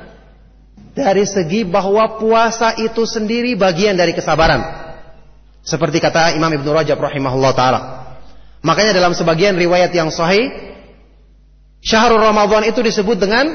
Dari 0.96 1.24
segi 1.28 1.64
bahwa 1.64 2.16
puasa 2.16 2.76
itu 2.80 3.04
sendiri 3.04 3.54
bagian 3.54 3.94
dari 3.94 4.16
kesabaran. 4.16 4.64
Seperti 5.66 5.98
kata 5.98 6.36
Imam 6.38 6.50
Ibn 6.52 6.66
Rajab 6.82 6.96
rahimahullah 6.96 7.52
taala. 7.52 7.80
Makanya 8.64 8.96
dalam 8.96 9.12
sebagian 9.12 9.54
riwayat 9.58 9.92
yang 9.92 10.10
sahih 10.10 10.48
Syahrul 11.84 12.22
Ramadan 12.22 12.66
itu 12.66 12.82
disebut 12.82 13.20
dengan 13.20 13.46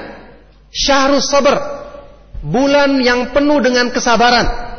Syahrul 0.72 1.22
Sabar 1.22 1.84
Bulan 2.42 2.98
yang 3.04 3.30
penuh 3.36 3.62
dengan 3.62 3.94
kesabaran 3.94 4.72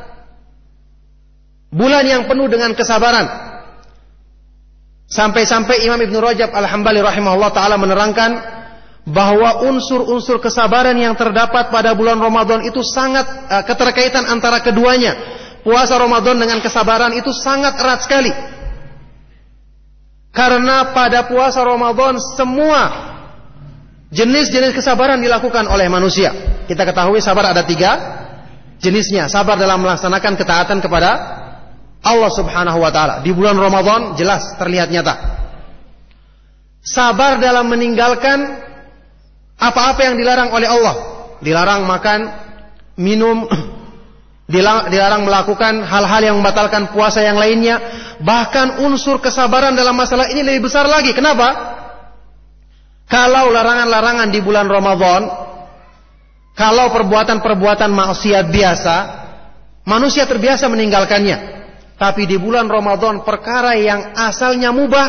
Bulan 1.72 2.04
yang 2.04 2.28
penuh 2.28 2.52
dengan 2.52 2.76
kesabaran. 2.76 3.24
Sampai-sampai 5.08 5.88
Imam 5.88 5.96
Ibn 6.04 6.16
Rajab 6.20 6.52
Al-Hambali 6.52 7.00
rahimahullah 7.00 7.48
ta'ala 7.48 7.80
menerangkan 7.80 8.30
bahwa 9.08 9.64
unsur-unsur 9.64 10.36
kesabaran 10.38 10.94
yang 11.00 11.16
terdapat 11.16 11.72
pada 11.72 11.96
bulan 11.96 12.20
Ramadan 12.20 12.62
itu 12.68 12.84
sangat 12.84 13.24
uh, 13.48 13.64
keterkaitan 13.64 14.28
antara 14.28 14.60
keduanya. 14.60 15.16
Puasa 15.64 15.96
Ramadan 15.96 16.36
dengan 16.36 16.60
kesabaran 16.60 17.16
itu 17.16 17.32
sangat 17.32 17.80
erat 17.80 18.00
sekali. 18.04 18.32
Karena 20.32 20.92
pada 20.92 21.24
puasa 21.24 21.64
Ramadan 21.64 22.20
semua 22.36 23.11
jenis-jenis 24.12 24.76
kesabaran 24.76 25.18
dilakukan 25.18 25.64
oleh 25.66 25.88
manusia. 25.88 26.30
Kita 26.68 26.84
ketahui 26.84 27.18
sabar 27.18 27.50
ada 27.50 27.64
tiga 27.64 27.90
jenisnya. 28.78 29.26
Sabar 29.26 29.56
dalam 29.56 29.80
melaksanakan 29.80 30.36
ketaatan 30.36 30.78
kepada 30.84 31.10
Allah 32.04 32.30
Subhanahu 32.30 32.78
wa 32.78 32.92
taala. 32.92 33.24
Di 33.24 33.32
bulan 33.32 33.56
Ramadan 33.56 34.14
jelas 34.14 34.58
terlihat 34.60 34.92
nyata. 34.92 35.14
Sabar 36.84 37.40
dalam 37.40 37.70
meninggalkan 37.72 38.58
apa-apa 39.56 40.12
yang 40.12 40.14
dilarang 40.20 40.50
oleh 40.52 40.68
Allah. 40.68 40.94
Dilarang 41.42 41.86
makan, 41.86 42.20
minum, 42.98 43.46
dilarang 44.92 45.22
melakukan 45.22 45.82
hal-hal 45.86 46.20
yang 46.20 46.36
membatalkan 46.42 46.90
puasa 46.90 47.22
yang 47.22 47.38
lainnya. 47.38 47.80
Bahkan 48.22 48.82
unsur 48.82 49.22
kesabaran 49.22 49.72
dalam 49.72 49.94
masalah 49.94 50.28
ini 50.28 50.42
lebih 50.42 50.68
besar 50.68 50.84
lagi. 50.90 51.14
Kenapa? 51.14 51.71
Kalau 53.12 53.52
larangan-larangan 53.52 54.32
di 54.32 54.40
bulan 54.40 54.72
Ramadan, 54.72 55.28
kalau 56.56 56.88
perbuatan-perbuatan 56.96 57.92
maksiat 57.92 58.48
biasa, 58.48 58.96
manusia 59.84 60.24
terbiasa 60.24 60.64
meninggalkannya. 60.72 61.60
Tapi 62.00 62.24
di 62.24 62.40
bulan 62.40 62.72
Ramadan 62.72 63.20
perkara 63.20 63.76
yang 63.76 64.16
asalnya 64.16 64.72
mubah 64.72 65.08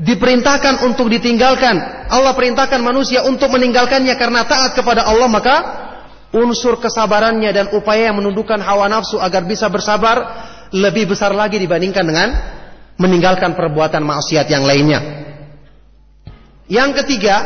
diperintahkan 0.00 0.88
untuk 0.88 1.12
ditinggalkan. 1.12 2.08
Allah 2.08 2.32
perintahkan 2.32 2.80
manusia 2.80 3.28
untuk 3.28 3.52
meninggalkannya 3.52 4.16
karena 4.16 4.48
taat 4.48 4.72
kepada 4.72 5.04
Allah 5.04 5.28
maka 5.28 5.56
unsur 6.32 6.80
kesabarannya 6.80 7.52
dan 7.52 7.66
upaya 7.76 8.08
yang 8.08 8.24
menundukkan 8.24 8.56
hawa 8.64 8.88
nafsu 8.88 9.20
agar 9.20 9.44
bisa 9.44 9.68
bersabar 9.68 10.48
lebih 10.72 11.12
besar 11.12 11.36
lagi 11.36 11.60
dibandingkan 11.60 12.04
dengan 12.08 12.28
meninggalkan 12.96 13.52
perbuatan 13.52 14.00
maksiat 14.00 14.48
yang 14.48 14.64
lainnya. 14.64 15.19
Yang 16.70 17.02
ketiga, 17.02 17.36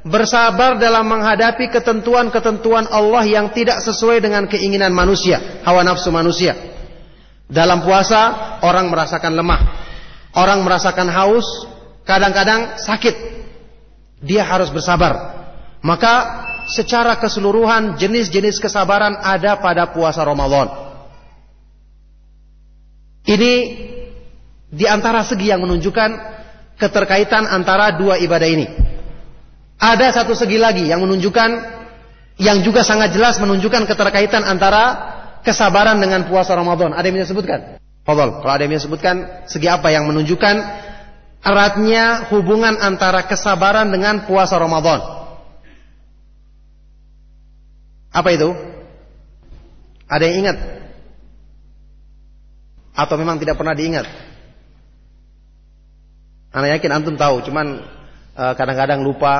bersabar 0.00 0.80
dalam 0.80 1.04
menghadapi 1.04 1.68
ketentuan-ketentuan 1.68 2.88
Allah 2.88 3.22
yang 3.28 3.52
tidak 3.52 3.84
sesuai 3.84 4.24
dengan 4.24 4.48
keinginan 4.48 4.90
manusia, 4.96 5.60
hawa 5.62 5.84
nafsu 5.84 6.08
manusia. 6.08 6.56
Dalam 7.52 7.84
puasa 7.84 8.56
orang 8.64 8.88
merasakan 8.88 9.36
lemah, 9.36 9.60
orang 10.32 10.64
merasakan 10.64 11.12
haus, 11.12 11.44
kadang-kadang 12.08 12.80
sakit. 12.80 13.44
Dia 14.24 14.46
harus 14.48 14.72
bersabar. 14.72 15.44
Maka 15.84 16.14
secara 16.70 17.18
keseluruhan 17.20 18.00
jenis-jenis 18.00 18.56
kesabaran 18.62 19.18
ada 19.20 19.60
pada 19.60 19.90
puasa 19.92 20.24
Ramadan. 20.24 20.70
Ini 23.26 23.52
di 24.72 24.86
antara 24.88 25.20
segi 25.26 25.52
yang 25.52 25.60
menunjukkan 25.60 26.10
keterkaitan 26.78 27.48
antara 27.48 27.94
dua 27.96 28.20
ibadah 28.20 28.48
ini. 28.48 28.66
Ada 29.82 30.22
satu 30.22 30.32
segi 30.36 30.62
lagi 30.62 30.86
yang 30.86 31.02
menunjukkan 31.02 31.50
yang 32.38 32.62
juga 32.62 32.86
sangat 32.86 33.12
jelas 33.12 33.36
menunjukkan 33.42 33.84
keterkaitan 33.84 34.46
antara 34.46 35.12
kesabaran 35.42 35.98
dengan 35.98 36.24
puasa 36.26 36.54
Ramadan. 36.54 36.94
Ada 36.94 37.10
yang 37.10 37.18
bisa 37.18 37.34
sebutkan? 37.34 37.82
Fadol. 38.06 38.42
Kalau 38.42 38.52
ada 38.54 38.62
yang 38.62 38.72
bisa 38.74 38.86
sebutkan 38.86 39.46
segi 39.50 39.66
apa 39.66 39.90
yang 39.90 40.06
menunjukkan 40.06 40.56
eratnya 41.42 42.30
hubungan 42.30 42.78
antara 42.78 43.26
kesabaran 43.26 43.90
dengan 43.90 44.22
puasa 44.26 44.54
Ramadan. 44.58 45.02
Apa 48.14 48.28
itu? 48.30 48.54
Ada 50.06 50.22
yang 50.28 50.36
ingat? 50.46 50.56
Atau 52.92 53.16
memang 53.16 53.40
tidak 53.40 53.56
pernah 53.56 53.72
diingat? 53.72 54.04
Anak 56.52 56.78
yakin 56.78 56.92
antum 56.92 57.16
tahu, 57.16 57.40
cuman 57.48 57.80
eh, 58.36 58.54
kadang-kadang 58.60 59.00
uh, 59.00 59.06
lupa. 59.08 59.34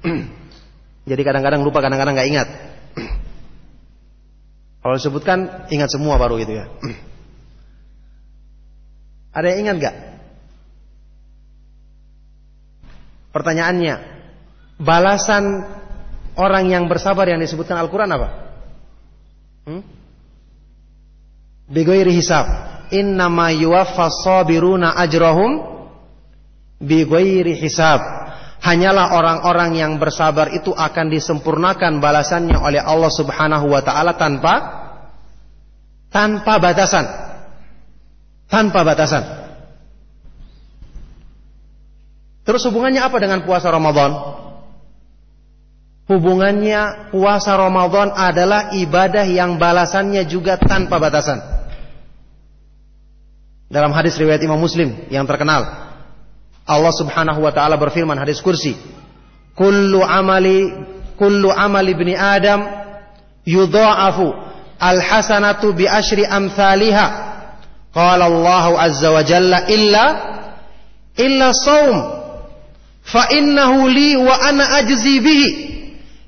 Jadi 1.10 1.22
kadang-kadang 1.26 1.66
lupa, 1.66 1.82
kadang-kadang 1.82 2.14
nggak 2.14 2.30
ingat. 2.30 2.48
Kalau 4.86 4.94
disebutkan 4.94 5.66
ingat 5.74 5.90
semua 5.90 6.14
baru 6.22 6.38
itu 6.38 6.54
ya. 6.54 6.70
Ada 9.36 9.46
yang 9.54 9.58
ingat 9.66 9.76
gak? 9.78 9.96
Pertanyaannya, 13.30 13.94
balasan 14.82 15.70
orang 16.34 16.66
yang 16.66 16.90
bersabar 16.90 17.30
yang 17.30 17.38
disebutkan 17.38 17.78
Al-Quran 17.78 18.10
apa? 18.10 18.28
Hmm? 19.70 19.82
Bigoiri 21.70 22.10
hisab. 22.10 22.46
Innama 22.90 23.54
yuwaffas 23.54 24.26
sabiruna 24.26 24.98
ajrahum 24.98 25.79
bigoiri 26.80 27.54
hisab. 27.54 28.00
Hanyalah 28.60 29.16
orang-orang 29.16 29.72
yang 29.76 29.92
bersabar 29.96 30.52
itu 30.52 30.72
akan 30.76 31.08
disempurnakan 31.08 31.96
balasannya 31.96 32.60
oleh 32.60 32.80
Allah 32.80 33.08
Subhanahu 33.08 33.72
wa 33.72 33.80
taala 33.80 34.20
tanpa 34.20 34.54
tanpa 36.12 36.60
batasan. 36.60 37.06
Tanpa 38.50 38.84
batasan. 38.84 39.22
Terus 42.44 42.66
hubungannya 42.68 43.00
apa 43.00 43.16
dengan 43.16 43.46
puasa 43.48 43.70
Ramadan? 43.72 44.10
Hubungannya 46.10 47.14
puasa 47.14 47.54
Ramadan 47.54 48.10
adalah 48.10 48.74
ibadah 48.74 49.22
yang 49.22 49.56
balasannya 49.56 50.26
juga 50.26 50.58
tanpa 50.58 50.98
batasan. 50.98 51.38
Dalam 53.70 53.94
hadis 53.94 54.18
riwayat 54.18 54.42
Imam 54.42 54.58
Muslim 54.58 55.06
yang 55.14 55.30
terkenal, 55.30 55.89
Allah 56.70 56.94
Subhanahu 56.94 57.42
wa 57.42 57.50
taala 57.50 57.74
berfirman 57.74 58.14
hadis 58.14 58.38
kursi, 58.38 58.78
"Kullu 59.58 60.06
amali 60.06 60.70
kullu 61.18 61.50
amali 61.50 61.90
ibni 61.98 62.14
Adam 62.14 62.62
yudha'afu 63.42 64.30
al-hasanatu 64.78 65.74
bi 65.74 65.90
asyri 65.90 66.22
amsalha." 66.22 67.26
Qala 67.90 68.30
Allah 68.30 68.86
azza 68.86 69.10
wa 69.10 69.22
jalla 69.26 69.66
illa 69.66 70.04
illa 71.18 71.50
saum 71.50 71.98
fa 73.02 73.26
innahu 73.34 73.90
li 73.90 74.14
wa 74.14 74.30
ana 74.30 74.78
ajzi 74.78 75.18
bihi 75.18 75.48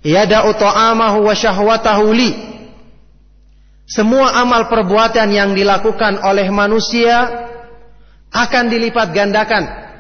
yada'u 0.03 0.59
ta'amahu 0.59 1.23
wa 1.23 1.31
syahwatahu 1.39 2.11
li 2.11 2.31
semua 3.87 4.41
amal 4.41 4.67
perbuatan 4.73 5.31
yang 5.31 5.55
dilakukan 5.55 6.19
oleh 6.25 6.49
manusia 6.49 7.47
akan 8.33 8.65
dilipat 8.73 9.13
gandakan. 9.13 9.92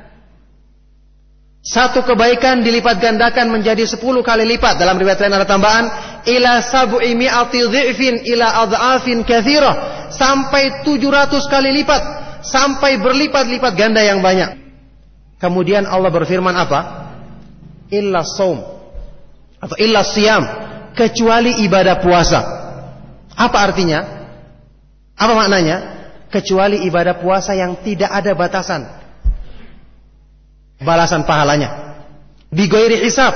Satu 1.63 2.03
kebaikan 2.03 2.67
dilipat 2.67 2.99
gandakan 2.99 3.55
menjadi 3.55 3.87
sepuluh 3.87 4.27
kali 4.27 4.43
lipat. 4.43 4.83
Dalam 4.83 4.99
riwayat 4.99 5.23
lain 5.23 5.39
ada 5.39 5.47
tambahan 5.47 5.87
ila 6.27 6.59
sab'i 6.59 7.15
mi'ati 7.15 7.71
dhi'fin 7.71 8.27
ila 8.35 8.67
adha'afin 8.67 9.23
kathira 9.23 10.11
sampai 10.11 10.83
tujuh 10.83 11.07
ratus 11.07 11.47
kali 11.47 11.71
lipat 11.71 12.03
sampai 12.43 12.99
berlipat-lipat 12.99 13.73
ganda 13.79 14.03
yang 14.03 14.19
banyak. 14.19 14.59
Kemudian 15.39 15.87
Allah 15.87 16.11
berfirman 16.11 16.51
apa? 16.51 16.81
Illa 17.95 18.27
saum 18.27 18.59
atau 19.63 19.77
illa 19.79 20.03
siam 20.03 20.43
kecuali 20.99 21.63
ibadah 21.63 22.03
puasa. 22.03 22.41
Apa 23.39 23.71
artinya? 23.71 24.03
Apa 25.15 25.33
maknanya? 25.39 25.77
Kecuali 26.27 26.83
ibadah 26.91 27.23
puasa 27.23 27.55
yang 27.55 27.79
tidak 27.87 28.11
ada 28.11 28.35
batasan 28.35 29.01
balasan 30.83 31.24
pahalanya. 31.24 31.99
Bigoiri 32.53 33.01
hisab. 33.01 33.33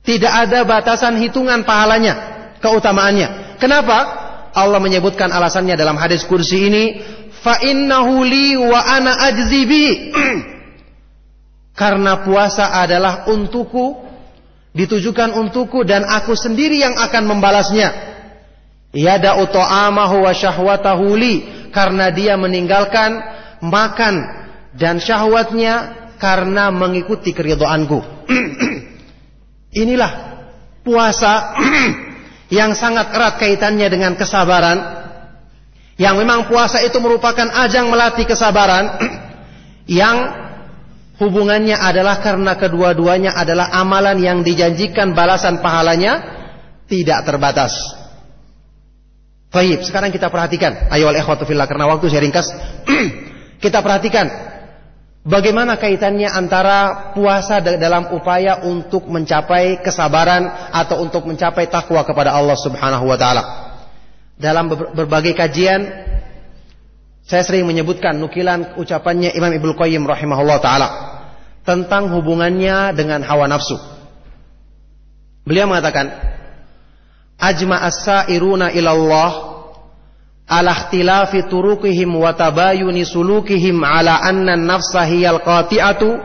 Tidak 0.00 0.32
ada 0.32 0.64
batasan 0.64 1.20
hitungan 1.20 1.62
pahalanya, 1.62 2.14
keutamaannya. 2.58 3.60
Kenapa? 3.60 3.98
Allah 4.50 4.80
menyebutkan 4.82 5.30
alasannya 5.30 5.76
dalam 5.78 5.94
hadis 5.94 6.26
kursi 6.26 6.66
ini, 6.66 6.84
fa 7.44 7.60
li 7.62 8.56
wa 8.58 8.80
ana 8.80 9.12
ajzi 9.30 9.62
bi. 9.68 9.86
Karena 11.80 12.26
puasa 12.26 12.74
adalah 12.80 13.30
untukku, 13.30 14.02
ditujukan 14.74 15.36
untukku 15.36 15.86
dan 15.86 16.02
aku 16.02 16.34
sendiri 16.34 16.80
yang 16.80 16.96
akan 16.96 17.24
membalasnya. 17.30 18.10
Yada 18.90 19.38
ta'amahu 19.38 20.26
wa 20.26 20.32
syahwatahu 20.34 21.14
li 21.14 21.34
karena 21.70 22.10
dia 22.10 22.34
meninggalkan 22.34 23.22
makan 23.62 24.39
dan 24.74 25.02
syahwatnya 25.02 26.00
karena 26.20 26.68
mengikuti 26.70 27.32
keridhaanku. 27.32 27.98
Inilah 29.82 30.12
puasa 30.84 31.56
yang 32.58 32.76
sangat 32.76 33.10
erat 33.14 33.34
kaitannya 33.40 33.88
dengan 33.88 34.12
kesabaran. 34.14 35.00
Yang 36.00 36.14
memang 36.24 36.48
puasa 36.48 36.80
itu 36.80 36.96
merupakan 36.96 37.48
ajang 37.64 37.88
melatih 37.88 38.24
kesabaran 38.24 39.00
yang 40.00 40.16
hubungannya 41.20 41.76
adalah 41.76 42.24
karena 42.24 42.56
kedua-duanya 42.56 43.36
adalah 43.36 43.68
amalan 43.76 44.16
yang 44.16 44.38
dijanjikan 44.40 45.12
balasan 45.12 45.60
pahalanya 45.60 46.40
tidak 46.88 47.22
terbatas. 47.28 48.00
Baik, 49.50 49.82
sekarang 49.82 50.14
kita 50.14 50.30
perhatikan. 50.30 50.88
Ayo 50.94 51.10
al 51.10 51.18
ikhwatu 51.18 51.42
karena 51.44 51.84
waktu 51.90 52.06
saya 52.06 52.22
ringkas. 52.22 52.48
kita 53.64 53.84
perhatikan 53.84 54.30
Bagaimana 55.20 55.76
kaitannya 55.76 56.32
antara 56.32 57.12
puasa 57.12 57.60
dalam 57.60 58.16
upaya 58.16 58.64
untuk 58.64 59.04
mencapai 59.04 59.84
kesabaran 59.84 60.72
atau 60.72 61.04
untuk 61.04 61.28
mencapai 61.28 61.68
takwa 61.68 62.00
kepada 62.08 62.32
Allah 62.32 62.56
Subhanahu 62.56 63.04
wa 63.04 63.20
taala? 63.20 63.42
Dalam 64.40 64.72
berbagai 64.72 65.36
kajian 65.36 65.84
saya 67.20 67.44
sering 67.44 67.68
menyebutkan 67.68 68.16
nukilan 68.16 68.80
ucapannya 68.80 69.36
Imam 69.36 69.52
Ibnu 69.52 69.76
Qayyim 69.76 70.08
rahimahullah 70.08 70.58
taala 70.64 70.88
tentang 71.68 72.08
hubungannya 72.16 72.96
dengan 72.96 73.20
hawa 73.20 73.44
nafsu. 73.44 73.76
Beliau 75.44 75.68
mengatakan, 75.68 76.16
"Ajma 77.36 77.84
as-sa'iruna 77.84 78.72
ilallah 78.72 79.49
ala 80.50 80.74
ikhtilafi 80.74 81.46
turukihim 81.46 82.10
wa 82.10 82.34
tabayuni 82.34 83.06
sulukihim 83.06 83.86
ala 83.86 84.18
anna 84.18 84.58
nafsa 84.58 85.06
hiyal 85.06 85.38
qati'atu 85.38 86.18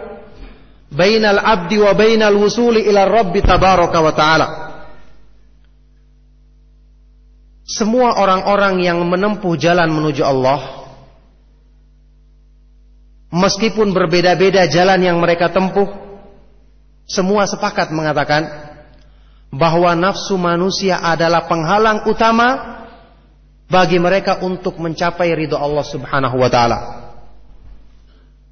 bainal 0.89 1.37
abdi 1.37 1.77
wa 1.77 1.93
bainal 1.93 2.33
wusuli 2.33 2.89
ila 2.89 3.05
rabbi 3.05 3.45
tabaraka 3.45 3.97
wa 4.01 4.13
ta'ala. 4.17 4.47
Semua 7.65 8.17
orang-orang 8.21 8.81
yang 8.81 9.01
menempuh 9.05 9.57
jalan 9.57 9.89
menuju 9.89 10.21
Allah 10.21 10.85
meskipun 13.33 13.89
berbeda-beda 13.89 14.69
jalan 14.69 15.01
yang 15.01 15.17
mereka 15.17 15.49
tempuh 15.49 15.89
semua 17.09 17.45
sepakat 17.49 17.89
mengatakan 17.89 18.47
bahwa 19.49 19.91
nafsu 19.97 20.39
manusia 20.39 21.01
adalah 21.01 21.49
penghalang 21.49 22.05
utama 22.05 22.84
bagi 23.65 23.97
mereka 23.97 24.41
untuk 24.45 24.77
mencapai 24.77 25.33
ridho 25.33 25.57
Allah 25.57 25.85
Subhanahu 25.85 26.37
wa 26.37 26.49
taala. 26.49 26.79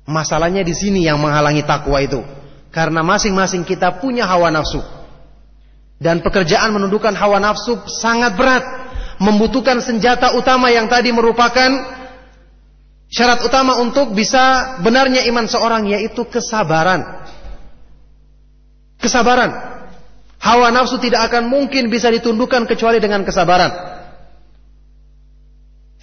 Masalahnya 0.04 0.68
di 0.68 0.76
sini 0.76 1.08
yang 1.08 1.22
menghalangi 1.22 1.64
takwa 1.64 2.02
itu. 2.04 2.20
Karena 2.74 3.06
masing-masing 3.06 3.64
kita 3.64 4.02
punya 4.02 4.28
hawa 4.28 4.52
nafsu. 4.52 4.82
Dan 6.02 6.20
pekerjaan 6.20 6.74
menundukkan 6.76 7.16
hawa 7.16 7.40
nafsu 7.40 7.80
sangat 7.88 8.36
berat. 8.36 8.64
Membutuhkan 9.22 9.80
senjata 9.80 10.36
utama 10.36 10.74
yang 10.74 10.90
tadi 10.92 11.14
merupakan 11.16 11.70
syarat 13.08 13.46
utama 13.46 13.78
untuk 13.80 14.12
bisa 14.12 14.76
benarnya 14.82 15.24
iman 15.30 15.46
seorang 15.48 15.88
yaitu 15.88 16.26
kesabaran. 16.28 17.24
Kesabaran. 18.98 19.54
Hawa 20.44 20.74
nafsu 20.76 21.00
tidak 21.00 21.32
akan 21.32 21.48
mungkin 21.48 21.88
bisa 21.88 22.12
ditundukkan 22.12 22.68
kecuali 22.68 23.00
dengan 23.00 23.24
kesabaran. 23.24 23.93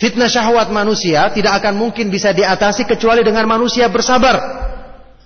Fitnah 0.00 0.32
syahwat 0.32 0.72
manusia 0.72 1.28
tidak 1.28 1.60
akan 1.60 1.76
mungkin 1.76 2.08
bisa 2.08 2.32
diatasi 2.32 2.88
kecuali 2.88 3.20
dengan 3.20 3.44
manusia 3.44 3.84
bersabar. 3.92 4.40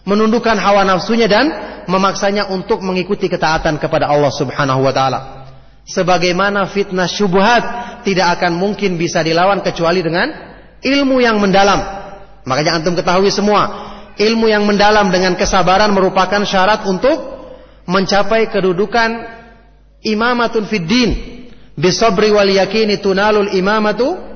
Menundukkan 0.02 0.58
hawa 0.58 0.82
nafsunya 0.82 1.30
dan 1.30 1.46
memaksanya 1.86 2.50
untuk 2.50 2.82
mengikuti 2.82 3.30
ketaatan 3.30 3.78
kepada 3.78 4.10
Allah 4.10 4.34
subhanahu 4.34 4.82
wa 4.82 4.90
ta'ala. 4.90 5.20
Sebagaimana 5.86 6.66
fitnah 6.66 7.06
syubhat 7.06 7.62
tidak 8.02 8.34
akan 8.40 8.58
mungkin 8.58 8.98
bisa 8.98 9.22
dilawan 9.22 9.62
kecuali 9.62 10.02
dengan 10.02 10.26
ilmu 10.82 11.22
yang 11.22 11.38
mendalam. 11.38 11.78
Makanya 12.42 12.82
antum 12.82 12.98
ketahui 12.98 13.30
semua. 13.30 13.94
Ilmu 14.18 14.50
yang 14.50 14.66
mendalam 14.66 15.06
dengan 15.14 15.38
kesabaran 15.38 15.94
merupakan 15.94 16.42
syarat 16.42 16.82
untuk 16.90 17.46
mencapai 17.86 18.50
kedudukan 18.50 19.22
imamatun 20.02 20.66
fid 20.66 20.82
din. 20.82 21.10
Bisabri 21.78 22.34
wal 22.34 22.50
yakini 22.50 22.98
tunalul 22.98 23.54
imamatu 23.54 24.33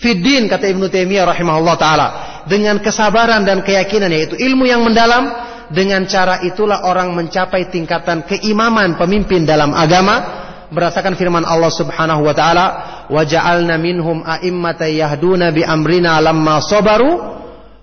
Fiddin 0.00 0.48
kata 0.48 0.64
Ibnu 0.72 0.88
Taimiyah 0.88 1.28
rahimahullah 1.28 1.76
taala. 1.76 2.08
Dengan 2.48 2.80
kesabaran 2.80 3.44
dan 3.44 3.60
keyakinan 3.60 4.08
yaitu 4.08 4.32
ilmu 4.32 4.64
yang 4.64 4.80
mendalam 4.80 5.28
dengan 5.68 6.08
cara 6.08 6.40
itulah 6.40 6.88
orang 6.88 7.12
mencapai 7.12 7.68
tingkatan 7.68 8.24
keimaman 8.24 8.96
pemimpin 8.96 9.44
dalam 9.44 9.76
agama. 9.76 10.40
Berdasarkan 10.72 11.18
firman 11.20 11.44
Allah 11.44 11.68
Subhanahu 11.68 12.24
wa 12.24 12.32
taala 12.32 12.66
wa 13.12 13.22
ja'alna 13.26 13.76
minhum 13.76 14.24
a'immata 14.24 14.88
yahduna 14.88 15.52
bi 15.52 15.66
amrina 15.66 16.16
lamma 16.22 16.62
sabaru 16.64 17.10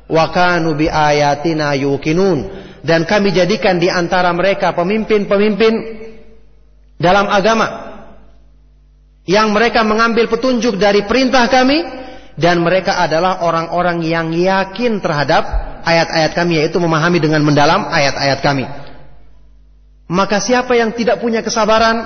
wa 0.09 0.25
kanu 0.33 0.73
bi 0.73 0.89
ayatina 0.89 1.77
yuqinun. 1.77 2.65
Dan 2.81 3.05
kami 3.05 3.29
jadikan 3.29 3.77
di 3.77 3.91
antara 3.91 4.33
mereka 4.33 4.73
pemimpin-pemimpin 4.73 5.73
dalam 6.97 7.29
agama 7.29 7.87
yang 9.27 9.51
mereka 9.51 9.83
mengambil 9.83 10.31
petunjuk 10.31 10.79
dari 10.79 11.03
perintah 11.03 11.45
kami 11.51 12.06
dan 12.37 12.61
mereka 12.61 13.01
adalah 13.01 13.41
orang-orang 13.41 14.05
yang 14.05 14.29
yakin 14.29 15.01
terhadap 15.01 15.43
ayat-ayat 15.81 16.31
kami 16.37 16.61
yaitu 16.61 16.77
memahami 16.77 17.17
dengan 17.17 17.41
mendalam 17.41 17.89
ayat-ayat 17.89 18.39
kami. 18.45 18.65
Maka 20.07 20.39
siapa 20.39 20.77
yang 20.77 20.93
tidak 20.93 21.19
punya 21.19 21.41
kesabaran 21.41 22.05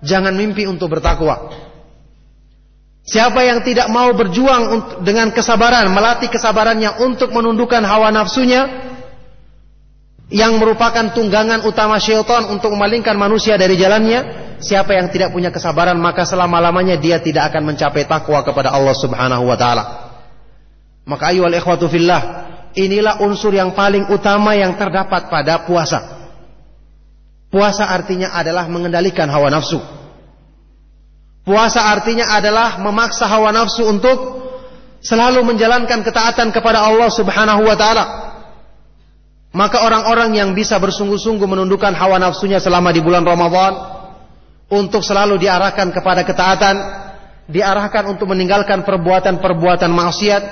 jangan 0.00 0.34
mimpi 0.34 0.64
untuk 0.64 0.90
bertakwa. 0.90 1.52
Siapa 3.06 3.38
yang 3.46 3.62
tidak 3.62 3.86
mau 3.86 4.10
berjuang 4.18 4.98
dengan 5.06 5.30
kesabaran, 5.30 5.86
melatih 5.94 6.26
kesabarannya 6.26 7.06
untuk 7.06 7.30
menundukkan 7.30 7.86
hawa 7.86 8.10
nafsunya 8.10 8.66
yang 10.26 10.58
merupakan 10.58 11.14
tunggangan 11.14 11.62
utama 11.62 12.02
syaitan 12.02 12.50
untuk 12.50 12.74
memalingkan 12.74 13.14
manusia 13.14 13.54
dari 13.54 13.78
jalannya, 13.78 14.58
siapa 14.58 14.96
yang 14.96 15.06
tidak 15.14 15.30
punya 15.30 15.54
kesabaran 15.54 15.94
maka 15.98 16.26
selama-lamanya 16.26 16.98
dia 16.98 17.22
tidak 17.22 17.54
akan 17.54 17.74
mencapai 17.74 18.08
takwa 18.10 18.42
kepada 18.42 18.74
Allah 18.74 18.96
Subhanahu 18.96 19.46
wa 19.46 19.54
taala. 19.54 19.84
Maka 21.06 21.30
ayu 21.30 21.46
ikhwatu 21.46 21.86
fillah, 21.86 22.22
inilah 22.74 23.22
unsur 23.22 23.54
yang 23.54 23.70
paling 23.70 24.10
utama 24.10 24.58
yang 24.58 24.74
terdapat 24.74 25.30
pada 25.30 25.62
puasa. 25.62 26.18
Puasa 27.46 27.86
artinya 27.86 28.34
adalah 28.34 28.66
mengendalikan 28.66 29.30
hawa 29.30 29.46
nafsu. 29.54 29.78
Puasa 31.46 31.86
artinya 31.94 32.34
adalah 32.34 32.82
memaksa 32.82 33.30
hawa 33.30 33.54
nafsu 33.54 33.86
untuk 33.86 34.42
selalu 34.98 35.46
menjalankan 35.46 36.02
ketaatan 36.02 36.50
kepada 36.50 36.82
Allah 36.82 37.06
Subhanahu 37.06 37.62
wa 37.62 37.78
taala. 37.78 38.04
Maka 39.54 39.86
orang-orang 39.86 40.36
yang 40.36 40.50
bisa 40.52 40.76
bersungguh-sungguh 40.80 41.46
menundukkan 41.46 41.94
hawa 41.94 42.18
nafsunya 42.18 42.58
selama 42.58 42.90
di 42.92 43.00
bulan 43.00 43.22
Ramadan, 43.22 43.96
untuk 44.66 45.02
selalu 45.06 45.38
diarahkan 45.38 45.94
kepada 45.94 46.26
ketaatan, 46.26 46.76
diarahkan 47.46 48.10
untuk 48.10 48.30
meninggalkan 48.30 48.82
perbuatan-perbuatan 48.82 49.90
maksiat. 49.90 50.44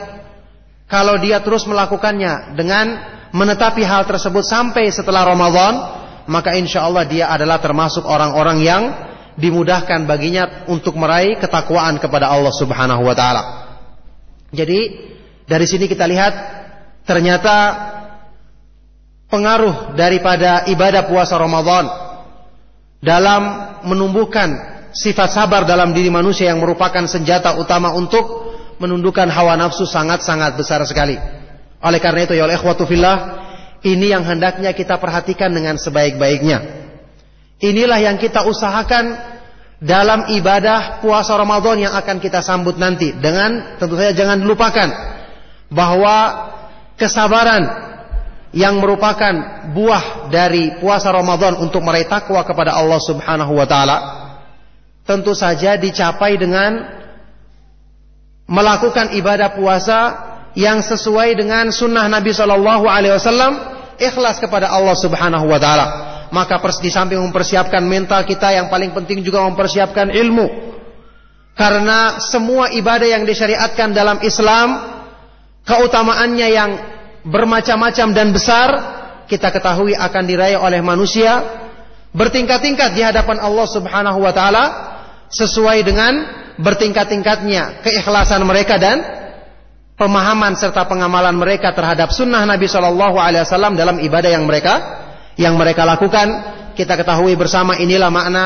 kalau 0.84 1.16
dia 1.16 1.40
terus 1.40 1.64
melakukannya 1.64 2.54
dengan 2.54 2.86
menetapi 3.34 3.82
hal 3.82 4.04
tersebut 4.06 4.44
sampai 4.46 4.92
setelah 4.92 5.26
Ramadan, 5.26 5.74
maka 6.28 6.54
insya 6.54 6.86
Allah 6.86 7.08
dia 7.08 7.26
adalah 7.32 7.58
termasuk 7.58 8.04
orang-orang 8.04 8.58
yang 8.62 8.82
dimudahkan 9.34 10.06
baginya 10.06 10.68
untuk 10.70 10.94
meraih 10.94 11.40
ketakwaan 11.42 11.98
kepada 11.98 12.30
Allah 12.30 12.54
Subhanahu 12.54 13.02
wa 13.02 13.16
taala. 13.16 13.42
Jadi 14.54 15.10
dari 15.50 15.66
sini 15.66 15.90
kita 15.90 16.06
lihat 16.06 16.34
ternyata 17.02 17.54
pengaruh 19.34 19.98
daripada 19.98 20.70
ibadah 20.70 21.10
puasa 21.10 21.34
Ramadan 21.34 21.90
dalam 23.02 23.42
menumbuhkan 23.82 24.54
sifat 24.94 25.34
sabar 25.34 25.66
dalam 25.66 25.90
diri 25.90 26.06
manusia 26.06 26.54
yang 26.54 26.62
merupakan 26.62 27.02
senjata 27.10 27.58
utama 27.58 27.90
untuk 27.98 28.54
menundukkan 28.78 29.26
hawa 29.26 29.58
nafsu 29.58 29.82
sangat-sangat 29.90 30.54
besar 30.54 30.78
sekali. 30.86 31.18
Oleh 31.82 31.98
karena 31.98 32.30
itu 32.30 32.38
ya 32.38 32.46
oleh 32.46 32.56
fillah, 32.62 33.16
ini 33.82 34.14
yang 34.14 34.22
hendaknya 34.22 34.70
kita 34.70 35.02
perhatikan 35.02 35.50
dengan 35.50 35.76
sebaik-baiknya. 35.82 36.86
Inilah 37.58 37.98
yang 37.98 38.16
kita 38.22 38.46
usahakan 38.46 39.18
dalam 39.82 40.30
ibadah 40.30 41.02
puasa 41.02 41.34
Ramadan 41.34 41.90
yang 41.90 41.92
akan 41.92 42.22
kita 42.22 42.38
sambut 42.40 42.78
nanti. 42.78 43.10
Dengan 43.12 43.76
tentu 43.82 43.98
saja 43.98 44.14
jangan 44.14 44.40
dilupakan 44.40 44.88
bahwa 45.68 46.16
kesabaran 46.96 47.62
yang 48.54 48.78
merupakan 48.78 49.66
buah 49.74 50.30
dari 50.30 50.78
puasa 50.78 51.10
Ramadan 51.10 51.58
untuk 51.58 51.82
meraih 51.82 52.06
takwa 52.06 52.46
kepada 52.46 52.78
Allah 52.78 53.02
Subhanahu 53.02 53.52
wa 53.58 53.66
taala 53.66 53.98
tentu 55.02 55.34
saja 55.34 55.74
dicapai 55.74 56.38
dengan 56.38 56.78
melakukan 58.46 59.12
ibadah 59.18 59.58
puasa 59.58 59.98
yang 60.54 60.78
sesuai 60.80 61.34
dengan 61.34 61.74
sunnah 61.74 62.06
Nabi 62.06 62.30
Shallallahu 62.30 62.86
Alaihi 62.86 63.18
Wasallam 63.18 63.52
ikhlas 63.98 64.38
kepada 64.38 64.70
Allah 64.70 64.94
Subhanahu 64.94 65.50
Wa 65.50 65.58
Taala 65.58 65.86
maka 66.34 66.58
di 66.82 66.90
samping 66.90 67.22
mempersiapkan 67.22 67.78
mental 67.86 68.26
kita 68.26 68.50
yang 68.50 68.66
paling 68.66 68.90
penting 68.90 69.22
juga 69.22 69.46
mempersiapkan 69.46 70.10
ilmu. 70.10 70.74
Karena 71.54 72.18
semua 72.18 72.74
ibadah 72.74 73.06
yang 73.06 73.22
disyariatkan 73.22 73.94
dalam 73.94 74.18
Islam 74.26 74.98
keutamaannya 75.62 76.48
yang 76.50 76.70
bermacam-macam 77.24 78.08
dan 78.12 78.28
besar 78.30 78.68
kita 79.24 79.48
ketahui 79.48 79.96
akan 79.96 80.22
diraih 80.28 80.60
oleh 80.60 80.84
manusia 80.84 81.40
bertingkat-tingkat 82.12 82.92
di 82.92 83.02
hadapan 83.02 83.40
Allah 83.40 83.66
Subhanahu 83.66 84.20
wa 84.20 84.32
taala 84.36 84.64
sesuai 85.32 85.82
dengan 85.82 86.12
bertingkat-tingkatnya 86.60 87.82
keikhlasan 87.82 88.44
mereka 88.46 88.78
dan 88.78 89.02
pemahaman 89.98 90.54
serta 90.54 90.86
pengamalan 90.86 91.34
mereka 91.34 91.74
terhadap 91.74 92.12
sunnah 92.14 92.46
Nabi 92.46 92.70
Shallallahu 92.70 93.18
Alaihi 93.18 93.42
Wasallam 93.42 93.74
dalam 93.74 93.98
ibadah 93.98 94.30
yang 94.30 94.44
mereka 94.46 94.74
yang 95.34 95.58
mereka 95.58 95.82
lakukan 95.82 96.54
kita 96.78 96.94
ketahui 96.94 97.34
bersama 97.34 97.74
inilah 97.78 98.10
makna 98.12 98.44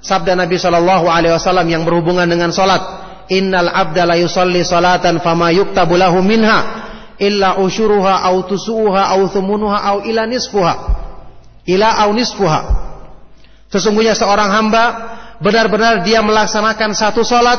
sabda 0.00 0.36
Nabi 0.36 0.56
Shallallahu 0.56 1.08
Alaihi 1.08 1.34
Wasallam 1.36 1.66
yang 1.68 1.82
berhubungan 1.84 2.28
dengan 2.28 2.52
solat. 2.52 3.02
Innal 3.32 3.70
abda 3.70 4.02
la 4.04 4.16
yusalli 4.18 4.60
salatan 4.60 5.22
fama 5.24 5.48
yuktabu 5.54 5.96
lahu 5.96 6.20
minha 6.20 6.90
illa 7.22 7.62
ushuruha 7.62 8.26
au 8.26 8.42
tusuha 8.42 9.14
au 9.14 9.30
thumunuha 9.30 9.78
au 9.78 9.96
ila 10.02 10.26
nisfuha 10.26 10.74
ila 11.70 11.88
au 12.02 12.10
nisfuha. 12.10 12.60
Sesungguhnya 13.70 14.18
seorang 14.18 14.50
hamba 14.50 14.84
benar-benar 15.38 16.02
dia 16.02 16.20
melaksanakan 16.20 16.92
satu 16.92 17.22
solat 17.22 17.58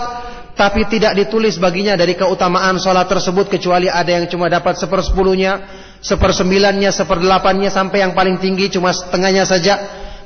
tapi 0.53 0.85
tidak 0.85 1.17
ditulis 1.17 1.57
baginya 1.57 1.97
dari 1.97 2.13
keutamaan 2.13 2.77
solat 2.77 3.09
tersebut 3.09 3.49
kecuali 3.49 3.89
ada 3.89 4.11
yang 4.13 4.29
cuma 4.29 4.45
dapat 4.51 4.77
sepersepuluhnya 4.77 5.65
sepersembilannya, 6.03 6.93
seperdelapannya 6.93 7.71
sampai 7.73 8.05
yang 8.05 8.13
paling 8.13 8.37
tinggi 8.37 8.69
cuma 8.69 8.93
setengahnya 8.93 9.47
saja 9.47 9.73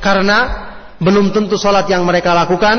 karena 0.03 0.67
belum 0.97 1.31
tentu 1.31 1.55
sholat 1.55 1.85
yang 1.87 2.03
mereka 2.03 2.33
lakukan 2.33 2.75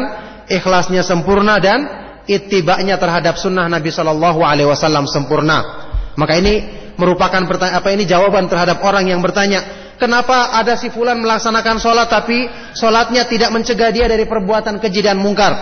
ikhlasnya 0.50 1.06
sempurna 1.06 1.62
dan 1.62 1.86
itibaknya 2.28 3.00
terhadap 3.00 3.40
sunnah 3.40 3.70
Nabi 3.70 3.88
Shallallahu 3.88 4.44
Alaihi 4.44 4.68
Wasallam 4.68 5.08
sempurna. 5.08 5.87
Maka 6.18 6.34
ini 6.34 6.66
merupakan 6.98 7.46
apa 7.46 7.88
ini 7.94 8.02
jawaban 8.02 8.50
terhadap 8.50 8.82
orang 8.82 9.06
yang 9.06 9.22
bertanya 9.22 9.94
kenapa 10.02 10.50
ada 10.58 10.74
si 10.74 10.90
fulan 10.90 11.22
melaksanakan 11.22 11.78
sholat 11.78 12.10
tapi 12.10 12.50
sholatnya 12.74 13.30
tidak 13.30 13.54
mencegah 13.54 13.94
dia 13.94 14.10
dari 14.10 14.26
perbuatan 14.26 14.82
keji 14.82 15.06
dan 15.06 15.22
mungkar. 15.22 15.54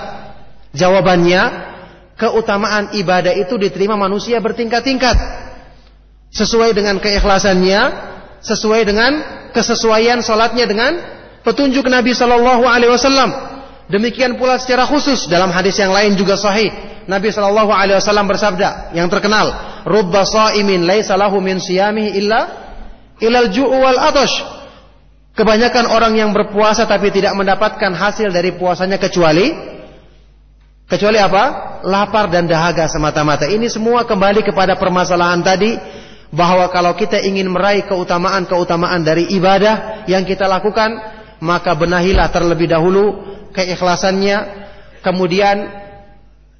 Jawabannya 0.73 1.43
keutamaan 2.17 2.97
ibadah 2.97 3.37
itu 3.37 3.61
diterima 3.61 4.01
manusia 4.01 4.41
bertingkat-tingkat 4.41 5.17
sesuai 6.33 6.73
dengan 6.73 6.97
keikhlasannya, 7.05 7.81
sesuai 8.41 8.83
dengan 8.89 9.13
kesesuaian 9.53 10.25
salatnya 10.25 10.65
dengan 10.65 10.93
petunjuk 11.45 11.85
Nabi 11.85 12.17
Shallallahu 12.17 12.65
Alaihi 12.65 12.93
Wasallam. 12.97 13.31
Demikian 13.93 14.41
pula 14.41 14.57
secara 14.57 14.89
khusus 14.89 15.29
dalam 15.29 15.53
hadis 15.53 15.77
yang 15.77 15.93
lain 15.93 16.17
juga 16.17 16.35
sahih. 16.35 16.73
Nabi 17.07 17.31
Shallallahu 17.31 17.71
Alaihi 17.71 17.99
Wasallam 18.03 18.27
bersabda 18.27 18.91
yang 18.95 19.07
terkenal, 19.07 19.81
"Rubba 19.87 20.27
sa'imin 20.27 20.83
laisa 20.83 21.15
lahu 21.15 21.39
min 21.39 21.63
siyamihi 21.63 22.19
illa 22.19 22.41
ilal 23.23 23.49
ju'u 23.55 23.79
wal 23.79 23.99
atash." 23.99 24.43
Kebanyakan 25.37 25.87
orang 25.93 26.17
yang 26.19 26.31
berpuasa 26.35 26.89
tapi 26.89 27.13
tidak 27.15 27.37
mendapatkan 27.37 27.93
hasil 27.93 28.33
dari 28.33 28.57
puasanya 28.57 28.97
kecuali 28.97 29.53
kecuali 30.91 31.21
apa? 31.21 31.79
Lapar 31.87 32.33
dan 32.33 32.49
dahaga 32.49 32.89
semata-mata. 32.91 33.47
Ini 33.47 33.69
semua 33.69 34.09
kembali 34.09 34.43
kepada 34.43 34.75
permasalahan 34.81 35.45
tadi 35.45 35.77
bahwa 36.33 36.67
kalau 36.73 36.97
kita 36.99 37.23
ingin 37.23 37.47
meraih 37.53 37.87
keutamaan-keutamaan 37.87 39.05
dari 39.07 39.31
ibadah 39.37 40.09
yang 40.11 40.27
kita 40.27 40.49
lakukan, 40.51 40.91
maka 41.39 41.77
benahilah 41.77 42.33
terlebih 42.33 42.67
dahulu 42.67 43.23
keikhlasannya, 43.55 44.67
kemudian 45.05 45.86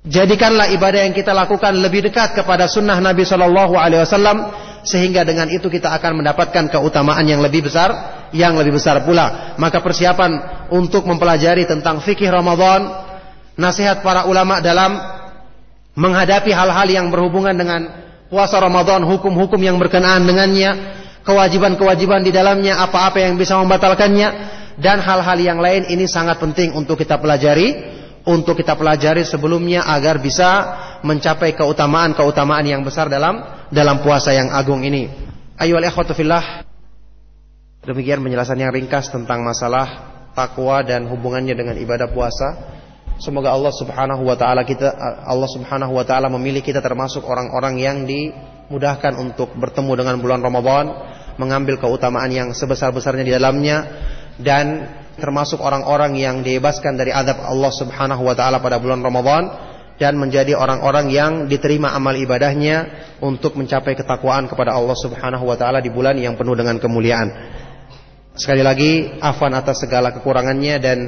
jadikanlah 0.07 0.71
ibadah 0.73 1.03
yang 1.07 1.15
kita 1.15 1.35
lakukan 1.35 1.75
lebih 1.77 2.07
dekat 2.11 2.39
kepada 2.39 2.71
sunnah 2.71 2.97
Nabi 3.03 3.27
Shallallahu 3.27 3.75
Alaihi 3.75 4.03
Wasallam, 4.07 4.39
sehingga 4.87 5.27
dengan 5.27 5.51
itu 5.51 5.67
kita 5.67 5.91
akan 5.99 6.23
mendapatkan 6.23 6.71
keutamaan 6.71 7.27
yang 7.27 7.43
lebih 7.43 7.67
besar, 7.67 7.91
yang 8.31 8.55
lebih 8.55 8.79
besar 8.79 9.03
pula. 9.03 9.59
Maka 9.59 9.83
persiapan 9.83 10.67
untuk 10.71 11.05
mempelajari 11.11 11.67
tentang 11.67 11.99
fikih 11.99 12.31
Ramadan, 12.31 12.87
nasihat 13.59 14.07
para 14.07 14.31
ulama 14.31 14.63
dalam 14.63 14.95
menghadapi 15.99 16.55
hal-hal 16.55 16.87
yang 16.87 17.07
berhubungan 17.11 17.57
dengan 17.57 17.81
puasa 18.31 18.63
Ramadan, 18.63 19.03
hukum-hukum 19.03 19.59
yang 19.59 19.75
berkenaan 19.81 20.23
dengannya, 20.23 20.71
kewajiban-kewajiban 21.27 22.23
di 22.23 22.31
dalamnya, 22.31 22.79
apa-apa 22.79 23.27
yang 23.27 23.35
bisa 23.35 23.59
membatalkannya, 23.59 24.29
dan 24.77 25.01
hal-hal 25.01 25.39
yang 25.41 25.59
lain 25.59 25.89
ini 25.89 26.07
sangat 26.07 26.39
penting 26.39 26.77
untuk 26.77 27.01
kita 27.01 27.17
pelajari, 27.17 27.96
untuk 28.27 28.59
kita 28.59 28.75
pelajari 28.75 29.23
sebelumnya 29.23 29.87
agar 29.87 30.19
bisa 30.19 30.51
mencapai 31.07 31.55
keutamaan-keutamaan 31.55 32.67
yang 32.67 32.83
besar 32.83 33.07
dalam 33.07 33.39
dalam 33.71 34.03
puasa 34.03 34.35
yang 34.35 34.51
agung 34.51 34.83
ini. 34.83 35.07
Ayo 35.57 35.79
ikhwatu 35.79 36.13
fillah. 36.13 36.67
Demikian 37.87 38.19
penjelasan 38.19 38.59
yang 38.59 38.75
ringkas 38.75 39.15
tentang 39.15 39.47
masalah 39.47 39.87
takwa 40.35 40.83
dan 40.83 41.07
hubungannya 41.07 41.55
dengan 41.55 41.79
ibadah 41.79 42.11
puasa. 42.11 42.77
Semoga 43.17 43.55
Allah 43.55 43.73
Subhanahu 43.73 44.27
wa 44.27 44.37
taala 44.37 44.67
kita 44.67 44.93
Allah 45.25 45.49
Subhanahu 45.49 45.95
wa 45.95 46.05
taala 46.05 46.29
memilih 46.29 46.61
kita 46.61 46.83
termasuk 46.83 47.25
orang-orang 47.25 47.79
yang 47.81 48.05
dimudahkan 48.05 49.17
untuk 49.17 49.55
bertemu 49.57 50.03
dengan 50.03 50.19
bulan 50.21 50.43
Ramadan, 50.43 50.87
mengambil 51.39 51.81
keutamaan 51.81 52.29
yang 52.29 52.49
sebesar-besarnya 52.53 53.25
di 53.25 53.33
dalamnya 53.33 53.79
dan 54.37 54.85
termasuk 55.17 55.61
orang-orang 55.61 56.17
yang 56.17 56.41
dibebaskan 56.45 56.97
dari 56.97 57.13
adab 57.13 57.41
Allah 57.45 57.73
Subhanahu 57.73 58.23
wa 58.25 58.35
taala 58.37 58.61
pada 58.61 58.77
bulan 58.77 59.01
Ramadan 59.01 59.45
dan 59.97 60.21
menjadi 60.21 60.53
orang-orang 60.53 61.09
yang 61.09 61.33
diterima 61.49 61.97
amal 61.97 62.13
ibadahnya 62.13 63.09
untuk 63.25 63.57
mencapai 63.57 63.97
ketakwaan 63.97 64.45
kepada 64.45 64.77
Allah 64.77 64.97
Subhanahu 64.97 65.49
wa 65.49 65.57
taala 65.57 65.81
di 65.81 65.89
bulan 65.89 66.21
yang 66.21 66.37
penuh 66.37 66.53
dengan 66.53 66.77
kemuliaan. 66.77 67.29
Sekali 68.37 68.61
lagi, 68.61 69.17
afwan 69.17 69.57
atas 69.57 69.81
segala 69.81 70.13
kekurangannya 70.13 70.77
dan 70.77 70.99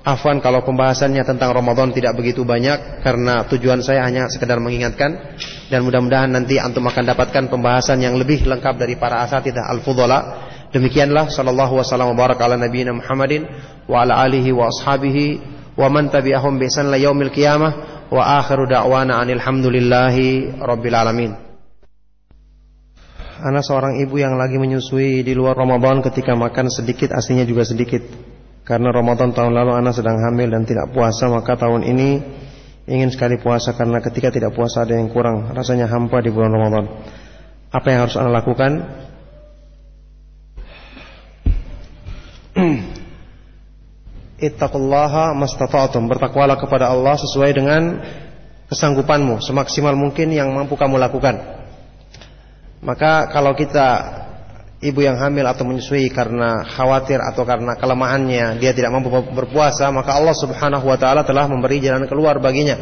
Afwan 0.00 0.40
kalau 0.40 0.64
pembahasannya 0.64 1.20
tentang 1.28 1.52
Ramadan 1.52 1.92
tidak 1.92 2.16
begitu 2.16 2.40
banyak 2.40 3.04
karena 3.04 3.44
tujuan 3.52 3.84
saya 3.84 4.08
hanya 4.08 4.32
sekedar 4.32 4.56
mengingatkan 4.56 5.36
dan 5.68 5.84
mudah-mudahan 5.84 6.32
nanti 6.32 6.56
antum 6.56 6.88
akan 6.88 7.04
dapatkan 7.04 7.52
pembahasan 7.52 8.00
yang 8.00 8.16
lebih 8.16 8.48
lengkap 8.48 8.80
dari 8.80 8.96
para 8.96 9.20
asatidah 9.28 9.68
al-fudhala. 9.68 10.48
Demikianlah 10.70 11.26
sallallahu 11.30 11.82
wasallam 11.82 12.14
wa 12.14 12.18
baraka 12.18 12.46
ala 12.46 12.54
nabiyina 12.54 12.94
Muhammadin 12.94 13.42
wa 13.90 14.06
ala 14.06 14.22
alihi 14.22 14.54
wa 14.54 14.70
ashabihi 14.70 15.26
wa 15.74 15.90
man 15.90 16.14
tabi'ahum 16.14 16.62
bi 16.62 16.70
ihsan 16.70 16.94
la 16.94 16.98
yaumil 16.98 17.34
qiyamah 17.34 18.06
wa 18.10 18.38
akhiru 18.38 18.70
da'wana 18.70 19.18
anil 19.18 19.42
hamdulillahi 19.42 20.62
rabbil 20.62 20.94
alamin. 20.94 21.32
Ana 23.40 23.64
seorang 23.64 23.98
ibu 23.98 24.20
yang 24.20 24.38
lagi 24.38 24.60
menyusui 24.60 25.26
di 25.26 25.32
luar 25.32 25.56
Ramadan 25.58 26.04
ketika 26.06 26.36
makan 26.36 26.68
sedikit 26.70 27.10
aslinya 27.16 27.48
juga 27.48 27.64
sedikit. 27.66 28.04
Karena 28.70 28.94
Ramadan 28.94 29.34
tahun 29.34 29.50
lalu 29.50 29.72
anak 29.74 29.98
sedang 29.98 30.22
hamil 30.22 30.52
dan 30.52 30.62
tidak 30.62 30.94
puasa 30.94 31.26
Maka 31.26 31.58
tahun 31.58 31.82
ini 31.82 32.22
ingin 32.86 33.10
sekali 33.10 33.40
puasa 33.42 33.74
Karena 33.74 33.98
ketika 33.98 34.30
tidak 34.30 34.54
puasa 34.54 34.86
ada 34.86 34.94
yang 34.94 35.10
kurang 35.10 35.50
Rasanya 35.50 35.90
hampa 35.90 36.22
di 36.22 36.30
bulan 36.30 36.54
Ramadan 36.54 36.84
Apa 37.74 37.86
yang 37.90 38.06
harus 38.06 38.14
Anda 38.14 38.30
lakukan? 38.30 38.72
Ittaqullaha 44.40 45.36
mastata'tum. 45.36 46.08
Bertakwalah 46.08 46.56
kepada 46.56 46.88
Allah 46.88 47.14
sesuai 47.20 47.50
dengan 47.52 48.00
kesanggupanmu, 48.70 49.42
semaksimal 49.42 49.98
mungkin 49.98 50.30
yang 50.30 50.48
mampu 50.54 50.78
kamu 50.78 50.96
lakukan. 50.96 51.36
Maka 52.80 53.28
kalau 53.28 53.52
kita 53.52 54.20
ibu 54.80 55.04
yang 55.04 55.20
hamil 55.20 55.44
atau 55.44 55.68
menyusui 55.68 56.08
karena 56.08 56.64
khawatir 56.64 57.20
atau 57.20 57.44
karena 57.44 57.76
kelemahannya 57.76 58.56
dia 58.56 58.72
tidak 58.72 58.94
mampu 58.96 59.12
berpuasa, 59.12 59.92
maka 59.92 60.16
Allah 60.16 60.32
Subhanahu 60.32 60.88
wa 60.88 60.96
taala 60.96 61.26
telah 61.26 61.44
memberi 61.44 61.82
jalan 61.84 62.08
keluar 62.08 62.40
baginya. 62.40 62.80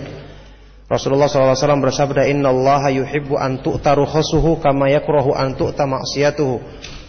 Rasulullah 0.88 1.28
SAW 1.28 1.84
bersabda, 1.84 2.24
Inna 2.32 2.48
Allah 2.48 2.88
yuhibbu 2.88 3.36
an 3.36 3.60
tu'taru 3.60 4.08
khasuhu 4.08 4.56
kama 4.56 4.88
yakrahu 4.88 5.36
an 5.36 5.52
tu'ta 5.52 5.84
maksiatuhu. 5.84 6.64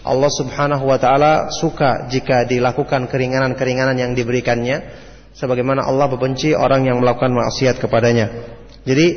Allah 0.05 0.31
Subhanahu 0.31 0.87
wa 0.87 0.95
taala 0.95 1.51
suka 1.51 2.07
jika 2.07 2.47
dilakukan 2.47 3.11
keringanan-keringanan 3.11 3.99
yang 3.99 4.11
diberikannya 4.15 5.07
sebagaimana 5.35 5.83
Allah 5.83 6.07
membenci 6.07 6.55
orang 6.55 6.87
yang 6.87 7.03
melakukan 7.03 7.35
maksiat 7.35 7.79
kepadanya. 7.79 8.27
Jadi 8.87 9.07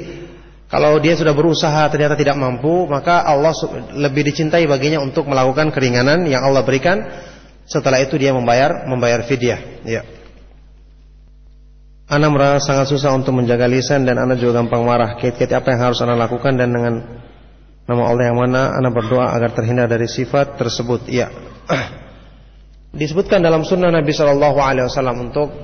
kalau 0.73 0.97
dia 1.05 1.13
sudah 1.13 1.37
berusaha 1.37 1.85
ternyata 1.93 2.17
tidak 2.17 2.41
mampu, 2.41 2.89
maka 2.89 3.29
Allah 3.29 3.53
lebih 3.93 4.33
dicintai 4.33 4.65
baginya 4.65 5.05
untuk 5.05 5.29
melakukan 5.29 5.69
keringanan 5.69 6.25
yang 6.25 6.49
Allah 6.49 6.65
berikan. 6.65 7.05
Setelah 7.69 8.01
itu 8.01 8.17
dia 8.17 8.33
membayar 8.33 8.89
membayar 8.89 9.23
fidyah. 9.23 9.61
Ya. 9.85 10.03
Ana 12.09 12.33
merasa 12.33 12.73
sangat 12.73 12.89
susah 12.89 13.13
untuk 13.15 13.37
menjaga 13.37 13.69
lisan 13.69 14.09
dan 14.09 14.17
Ana 14.17 14.35
juga 14.35 14.65
gampang 14.65 14.83
marah. 14.83 15.21
Kait-kait 15.21 15.53
apa 15.53 15.77
yang 15.77 15.81
harus 15.93 16.01
Ana 16.01 16.17
lakukan 16.17 16.57
dan 16.57 16.73
dengan 16.73 17.22
Nama 17.83 18.03
Allah 18.07 18.25
yang 18.31 18.39
mana 18.39 18.79
Anda 18.79 18.95
berdoa 18.95 19.35
agar 19.35 19.51
terhindar 19.59 19.91
dari 19.91 20.07
sifat 20.07 20.55
tersebut. 20.55 21.11
Ya. 21.11 21.35
Disebutkan 23.01 23.43
dalam 23.43 23.67
sunnah 23.67 23.91
Nabi 23.91 24.15
Wasallam 24.15 25.33
untuk 25.33 25.51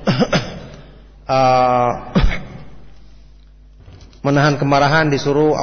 uh, 1.31 1.91
menahan 4.27 4.59
kemarahan 4.59 5.07
disuruh 5.07 5.55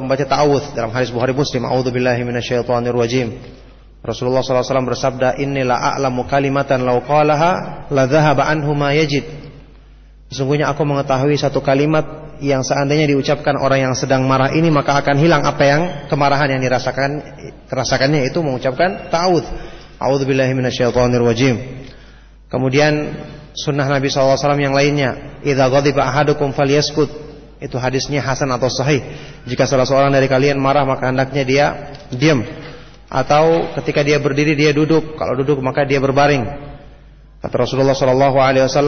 membaca 0.00 0.24
ta'awudz 0.24 0.72
dalam 0.72 0.96
hadis 0.96 1.12
Bukhari 1.12 1.36
Muslim. 1.36 1.68
A'udzubillahi 1.68 2.24
minasyaitonir 2.24 2.96
rajim. 2.96 3.36
Rasulullah 3.98 4.40
SAW 4.40 4.88
bersabda, 4.88 5.36
Inilah 5.42 5.98
a'lamu 5.98 6.24
kalimatan 6.24 6.86
lau 6.86 7.04
qalaha 7.04 7.84
la 7.92 8.08
dhahaba 8.08 8.48
anhu 8.48 8.72
ma 8.72 8.94
yajid. 8.94 9.26
Sesungguhnya 10.32 10.72
aku 10.72 10.86
mengetahui 10.88 11.36
satu 11.36 11.60
kalimat 11.60 12.27
yang 12.38 12.62
seandainya 12.62 13.10
diucapkan 13.10 13.58
orang 13.58 13.90
yang 13.90 13.94
sedang 13.98 14.26
marah 14.26 14.54
ini 14.54 14.70
maka 14.70 14.98
akan 15.02 15.16
hilang 15.18 15.42
apa 15.42 15.62
yang 15.66 15.82
kemarahan 16.06 16.58
yang 16.58 16.62
dirasakan 16.62 17.22
terasakannya 17.66 18.26
itu 18.30 18.38
mengucapkan 18.42 19.10
ta'awudz. 19.10 19.46
A'udzubillahi 19.98 20.54
minasyaitonir 20.54 21.22
wajim. 21.22 21.58
Kemudian 22.46 23.18
sunnah 23.52 23.90
Nabi 23.90 24.08
SAW 24.08 24.38
yang 24.56 24.72
lainnya, 24.72 25.42
idza 25.42 25.66
ghadiba 25.66 26.06
ahadukum 26.06 26.54
falyaskut. 26.54 27.10
Itu 27.58 27.74
hadisnya 27.82 28.22
hasan 28.22 28.54
atau 28.54 28.70
sahih. 28.70 29.02
Jika 29.42 29.66
salah 29.66 29.82
seorang 29.82 30.14
dari 30.14 30.30
kalian 30.30 30.62
marah 30.62 30.86
maka 30.86 31.10
hendaknya 31.10 31.42
dia 31.42 31.66
diam. 32.14 32.46
Atau 33.10 33.74
ketika 33.82 34.06
dia 34.06 34.22
berdiri 34.22 34.54
dia 34.54 34.70
duduk. 34.70 35.18
Kalau 35.18 35.34
duduk 35.34 35.58
maka 35.58 35.82
dia 35.82 35.98
berbaring. 35.98 36.46
Kata 37.42 37.54
Rasulullah 37.58 37.98
SAW, 37.98 38.78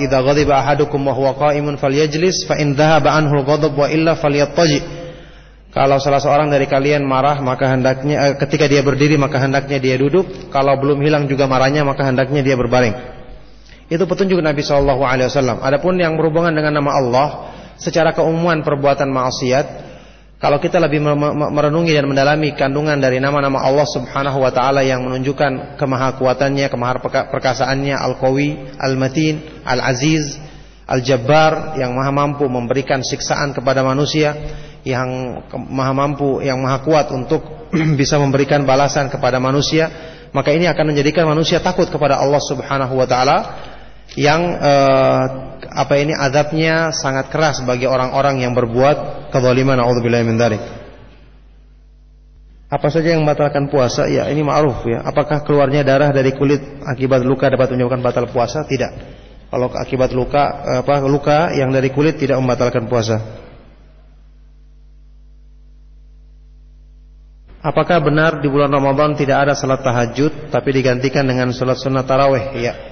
idza 0.00 0.18
ghadiba 0.24 0.56
ahadukum 0.56 1.04
wa 1.04 1.12
huwa 1.12 1.36
qa'imun 1.36 1.76
falyajlis 1.76 2.48
fa 2.48 2.56
in 2.56 2.72
dhahaba 2.72 3.12
anhu 3.12 3.44
al-ghadab 3.44 3.76
wa 3.76 3.92
illa 3.92 4.16
falyattaji 4.16 5.00
kalau 5.70 6.02
salah 6.02 6.18
seorang 6.18 6.50
dari 6.50 6.66
kalian 6.66 7.06
marah 7.06 7.38
maka 7.38 7.70
hendaknya 7.70 8.16
uh, 8.18 8.34
ketika 8.34 8.66
dia 8.66 8.82
berdiri 8.82 9.14
maka 9.14 9.38
hendaknya 9.38 9.78
dia 9.78 9.94
duduk. 9.94 10.50
Kalau 10.50 10.74
belum 10.82 10.98
hilang 10.98 11.30
juga 11.30 11.46
marahnya 11.46 11.86
maka 11.86 12.02
hendaknya 12.02 12.42
dia 12.42 12.58
berbaring. 12.58 12.94
Itu 13.86 14.02
petunjuk 14.06 14.42
Nabi 14.42 14.66
sallallahu 14.66 15.02
alaihi 15.06 15.30
wasallam. 15.30 15.62
Adapun 15.62 15.94
yang 15.98 16.18
berhubungan 16.18 16.50
dengan 16.50 16.82
nama 16.82 16.90
Allah 16.98 17.28
secara 17.78 18.10
keumuman 18.10 18.66
perbuatan 18.66 19.14
maksiat 19.14 19.66
kalau 20.40 20.56
kita 20.56 20.80
lebih 20.80 21.04
merenungi 21.52 21.92
dan 21.92 22.08
mendalami 22.08 22.56
kandungan 22.56 22.96
dari 22.96 23.20
nama-nama 23.20 23.60
Allah 23.60 23.84
Subhanahu 23.84 24.40
wa 24.40 24.48
taala 24.48 24.80
yang 24.80 25.04
menunjukkan 25.04 25.76
kemahakuatannya, 25.76 26.64
kemahaperkasaannya, 26.72 27.92
Al-Qawi, 27.92 28.80
Al-Matin, 28.80 29.60
Al-Aziz, 29.68 30.40
Al-Jabbar 30.88 31.76
yang 31.76 31.92
maha 31.92 32.08
mampu 32.08 32.48
memberikan 32.48 33.04
siksaan 33.04 33.52
kepada 33.52 33.84
manusia, 33.84 34.32
yang 34.80 35.44
maha 35.52 35.92
mampu, 35.92 36.40
yang 36.40 36.56
maha 36.56 36.80
kuat 36.88 37.12
untuk 37.12 37.44
bisa 38.00 38.16
memberikan 38.16 38.64
balasan 38.64 39.12
kepada 39.12 39.36
manusia, 39.36 39.92
maka 40.32 40.56
ini 40.56 40.64
akan 40.72 40.96
menjadikan 40.96 41.28
manusia 41.28 41.60
takut 41.60 41.92
kepada 41.92 42.16
Allah 42.16 42.40
Subhanahu 42.40 42.96
wa 42.96 43.04
taala 43.04 43.38
yang 44.18 44.58
uh, 44.58 45.24
apa 45.70 45.94
ini 46.02 46.16
adabnya 46.16 46.90
sangat 46.90 47.30
keras 47.30 47.62
bagi 47.62 47.86
orang-orang 47.86 48.42
yang 48.42 48.56
berbuat 48.58 49.30
kezaliman 49.30 49.78
naudzubillahi 49.78 50.24
min 50.26 50.34
dzalik. 50.34 50.62
Apa 52.70 52.86
saja 52.86 53.14
yang 53.14 53.26
membatalkan 53.26 53.66
puasa? 53.66 54.06
Ya, 54.06 54.30
ini 54.30 54.46
ma'ruf 54.46 54.86
ya. 54.86 55.02
Apakah 55.02 55.42
keluarnya 55.42 55.82
darah 55.82 56.14
dari 56.14 56.30
kulit 56.30 56.62
akibat 56.86 57.26
luka 57.26 57.50
dapat 57.50 57.74
menyebabkan 57.74 57.98
batal 57.98 58.30
puasa? 58.30 58.62
Tidak. 58.62 59.18
Kalau 59.50 59.66
akibat 59.74 60.14
luka 60.14 60.62
apa 60.78 61.02
luka 61.02 61.50
yang 61.50 61.74
dari 61.74 61.90
kulit 61.90 62.22
tidak 62.22 62.38
membatalkan 62.38 62.86
puasa. 62.86 63.18
Apakah 67.60 68.00
benar 68.00 68.40
di 68.40 68.48
bulan 68.48 68.72
Ramadan 68.72 69.18
tidak 69.18 69.44
ada 69.44 69.52
salat 69.52 69.84
tahajud 69.84 70.48
tapi 70.48 70.70
digantikan 70.72 71.26
dengan 71.26 71.50
salat 71.50 71.76
sunnah 71.76 72.06
tarawih? 72.06 72.54
Ya. 72.56 72.89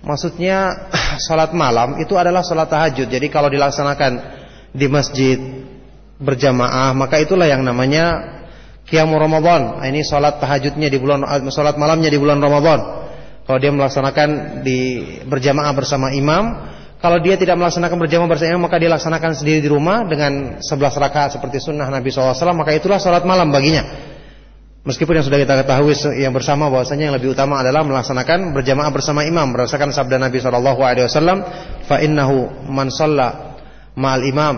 Maksudnya 0.00 0.88
salat 1.26 1.52
malam 1.52 2.00
itu 2.00 2.16
adalah 2.16 2.40
salat 2.40 2.68
tahajud. 2.72 3.08
Jadi 3.08 3.26
kalau 3.28 3.52
dilaksanakan 3.52 4.12
di 4.70 4.86
masjid 4.86 5.38
berjamaah 6.20 6.92
maka 6.92 7.16
itulah 7.16 7.48
yang 7.48 7.64
namanya 7.64 8.38
Qiyamul 8.90 9.22
Ramadan. 9.22 9.80
Nah, 9.80 9.86
ini 9.86 10.02
salat 10.02 10.42
tahajudnya 10.42 10.90
di 10.90 10.98
bulan 10.98 11.22
salat 11.54 11.78
malamnya 11.78 12.10
di 12.10 12.18
bulan 12.18 12.42
Ramadan. 12.42 12.80
Kalau 13.46 13.58
dia 13.58 13.70
melaksanakan 13.70 14.62
di 14.62 15.02
berjamaah 15.26 15.74
bersama 15.74 16.14
imam, 16.14 16.70
kalau 17.02 17.18
dia 17.22 17.38
tidak 17.38 17.58
melaksanakan 17.58 17.98
berjamaah 17.98 18.28
bersama 18.30 18.50
imam 18.54 18.62
maka 18.66 18.76
dia 18.82 18.90
laksanakan 18.90 19.30
sendiri 19.34 19.62
di 19.62 19.70
rumah 19.70 20.06
dengan 20.06 20.58
11 20.58 20.66
rakaat 21.06 21.38
seperti 21.38 21.62
sunnah 21.62 21.88
Nabi 21.88 22.10
SAW 22.12 22.34
maka 22.52 22.74
itulah 22.74 22.98
salat 22.98 23.22
malam 23.22 23.54
baginya. 23.54 24.09
Meskipun 24.80 25.20
yang 25.20 25.26
sudah 25.28 25.36
kita 25.36 25.60
ketahui 25.60 25.92
yang 26.16 26.32
bersama 26.32 26.72
bahwasanya 26.72 27.12
yang 27.12 27.16
lebih 27.20 27.36
utama 27.36 27.60
adalah 27.60 27.84
melaksanakan 27.84 28.56
berjamaah 28.56 28.88
bersama 28.88 29.28
imam 29.28 29.52
berdasarkan 29.52 29.92
sabda 29.92 30.16
Nabi 30.16 30.40
sallallahu 30.40 30.80
alaihi 30.80 31.04
wasallam 31.04 31.44
fa 31.84 32.00
innahu 32.00 32.48
man 32.64 32.88
shalla 32.88 33.60
ma'al 33.92 34.24
imam. 34.24 34.56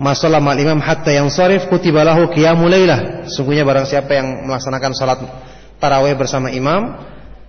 Ma 0.00 0.16
shalla 0.16 0.40
ma'al 0.40 0.60
imam 0.64 0.80
hatta 0.80 1.12
yansarif 1.12 1.68
kutiba 1.68 2.00
lahu 2.00 2.32
qiyamul 2.32 2.72
lailah 2.72 3.28
sungguhnya 3.28 3.68
barang 3.68 3.84
siapa 3.84 4.12
yang 4.16 4.48
melaksanakan 4.48 4.92
salat 4.96 5.20
tarawih 5.76 6.16
bersama 6.16 6.48
imam 6.48 6.96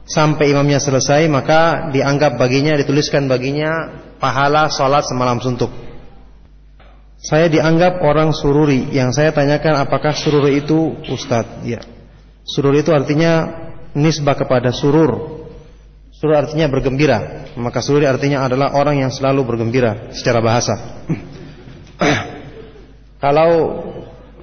sampai 0.04 0.52
imamnya 0.52 0.84
selesai 0.84 1.24
maka 1.32 1.88
dianggap 1.96 2.36
baginya 2.36 2.76
dituliskan 2.76 3.32
baginya 3.32 4.04
pahala 4.20 4.68
salat 4.68 5.08
semalam 5.08 5.40
suntuk 5.40 5.87
saya 7.18 7.50
dianggap 7.50 7.98
orang 8.06 8.30
sururi. 8.30 8.94
Yang 8.94 9.22
saya 9.22 9.30
tanyakan 9.34 9.82
apakah 9.82 10.14
sururi 10.14 10.62
itu 10.62 10.94
ustadz? 11.10 11.66
Ya. 11.66 11.82
Sururi 12.46 12.86
itu 12.86 12.94
artinya 12.94 13.50
nisbah 13.98 14.38
kepada 14.38 14.70
surur. 14.70 15.42
Surur 16.14 16.38
artinya 16.38 16.70
bergembira. 16.70 17.50
Maka 17.58 17.82
sururi 17.82 18.06
artinya 18.06 18.46
adalah 18.46 18.78
orang 18.78 19.02
yang 19.02 19.10
selalu 19.10 19.42
bergembira 19.44 20.14
secara 20.14 20.40
bahasa. 20.40 21.04
Kalau 23.24 23.82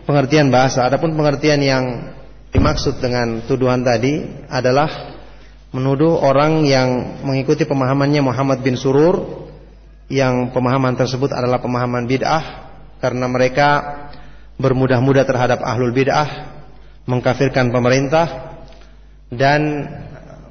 pengertian 0.03 0.51
bahasa, 0.51 0.83
adapun 0.83 1.14
pengertian 1.14 1.62
yang 1.62 1.85
dimaksud 2.51 2.99
dengan 2.99 3.47
tuduhan 3.47 3.87
tadi 3.87 4.47
adalah 4.51 5.14
menuduh 5.75 6.22
orang 6.22 6.66
yang 6.66 7.18
mengikuti 7.22 7.66
pemahamannya 7.66 8.22
Muhammad 8.22 8.62
bin 8.62 8.79
Surur 8.79 9.47
yang 10.07 10.55
pemahaman 10.55 10.95
tersebut 10.95 11.35
adalah 11.35 11.59
pemahaman 11.59 12.07
bid'ah 12.07 12.64
karena 13.05 13.29
mereka 13.29 13.69
bermudah-mudah 14.57 15.29
terhadap 15.29 15.61
ahlul 15.61 15.93
bid'ah, 15.93 16.57
mengkafirkan 17.05 17.69
pemerintah 17.69 18.57
dan 19.29 19.61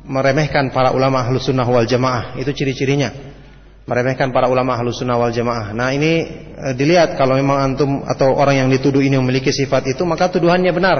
meremehkan 0.05 0.69
para 0.69 0.93
ulama 0.93 1.25
ahlus 1.25 1.49
sunnah 1.49 1.65
wal 1.65 1.89
jamaah. 1.89 2.37
Itu 2.37 2.53
ciri-cirinya. 2.53 3.09
Meremehkan 3.89 4.29
para 4.29 4.53
ulama 4.53 4.77
ahlus 4.77 5.01
sunnah 5.01 5.17
wal 5.17 5.33
jamaah. 5.33 5.73
Nah 5.73 5.89
ini 5.97 6.29
e, 6.53 6.67
dilihat 6.77 7.17
kalau 7.17 7.41
memang 7.41 7.73
antum 7.73 8.05
atau 8.05 8.37
orang 8.37 8.61
yang 8.61 8.69
dituduh 8.69 9.01
ini 9.01 9.17
memiliki 9.17 9.49
sifat 9.49 9.89
itu 9.89 10.05
maka 10.05 10.29
tuduhannya 10.29 10.69
benar. 10.69 10.97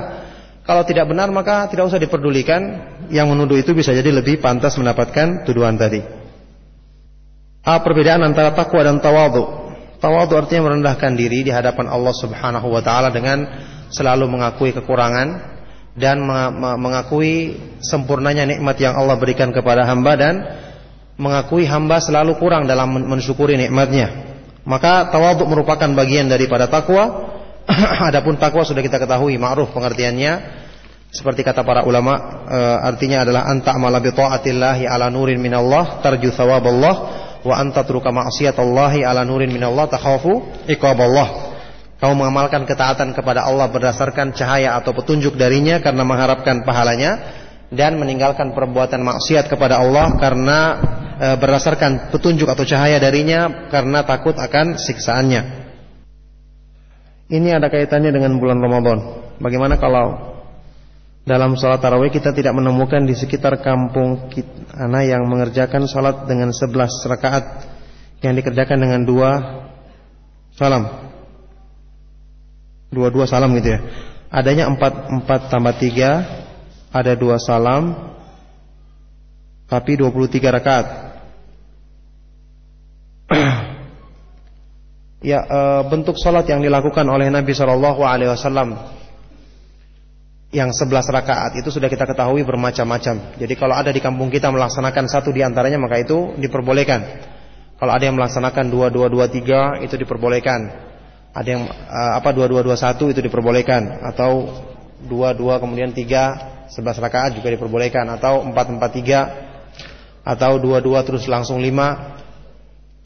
Kalau 0.66 0.82
tidak 0.88 1.06
benar 1.06 1.30
maka 1.30 1.70
tidak 1.70 1.86
usah 1.86 2.02
diperdulikan. 2.02 2.92
Yang 3.14 3.28
menuduh 3.30 3.62
itu 3.62 3.78
bisa 3.78 3.94
jadi 3.94 4.10
lebih 4.10 4.42
pantas 4.42 4.74
mendapatkan 4.80 5.46
tuduhan 5.46 5.78
tadi. 5.78 6.02
Apa 7.62 7.84
perbedaan 7.86 8.26
antara 8.26 8.58
takwa 8.58 8.82
dan 8.82 8.98
tawadhu? 8.98 9.63
Tawadu 10.04 10.36
artinya 10.36 10.68
merendahkan 10.68 11.16
diri 11.16 11.48
di 11.48 11.52
hadapan 11.56 11.88
Allah 11.88 12.12
Subhanahu 12.12 12.68
wa 12.68 12.84
taala 12.84 13.08
dengan 13.08 13.48
selalu 13.88 14.28
mengakui 14.28 14.76
kekurangan 14.76 15.56
dan 15.96 16.20
mengakui 16.76 17.56
sempurnanya 17.80 18.44
nikmat 18.44 18.76
yang 18.84 19.00
Allah 19.00 19.16
berikan 19.16 19.56
kepada 19.56 19.88
hamba 19.88 20.20
dan 20.20 20.36
mengakui 21.16 21.64
hamba 21.64 22.04
selalu 22.04 22.36
kurang 22.36 22.68
dalam 22.68 22.92
mensyukuri 23.00 23.56
nikmatnya. 23.56 24.36
Maka 24.68 25.08
tawaduk 25.08 25.48
merupakan 25.48 25.88
bagian 25.96 26.28
daripada 26.28 26.68
takwa. 26.68 27.32
Adapun 28.12 28.36
takwa 28.36 28.68
sudah 28.68 28.84
kita 28.84 29.00
ketahui 29.00 29.40
ma'ruf 29.40 29.72
pengertiannya 29.72 30.64
seperti 31.14 31.48
kata 31.48 31.64
para 31.64 31.88
ulama 31.88 32.44
e, 32.50 32.60
artinya 32.84 33.24
adalah 33.24 33.48
anta 33.48 33.72
amala 33.72 34.04
bi 34.04 34.12
taatillahi 34.12 34.84
ala 34.84 35.08
nurin 35.08 35.40
minallah 35.40 36.04
tarju 36.04 36.34
thawaballah 36.34 37.23
wa 37.44 37.60
anta 37.60 37.84
truka 37.84 38.10
ma'siyatallahi 38.10 39.04
ala 39.04 39.28
nurin 39.28 39.52
minallah 39.52 39.92
takhafu 39.92 40.44
iqaballah. 40.68 41.54
Kamu 42.00 42.20
mengamalkan 42.20 42.68
ketaatan 42.68 43.16
kepada 43.16 43.48
Allah 43.48 43.72
berdasarkan 43.72 44.36
cahaya 44.36 44.76
atau 44.76 44.92
petunjuk 44.92 45.40
darinya 45.40 45.80
karena 45.80 46.04
mengharapkan 46.04 46.68
pahalanya 46.68 47.20
dan 47.72 47.96
meninggalkan 47.96 48.52
perbuatan 48.52 49.00
maksiat 49.00 49.48
kepada 49.48 49.80
Allah 49.80 50.20
karena 50.20 50.60
e, 51.16 51.28
berdasarkan 51.40 52.12
petunjuk 52.12 52.44
atau 52.52 52.68
cahaya 52.68 53.00
darinya 53.00 53.72
karena 53.72 54.04
takut 54.04 54.36
akan 54.36 54.76
siksaannya. 54.76 55.64
Ini 57.32 57.56
ada 57.56 57.72
kaitannya 57.72 58.12
dengan 58.12 58.36
bulan 58.36 58.60
Ramadan. 58.60 58.98
Bagaimana 59.40 59.80
kalau 59.80 60.33
dalam 61.24 61.56
sholat 61.56 61.80
tarawih 61.80 62.12
kita 62.12 62.36
tidak 62.36 62.52
menemukan 62.52 63.00
di 63.08 63.16
sekitar 63.16 63.64
kampung 63.64 64.28
kita 64.28 65.00
yang 65.08 65.24
mengerjakan 65.24 65.88
sholat 65.88 66.28
dengan 66.28 66.52
11 66.52 66.68
rakaat 67.08 67.46
yang 68.20 68.36
dikerjakan 68.36 68.80
dengan 68.80 69.08
dua 69.08 69.30
salam. 70.52 70.84
Dua-dua 72.92 73.24
salam 73.24 73.56
gitu 73.56 73.72
ya. 73.72 73.80
Adanya 74.34 74.68
empat, 74.68 75.12
empat 75.12 75.48
tambah 75.48 75.76
tiga, 75.80 76.24
ada 76.92 77.16
dua 77.16 77.40
salam, 77.40 78.14
tapi 79.72 79.96
23 79.96 80.58
rakaat. 80.60 80.88
ya 85.32 85.40
e, 85.40 85.60
bentuk 85.88 86.20
sholat 86.20 86.44
yang 86.52 86.60
dilakukan 86.60 87.08
oleh 87.08 87.32
Nabi 87.32 87.56
Shallallahu 87.56 88.04
Alaihi 88.04 88.30
Wasallam 88.30 88.76
yang 90.54 90.70
sebelas 90.70 91.10
rakaat 91.10 91.58
itu 91.58 91.74
sudah 91.74 91.90
kita 91.90 92.06
ketahui 92.06 92.46
bermacam-macam. 92.46 93.42
Jadi 93.42 93.54
kalau 93.58 93.74
ada 93.74 93.90
di 93.90 93.98
kampung 93.98 94.30
kita 94.30 94.54
melaksanakan 94.54 95.10
satu 95.10 95.34
di 95.34 95.42
antaranya 95.42 95.82
maka 95.82 95.98
itu 95.98 96.38
diperbolehkan. 96.38 97.02
Kalau 97.82 97.90
ada 97.90 98.06
yang 98.06 98.14
melaksanakan 98.14 98.70
dua 98.70 98.94
dua 98.94 99.10
dua 99.10 99.26
tiga 99.28 99.82
itu 99.82 99.98
diperbolehkan. 99.98 100.94
Ada 101.34 101.50
yang 101.50 101.66
uh, 101.66 102.14
apa 102.22 102.30
dua 102.30 102.46
dua 102.46 102.62
dua 102.62 102.78
satu 102.78 103.10
itu 103.10 103.18
diperbolehkan 103.18 104.06
atau 104.14 104.62
dua 105.02 105.34
dua 105.34 105.58
kemudian 105.58 105.90
tiga 105.90 106.54
sebelas 106.70 107.02
rakaat 107.02 107.34
juga 107.34 107.50
diperbolehkan 107.50 108.06
atau 108.14 108.46
empat 108.46 108.78
empat 108.78 108.92
tiga 108.94 109.20
atau 110.22 110.62
dua 110.62 110.80
dua 110.86 111.02
terus 111.02 111.26
langsung 111.26 111.58
lima 111.58 112.22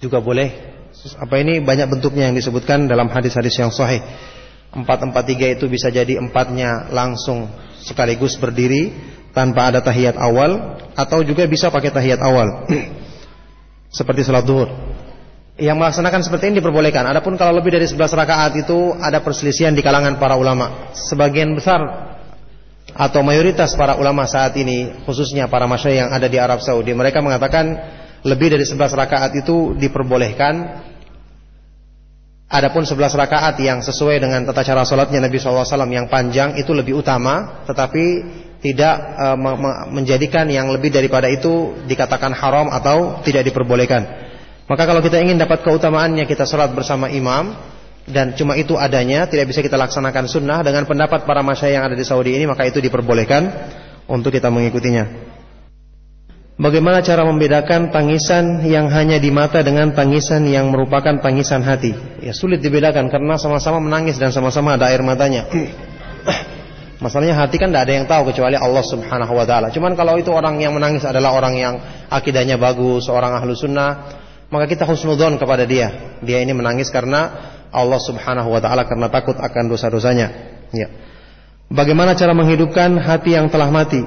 juga 0.03 0.19
boleh. 0.19 0.75
Apa 1.15 1.39
ini 1.39 1.63
banyak 1.63 1.87
bentuknya 1.87 2.27
yang 2.27 2.35
disebutkan 2.35 2.91
dalam 2.91 3.07
hadis-hadis 3.07 3.55
yang 3.55 3.71
sahih. 3.71 4.03
Empat 4.77 5.01
empat 5.01 5.23
tiga 5.25 5.49
itu 5.49 5.65
bisa 5.65 5.89
jadi 5.89 6.21
empatnya 6.21 6.93
langsung 6.93 7.49
sekaligus 7.81 8.37
berdiri 8.37 8.93
tanpa 9.33 9.73
ada 9.73 9.81
tahiyat 9.81 10.13
awal 10.21 10.77
atau 10.93 11.25
juga 11.25 11.49
bisa 11.49 11.73
pakai 11.73 11.89
tahiyat 11.89 12.21
awal. 12.21 12.69
Seperti 13.97 14.21
salat 14.21 14.45
duhur. 14.45 14.69
Yang 15.57 15.77
melaksanakan 15.81 16.21
seperti 16.21 16.53
ini 16.53 16.61
diperbolehkan. 16.61 17.01
Adapun 17.09 17.33
kalau 17.33 17.57
lebih 17.57 17.73
dari 17.73 17.89
11 17.89 17.97
rakaat 18.13 18.53
itu 18.61 18.93
ada 19.01 19.25
perselisihan 19.25 19.73
di 19.73 19.81
kalangan 19.81 20.21
para 20.21 20.37
ulama. 20.37 20.93
Sebagian 20.93 21.57
besar 21.57 22.13
atau 22.93 23.25
mayoritas 23.25 23.73
para 23.73 23.97
ulama 23.97 24.29
saat 24.29 24.53
ini 24.57 24.93
khususnya 25.09 25.49
para 25.49 25.65
masyayikh 25.65 26.05
yang 26.05 26.09
ada 26.13 26.29
di 26.29 26.37
Arab 26.37 26.61
Saudi 26.61 26.93
mereka 26.93 27.25
mengatakan 27.25 27.73
lebih 28.21 28.53
dari 28.53 28.65
11 28.65 28.77
rakaat 28.93 29.31
itu 29.37 29.77
diperbolehkan 29.77 30.85
Adapun 32.47 32.87
11 32.87 33.11
rakaat 33.11 33.59
yang 33.59 33.83
sesuai 33.83 34.23
dengan 34.23 34.47
tata 34.47 34.63
cara 34.63 34.87
sholatnya 34.87 35.19
Nabi 35.19 35.35
SAW 35.35 35.67
yang 35.91 36.07
panjang 36.07 36.55
itu 36.55 36.71
lebih 36.71 36.95
utama, 36.95 37.67
tetapi 37.67 38.23
tidak 38.63 38.95
e, 39.19 39.27
me 39.35 39.51
menjadikan 39.91 40.47
yang 40.47 40.71
lebih 40.71 40.87
daripada 40.87 41.27
itu 41.27 41.75
dikatakan 41.83 42.31
haram 42.31 42.71
atau 42.71 43.19
tidak 43.27 43.51
diperbolehkan. 43.51 44.01
Maka 44.63 44.83
kalau 44.87 45.03
kita 45.03 45.19
ingin 45.19 45.35
dapat 45.35 45.59
keutamaannya 45.59 46.23
kita 46.23 46.47
sholat 46.47 46.71
bersama 46.71 47.11
imam 47.11 47.51
dan 48.07 48.31
cuma 48.39 48.55
itu 48.55 48.79
adanya, 48.79 49.27
tidak 49.27 49.51
bisa 49.51 49.59
kita 49.59 49.75
laksanakan 49.75 50.31
sunnah 50.31 50.63
dengan 50.63 50.87
pendapat 50.87 51.27
para 51.27 51.43
masyayikh 51.43 51.75
yang 51.75 51.83
ada 51.83 51.99
di 51.99 52.07
Saudi 52.07 52.31
ini 52.31 52.47
maka 52.47 52.63
itu 52.63 52.79
diperbolehkan 52.79 53.43
untuk 54.07 54.31
kita 54.31 54.47
mengikutinya. 54.47 55.35
Bagaimana 56.57 57.05
cara 57.05 57.21
membedakan 57.21 57.93
tangisan 57.93 58.65
yang 58.65 58.89
hanya 58.89 59.21
di 59.21 59.29
mata 59.29 59.61
dengan 59.61 59.93
tangisan 59.93 60.41
yang 60.49 60.73
merupakan 60.73 61.21
tangisan 61.21 61.61
hati? 61.61 61.93
Ya 62.17 62.33
sulit 62.33 62.65
dibedakan 62.65 63.13
karena 63.13 63.37
sama-sama 63.37 63.77
menangis 63.77 64.17
dan 64.17 64.33
sama-sama 64.33 64.73
ada 64.73 64.89
air 64.89 65.05
matanya. 65.05 65.45
Masalahnya 67.05 67.37
hati 67.37 67.61
kan 67.61 67.69
tidak 67.69 67.85
ada 67.85 67.93
yang 67.93 68.05
tahu 68.09 68.33
kecuali 68.33 68.57
Allah 68.57 68.81
Subhanahu 68.81 69.37
wa 69.37 69.45
taala. 69.45 69.69
Cuman 69.69 69.93
kalau 69.93 70.17
itu 70.17 70.33
orang 70.33 70.57
yang 70.57 70.73
menangis 70.73 71.05
adalah 71.05 71.37
orang 71.37 71.53
yang 71.61 71.77
akidahnya 72.09 72.57
bagus, 72.57 73.05
seorang 73.05 73.37
ahlu 73.37 73.53
sunnah, 73.53 74.17
maka 74.49 74.65
kita 74.65 74.81
husnudon 74.89 75.37
kepada 75.37 75.61
dia. 75.61 76.17
Dia 76.25 76.41
ini 76.41 76.57
menangis 76.57 76.89
karena 76.89 77.53
Allah 77.69 78.01
Subhanahu 78.01 78.49
wa 78.49 78.57
taala 78.57 78.89
karena 78.89 79.13
takut 79.13 79.37
akan 79.37 79.63
dosa-dosanya. 79.69 80.57
Ya. 80.73 80.89
Bagaimana 81.69 82.17
cara 82.17 82.33
menghidupkan 82.33 82.97
hati 82.97 83.37
yang 83.37 83.45
telah 83.53 83.69
mati? 83.69 84.01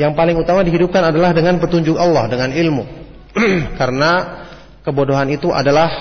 Yang 0.00 0.16
paling 0.16 0.36
utama 0.40 0.64
dihidupkan 0.64 1.12
adalah 1.12 1.36
dengan 1.36 1.60
petunjuk 1.60 1.92
Allah, 2.00 2.24
dengan 2.32 2.48
ilmu. 2.56 2.84
Karena 3.80 4.40
kebodohan 4.80 5.28
itu 5.28 5.52
adalah 5.52 5.92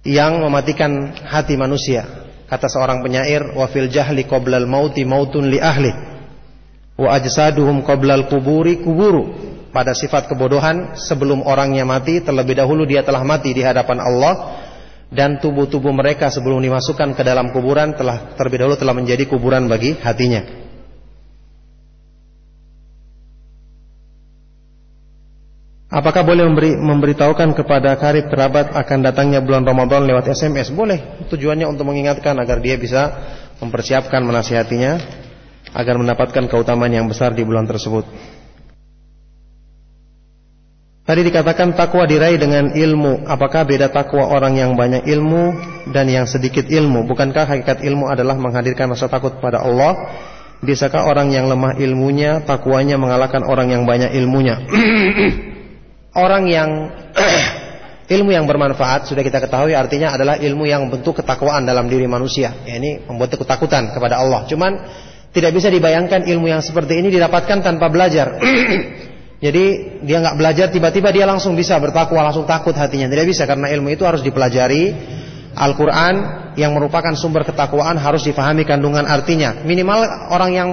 yang 0.00 0.40
mematikan 0.40 1.12
hati 1.28 1.60
manusia. 1.60 2.08
Kata 2.48 2.64
seorang 2.72 3.04
penyair, 3.04 3.52
"Wa 3.52 3.68
fil 3.68 3.92
jahli 3.92 4.24
qoblal 4.24 4.64
mauti 4.64 5.04
mautun 5.04 5.52
li 5.52 5.60
ahli, 5.60 5.92
wa 6.96 7.12
ajsaduhum 7.20 7.84
qoblal 7.84 8.32
kuburi 8.32 8.80
kuburu." 8.80 9.28
Pada 9.68 9.92
sifat 9.92 10.32
kebodohan, 10.32 10.96
sebelum 10.96 11.44
orangnya 11.44 11.84
mati, 11.84 12.24
terlebih 12.24 12.56
dahulu 12.56 12.88
dia 12.88 13.04
telah 13.04 13.20
mati 13.20 13.52
di 13.52 13.60
hadapan 13.60 14.00
Allah 14.00 14.64
dan 15.12 15.36
tubuh-tubuh 15.36 15.92
mereka 15.92 16.32
sebelum 16.32 16.64
dimasukkan 16.64 17.12
ke 17.12 17.20
dalam 17.20 17.52
kuburan 17.52 17.92
telah 17.92 18.32
terlebih 18.40 18.64
dahulu 18.64 18.76
telah 18.80 18.96
menjadi 18.96 19.28
kuburan 19.28 19.68
bagi 19.68 19.92
hatinya. 20.00 20.67
Apakah 25.88 26.20
boleh 26.20 26.44
memberi, 26.44 26.76
memberitahukan 26.76 27.56
kepada 27.56 27.96
karib 27.96 28.28
kerabat 28.28 28.76
akan 28.76 28.98
datangnya 29.00 29.40
bulan 29.40 29.64
Ramadan 29.64 30.04
lewat 30.04 30.28
SMS? 30.28 30.68
Boleh. 30.68 31.24
Tujuannya 31.32 31.64
untuk 31.64 31.88
mengingatkan 31.88 32.36
agar 32.36 32.60
dia 32.60 32.76
bisa 32.76 33.08
mempersiapkan 33.56 34.20
menasihatinya 34.20 35.00
agar 35.72 35.96
mendapatkan 35.96 36.44
keutamaan 36.44 36.92
yang 36.92 37.08
besar 37.08 37.32
di 37.32 37.40
bulan 37.40 37.64
tersebut. 37.64 38.04
Tadi 41.08 41.24
dikatakan 41.24 41.72
takwa 41.72 42.04
diraih 42.04 42.36
dengan 42.36 42.68
ilmu. 42.76 43.24
Apakah 43.24 43.64
beda 43.64 43.88
takwa 43.88 44.28
orang 44.28 44.60
yang 44.60 44.76
banyak 44.76 45.08
ilmu 45.08 45.56
dan 45.88 46.04
yang 46.12 46.28
sedikit 46.28 46.68
ilmu? 46.68 47.08
Bukankah 47.08 47.48
hakikat 47.48 47.80
ilmu 47.80 48.12
adalah 48.12 48.36
menghadirkan 48.36 48.92
rasa 48.92 49.08
takut 49.08 49.40
pada 49.40 49.64
Allah? 49.64 49.96
Bisakah 50.60 51.08
orang 51.08 51.32
yang 51.32 51.48
lemah 51.48 51.80
ilmunya, 51.80 52.44
takwanya 52.44 53.00
mengalahkan 53.00 53.40
orang 53.40 53.72
yang 53.72 53.88
banyak 53.88 54.12
ilmunya? 54.12 54.60
orang 56.16 56.44
yang 56.48 56.70
ilmu 58.16 58.30
yang 58.32 58.48
bermanfaat 58.48 59.10
sudah 59.10 59.20
kita 59.20 59.44
ketahui 59.44 59.76
artinya 59.76 60.16
adalah 60.16 60.40
ilmu 60.40 60.64
yang 60.64 60.88
bentuk 60.88 61.20
ketakwaan 61.20 61.68
dalam 61.68 61.90
diri 61.92 62.08
manusia. 62.08 62.64
Ya, 62.64 62.80
ini 62.80 63.04
membuat 63.04 63.36
ketakutan 63.36 63.92
kepada 63.92 64.20
Allah. 64.22 64.48
Cuman 64.48 64.72
tidak 65.28 65.52
bisa 65.52 65.68
dibayangkan 65.68 66.24
ilmu 66.24 66.48
yang 66.48 66.64
seperti 66.64 67.04
ini 67.04 67.12
didapatkan 67.12 67.60
tanpa 67.60 67.92
belajar. 67.92 68.40
Jadi 69.44 69.64
dia 70.02 70.18
nggak 70.18 70.34
belajar 70.34 70.66
tiba-tiba 70.72 71.14
dia 71.14 71.22
langsung 71.22 71.54
bisa 71.54 71.78
bertakwa 71.78 72.26
langsung 72.26 72.42
takut 72.42 72.74
hatinya 72.74 73.06
tidak 73.06 73.30
bisa 73.30 73.46
karena 73.46 73.70
ilmu 73.70 73.94
itu 73.94 74.02
harus 74.02 74.24
dipelajari. 74.24 75.16
Al-Quran 75.58 76.14
yang 76.54 76.70
merupakan 76.74 77.10
sumber 77.18 77.42
ketakwaan 77.42 77.98
harus 77.98 78.22
difahami 78.22 78.62
kandungan 78.62 79.02
artinya. 79.06 79.58
Minimal 79.66 80.30
orang 80.30 80.50
yang 80.54 80.68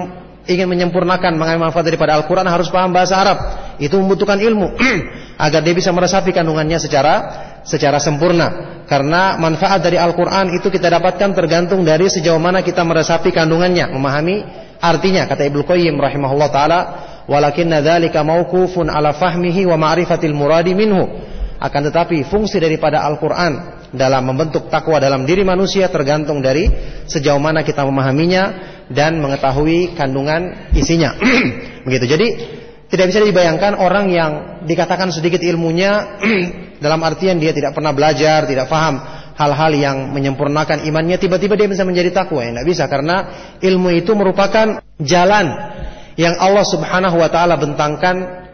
ingin 0.46 0.70
menyempurnakan 0.70 1.34
mengambil 1.34 1.68
manfaat 1.70 1.86
daripada 1.86 2.14
Al-Quran 2.18 2.46
harus 2.46 2.70
paham 2.70 2.94
bahasa 2.94 3.18
Arab. 3.18 3.38
Itu 3.82 3.98
membutuhkan 3.98 4.38
ilmu 4.38 4.78
agar 5.46 5.60
dia 5.60 5.74
bisa 5.74 5.90
meresapi 5.90 6.30
kandungannya 6.30 6.78
secara 6.78 7.14
secara 7.66 7.98
sempurna. 7.98 8.78
Karena 8.86 9.34
manfaat 9.36 9.82
dari 9.82 9.98
Al-Quran 9.98 10.54
itu 10.54 10.70
kita 10.70 10.86
dapatkan 10.86 11.34
tergantung 11.34 11.82
dari 11.82 12.06
sejauh 12.06 12.38
mana 12.38 12.62
kita 12.62 12.86
meresapi 12.86 13.34
kandungannya, 13.34 13.90
memahami 13.90 14.46
artinya. 14.78 15.26
Kata 15.26 15.42
Ibnu 15.50 15.66
Qayyim 15.66 15.98
rahimahullah 15.98 16.48
taala, 16.54 16.80
"Walakinna 17.26 17.82
dzalika 17.82 18.22
mauqufun 18.22 18.86
ala 18.86 19.10
fahmihi 19.10 19.66
wa 19.66 19.74
ma'rifatil 19.74 20.32
muradi 20.32 20.78
minhu." 20.78 21.02
Akan 21.58 21.82
tetapi 21.88 22.22
fungsi 22.28 22.62
daripada 22.62 23.02
Al-Qur'an 23.02 23.76
dalam 23.96 24.22
membentuk 24.28 24.68
takwa 24.68 25.00
dalam 25.00 25.24
diri 25.24 25.40
manusia 25.40 25.88
tergantung 25.88 26.44
dari 26.44 26.68
sejauh 27.08 27.40
mana 27.40 27.64
kita 27.64 27.80
memahaminya 27.86 28.75
dan 28.90 29.18
mengetahui 29.18 29.94
kandungan 29.98 30.70
isinya. 30.74 31.16
Begitu. 31.86 32.04
Jadi 32.06 32.26
tidak 32.86 33.06
bisa 33.10 33.18
dibayangkan 33.22 33.78
orang 33.82 34.06
yang 34.14 34.30
dikatakan 34.62 35.10
sedikit 35.10 35.42
ilmunya 35.42 36.20
dalam 36.84 37.02
artian 37.02 37.38
dia 37.42 37.50
tidak 37.50 37.74
pernah 37.74 37.90
belajar, 37.90 38.46
tidak 38.46 38.70
paham 38.70 39.02
hal-hal 39.36 39.72
yang 39.76 39.96
menyempurnakan 40.16 40.88
imannya, 40.88 41.20
tiba-tiba 41.20 41.54
dia 41.60 41.68
bisa 41.68 41.84
menjadi 41.84 42.10
takwa. 42.10 42.40
Ya, 42.40 42.56
tidak 42.56 42.66
bisa 42.66 42.84
karena 42.88 43.16
ilmu 43.60 43.92
itu 43.92 44.16
merupakan 44.16 44.80
jalan 45.02 45.46
yang 46.16 46.34
Allah 46.40 46.64
Subhanahu 46.64 47.16
wa 47.20 47.28
taala 47.28 47.60
bentangkan 47.60 48.46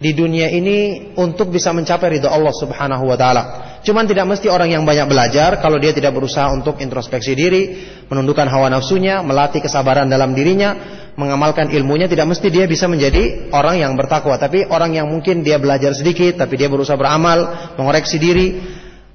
di 0.00 0.16
dunia 0.16 0.48
ini 0.48 1.12
untuk 1.20 1.52
bisa 1.52 1.76
mencapai 1.76 2.16
ridho 2.16 2.32
Allah 2.32 2.56
Subhanahu 2.56 3.04
wa 3.04 3.16
taala. 3.20 3.42
Cuman 3.80 4.04
tidak 4.04 4.28
mesti 4.28 4.52
orang 4.52 4.76
yang 4.76 4.84
banyak 4.84 5.08
belajar 5.08 5.56
kalau 5.64 5.80
dia 5.80 5.96
tidak 5.96 6.12
berusaha 6.12 6.52
untuk 6.52 6.76
introspeksi 6.84 7.32
diri, 7.32 7.62
menundukkan 8.12 8.44
hawa 8.44 8.68
nafsunya, 8.68 9.24
melatih 9.24 9.64
kesabaran 9.64 10.04
dalam 10.04 10.36
dirinya, 10.36 10.76
mengamalkan 11.16 11.72
ilmunya. 11.72 12.04
Tidak 12.04 12.28
mesti 12.28 12.52
dia 12.52 12.68
bisa 12.68 12.84
menjadi 12.92 13.48
orang 13.56 13.80
yang 13.80 13.92
bertakwa. 13.96 14.36
Tapi 14.36 14.68
orang 14.68 15.00
yang 15.00 15.08
mungkin 15.08 15.40
dia 15.40 15.56
belajar 15.56 15.96
sedikit 15.96 16.36
tapi 16.36 16.60
dia 16.60 16.68
berusaha 16.68 17.00
beramal 17.00 17.72
mengoreksi 17.80 18.20
diri. 18.20 18.60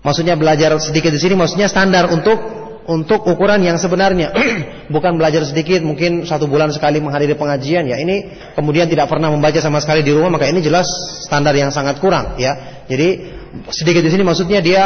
Maksudnya 0.02 0.34
belajar 0.38 0.74
sedikit 0.82 1.14
di 1.14 1.22
sini 1.22 1.34
maksudnya 1.38 1.66
standar 1.70 2.10
untuk 2.10 2.38
untuk 2.86 3.26
ukuran 3.26 3.62
yang 3.62 3.78
sebenarnya. 3.78 4.34
Bukan 4.94 5.18
belajar 5.18 5.42
sedikit 5.46 5.82
mungkin 5.82 6.30
satu 6.30 6.46
bulan 6.46 6.70
sekali 6.70 7.02
menghadiri 7.02 7.34
pengajian. 7.34 7.90
Ya 7.90 7.98
ini 7.98 8.30
kemudian 8.54 8.86
tidak 8.86 9.10
pernah 9.10 9.34
membaca 9.34 9.58
sama 9.58 9.82
sekali 9.82 10.06
di 10.06 10.14
rumah 10.14 10.30
maka 10.30 10.46
ini 10.46 10.62
jelas 10.62 10.86
standar 11.26 11.54
yang 11.58 11.74
sangat 11.74 11.98
kurang 11.98 12.38
ya. 12.38 12.82
Jadi 12.86 13.42
sedikit 13.72 14.02
di 14.04 14.12
sini 14.12 14.24
maksudnya 14.26 14.60
dia 14.60 14.84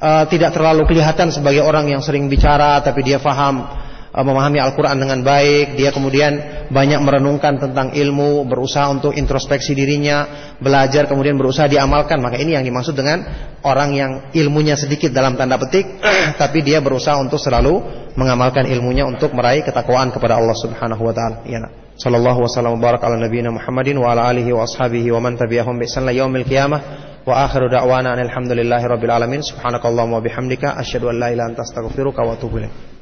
uh, 0.00 0.24
tidak 0.28 0.56
terlalu 0.56 0.88
kelihatan 0.88 1.32
sebagai 1.34 1.64
orang 1.64 1.88
yang 1.90 2.00
sering 2.00 2.26
bicara 2.26 2.80
tapi 2.80 3.04
dia 3.04 3.20
faham 3.20 3.80
Uh, 4.10 4.26
memahami 4.26 4.58
Al-Quran 4.58 4.98
dengan 4.98 5.22
baik, 5.22 5.78
dia 5.78 5.94
kemudian 5.94 6.66
banyak 6.66 6.98
merenungkan 6.98 7.62
tentang 7.62 7.94
ilmu, 7.94 8.42
berusaha 8.42 8.90
untuk 8.90 9.14
introspeksi 9.14 9.70
dirinya, 9.70 10.50
belajar 10.58 11.06
kemudian 11.06 11.38
berusaha 11.38 11.70
diamalkan. 11.70 12.18
Maka 12.18 12.34
ini 12.42 12.58
yang 12.58 12.66
dimaksud 12.66 12.98
dengan 12.98 13.22
orang 13.62 13.94
yang 13.94 14.10
ilmunya 14.34 14.74
sedikit 14.74 15.14
dalam 15.14 15.38
tanda 15.38 15.62
petik, 15.62 16.02
tapi 16.42 16.58
dia 16.58 16.82
berusaha 16.82 17.22
untuk 17.22 17.38
selalu 17.38 17.78
mengamalkan 18.18 18.66
ilmunya 18.66 19.06
untuk 19.06 19.30
meraih 19.30 19.62
ketakwaan 19.62 20.10
kepada 20.10 20.42
Allah 20.42 20.58
Subhanahu 20.58 21.06
wa 21.06 21.14
taala. 21.14 21.46
Ya. 21.46 21.70
Sallallahu 21.94 22.50
wasallam 22.50 22.82
barak 22.82 23.06
ala 23.06 23.14
nabiyina 23.14 23.54
Muhammadin 23.54 23.94
wa 23.94 24.10
ala 24.10 24.26
alihi 24.26 24.50
wa 24.50 24.66
ashabihi 24.66 25.14
wa 25.14 25.22
man 25.22 25.38
tabi'ahum 25.38 25.78
bi 25.78 25.86
ihsan 25.86 26.10
yaumil 26.10 26.42
qiyamah. 26.50 27.09
Wa 27.26 27.44
akhiru 27.44 27.68
da'wana 27.68 28.16
alhamdulillahi 28.16 28.84
rabbil 28.88 29.10
alamin. 29.10 29.42
Subhanakallahumma 29.42 30.20
bihamdika 30.20 30.76
asyhadu 30.76 31.08
an 31.10 31.18
la 31.18 31.28
ilaha 31.32 31.48
anta 31.48 31.62
astaghfiruka 31.62 32.22
wa 32.24 32.32
atubu 32.32 32.58
ilaik. 32.58 32.99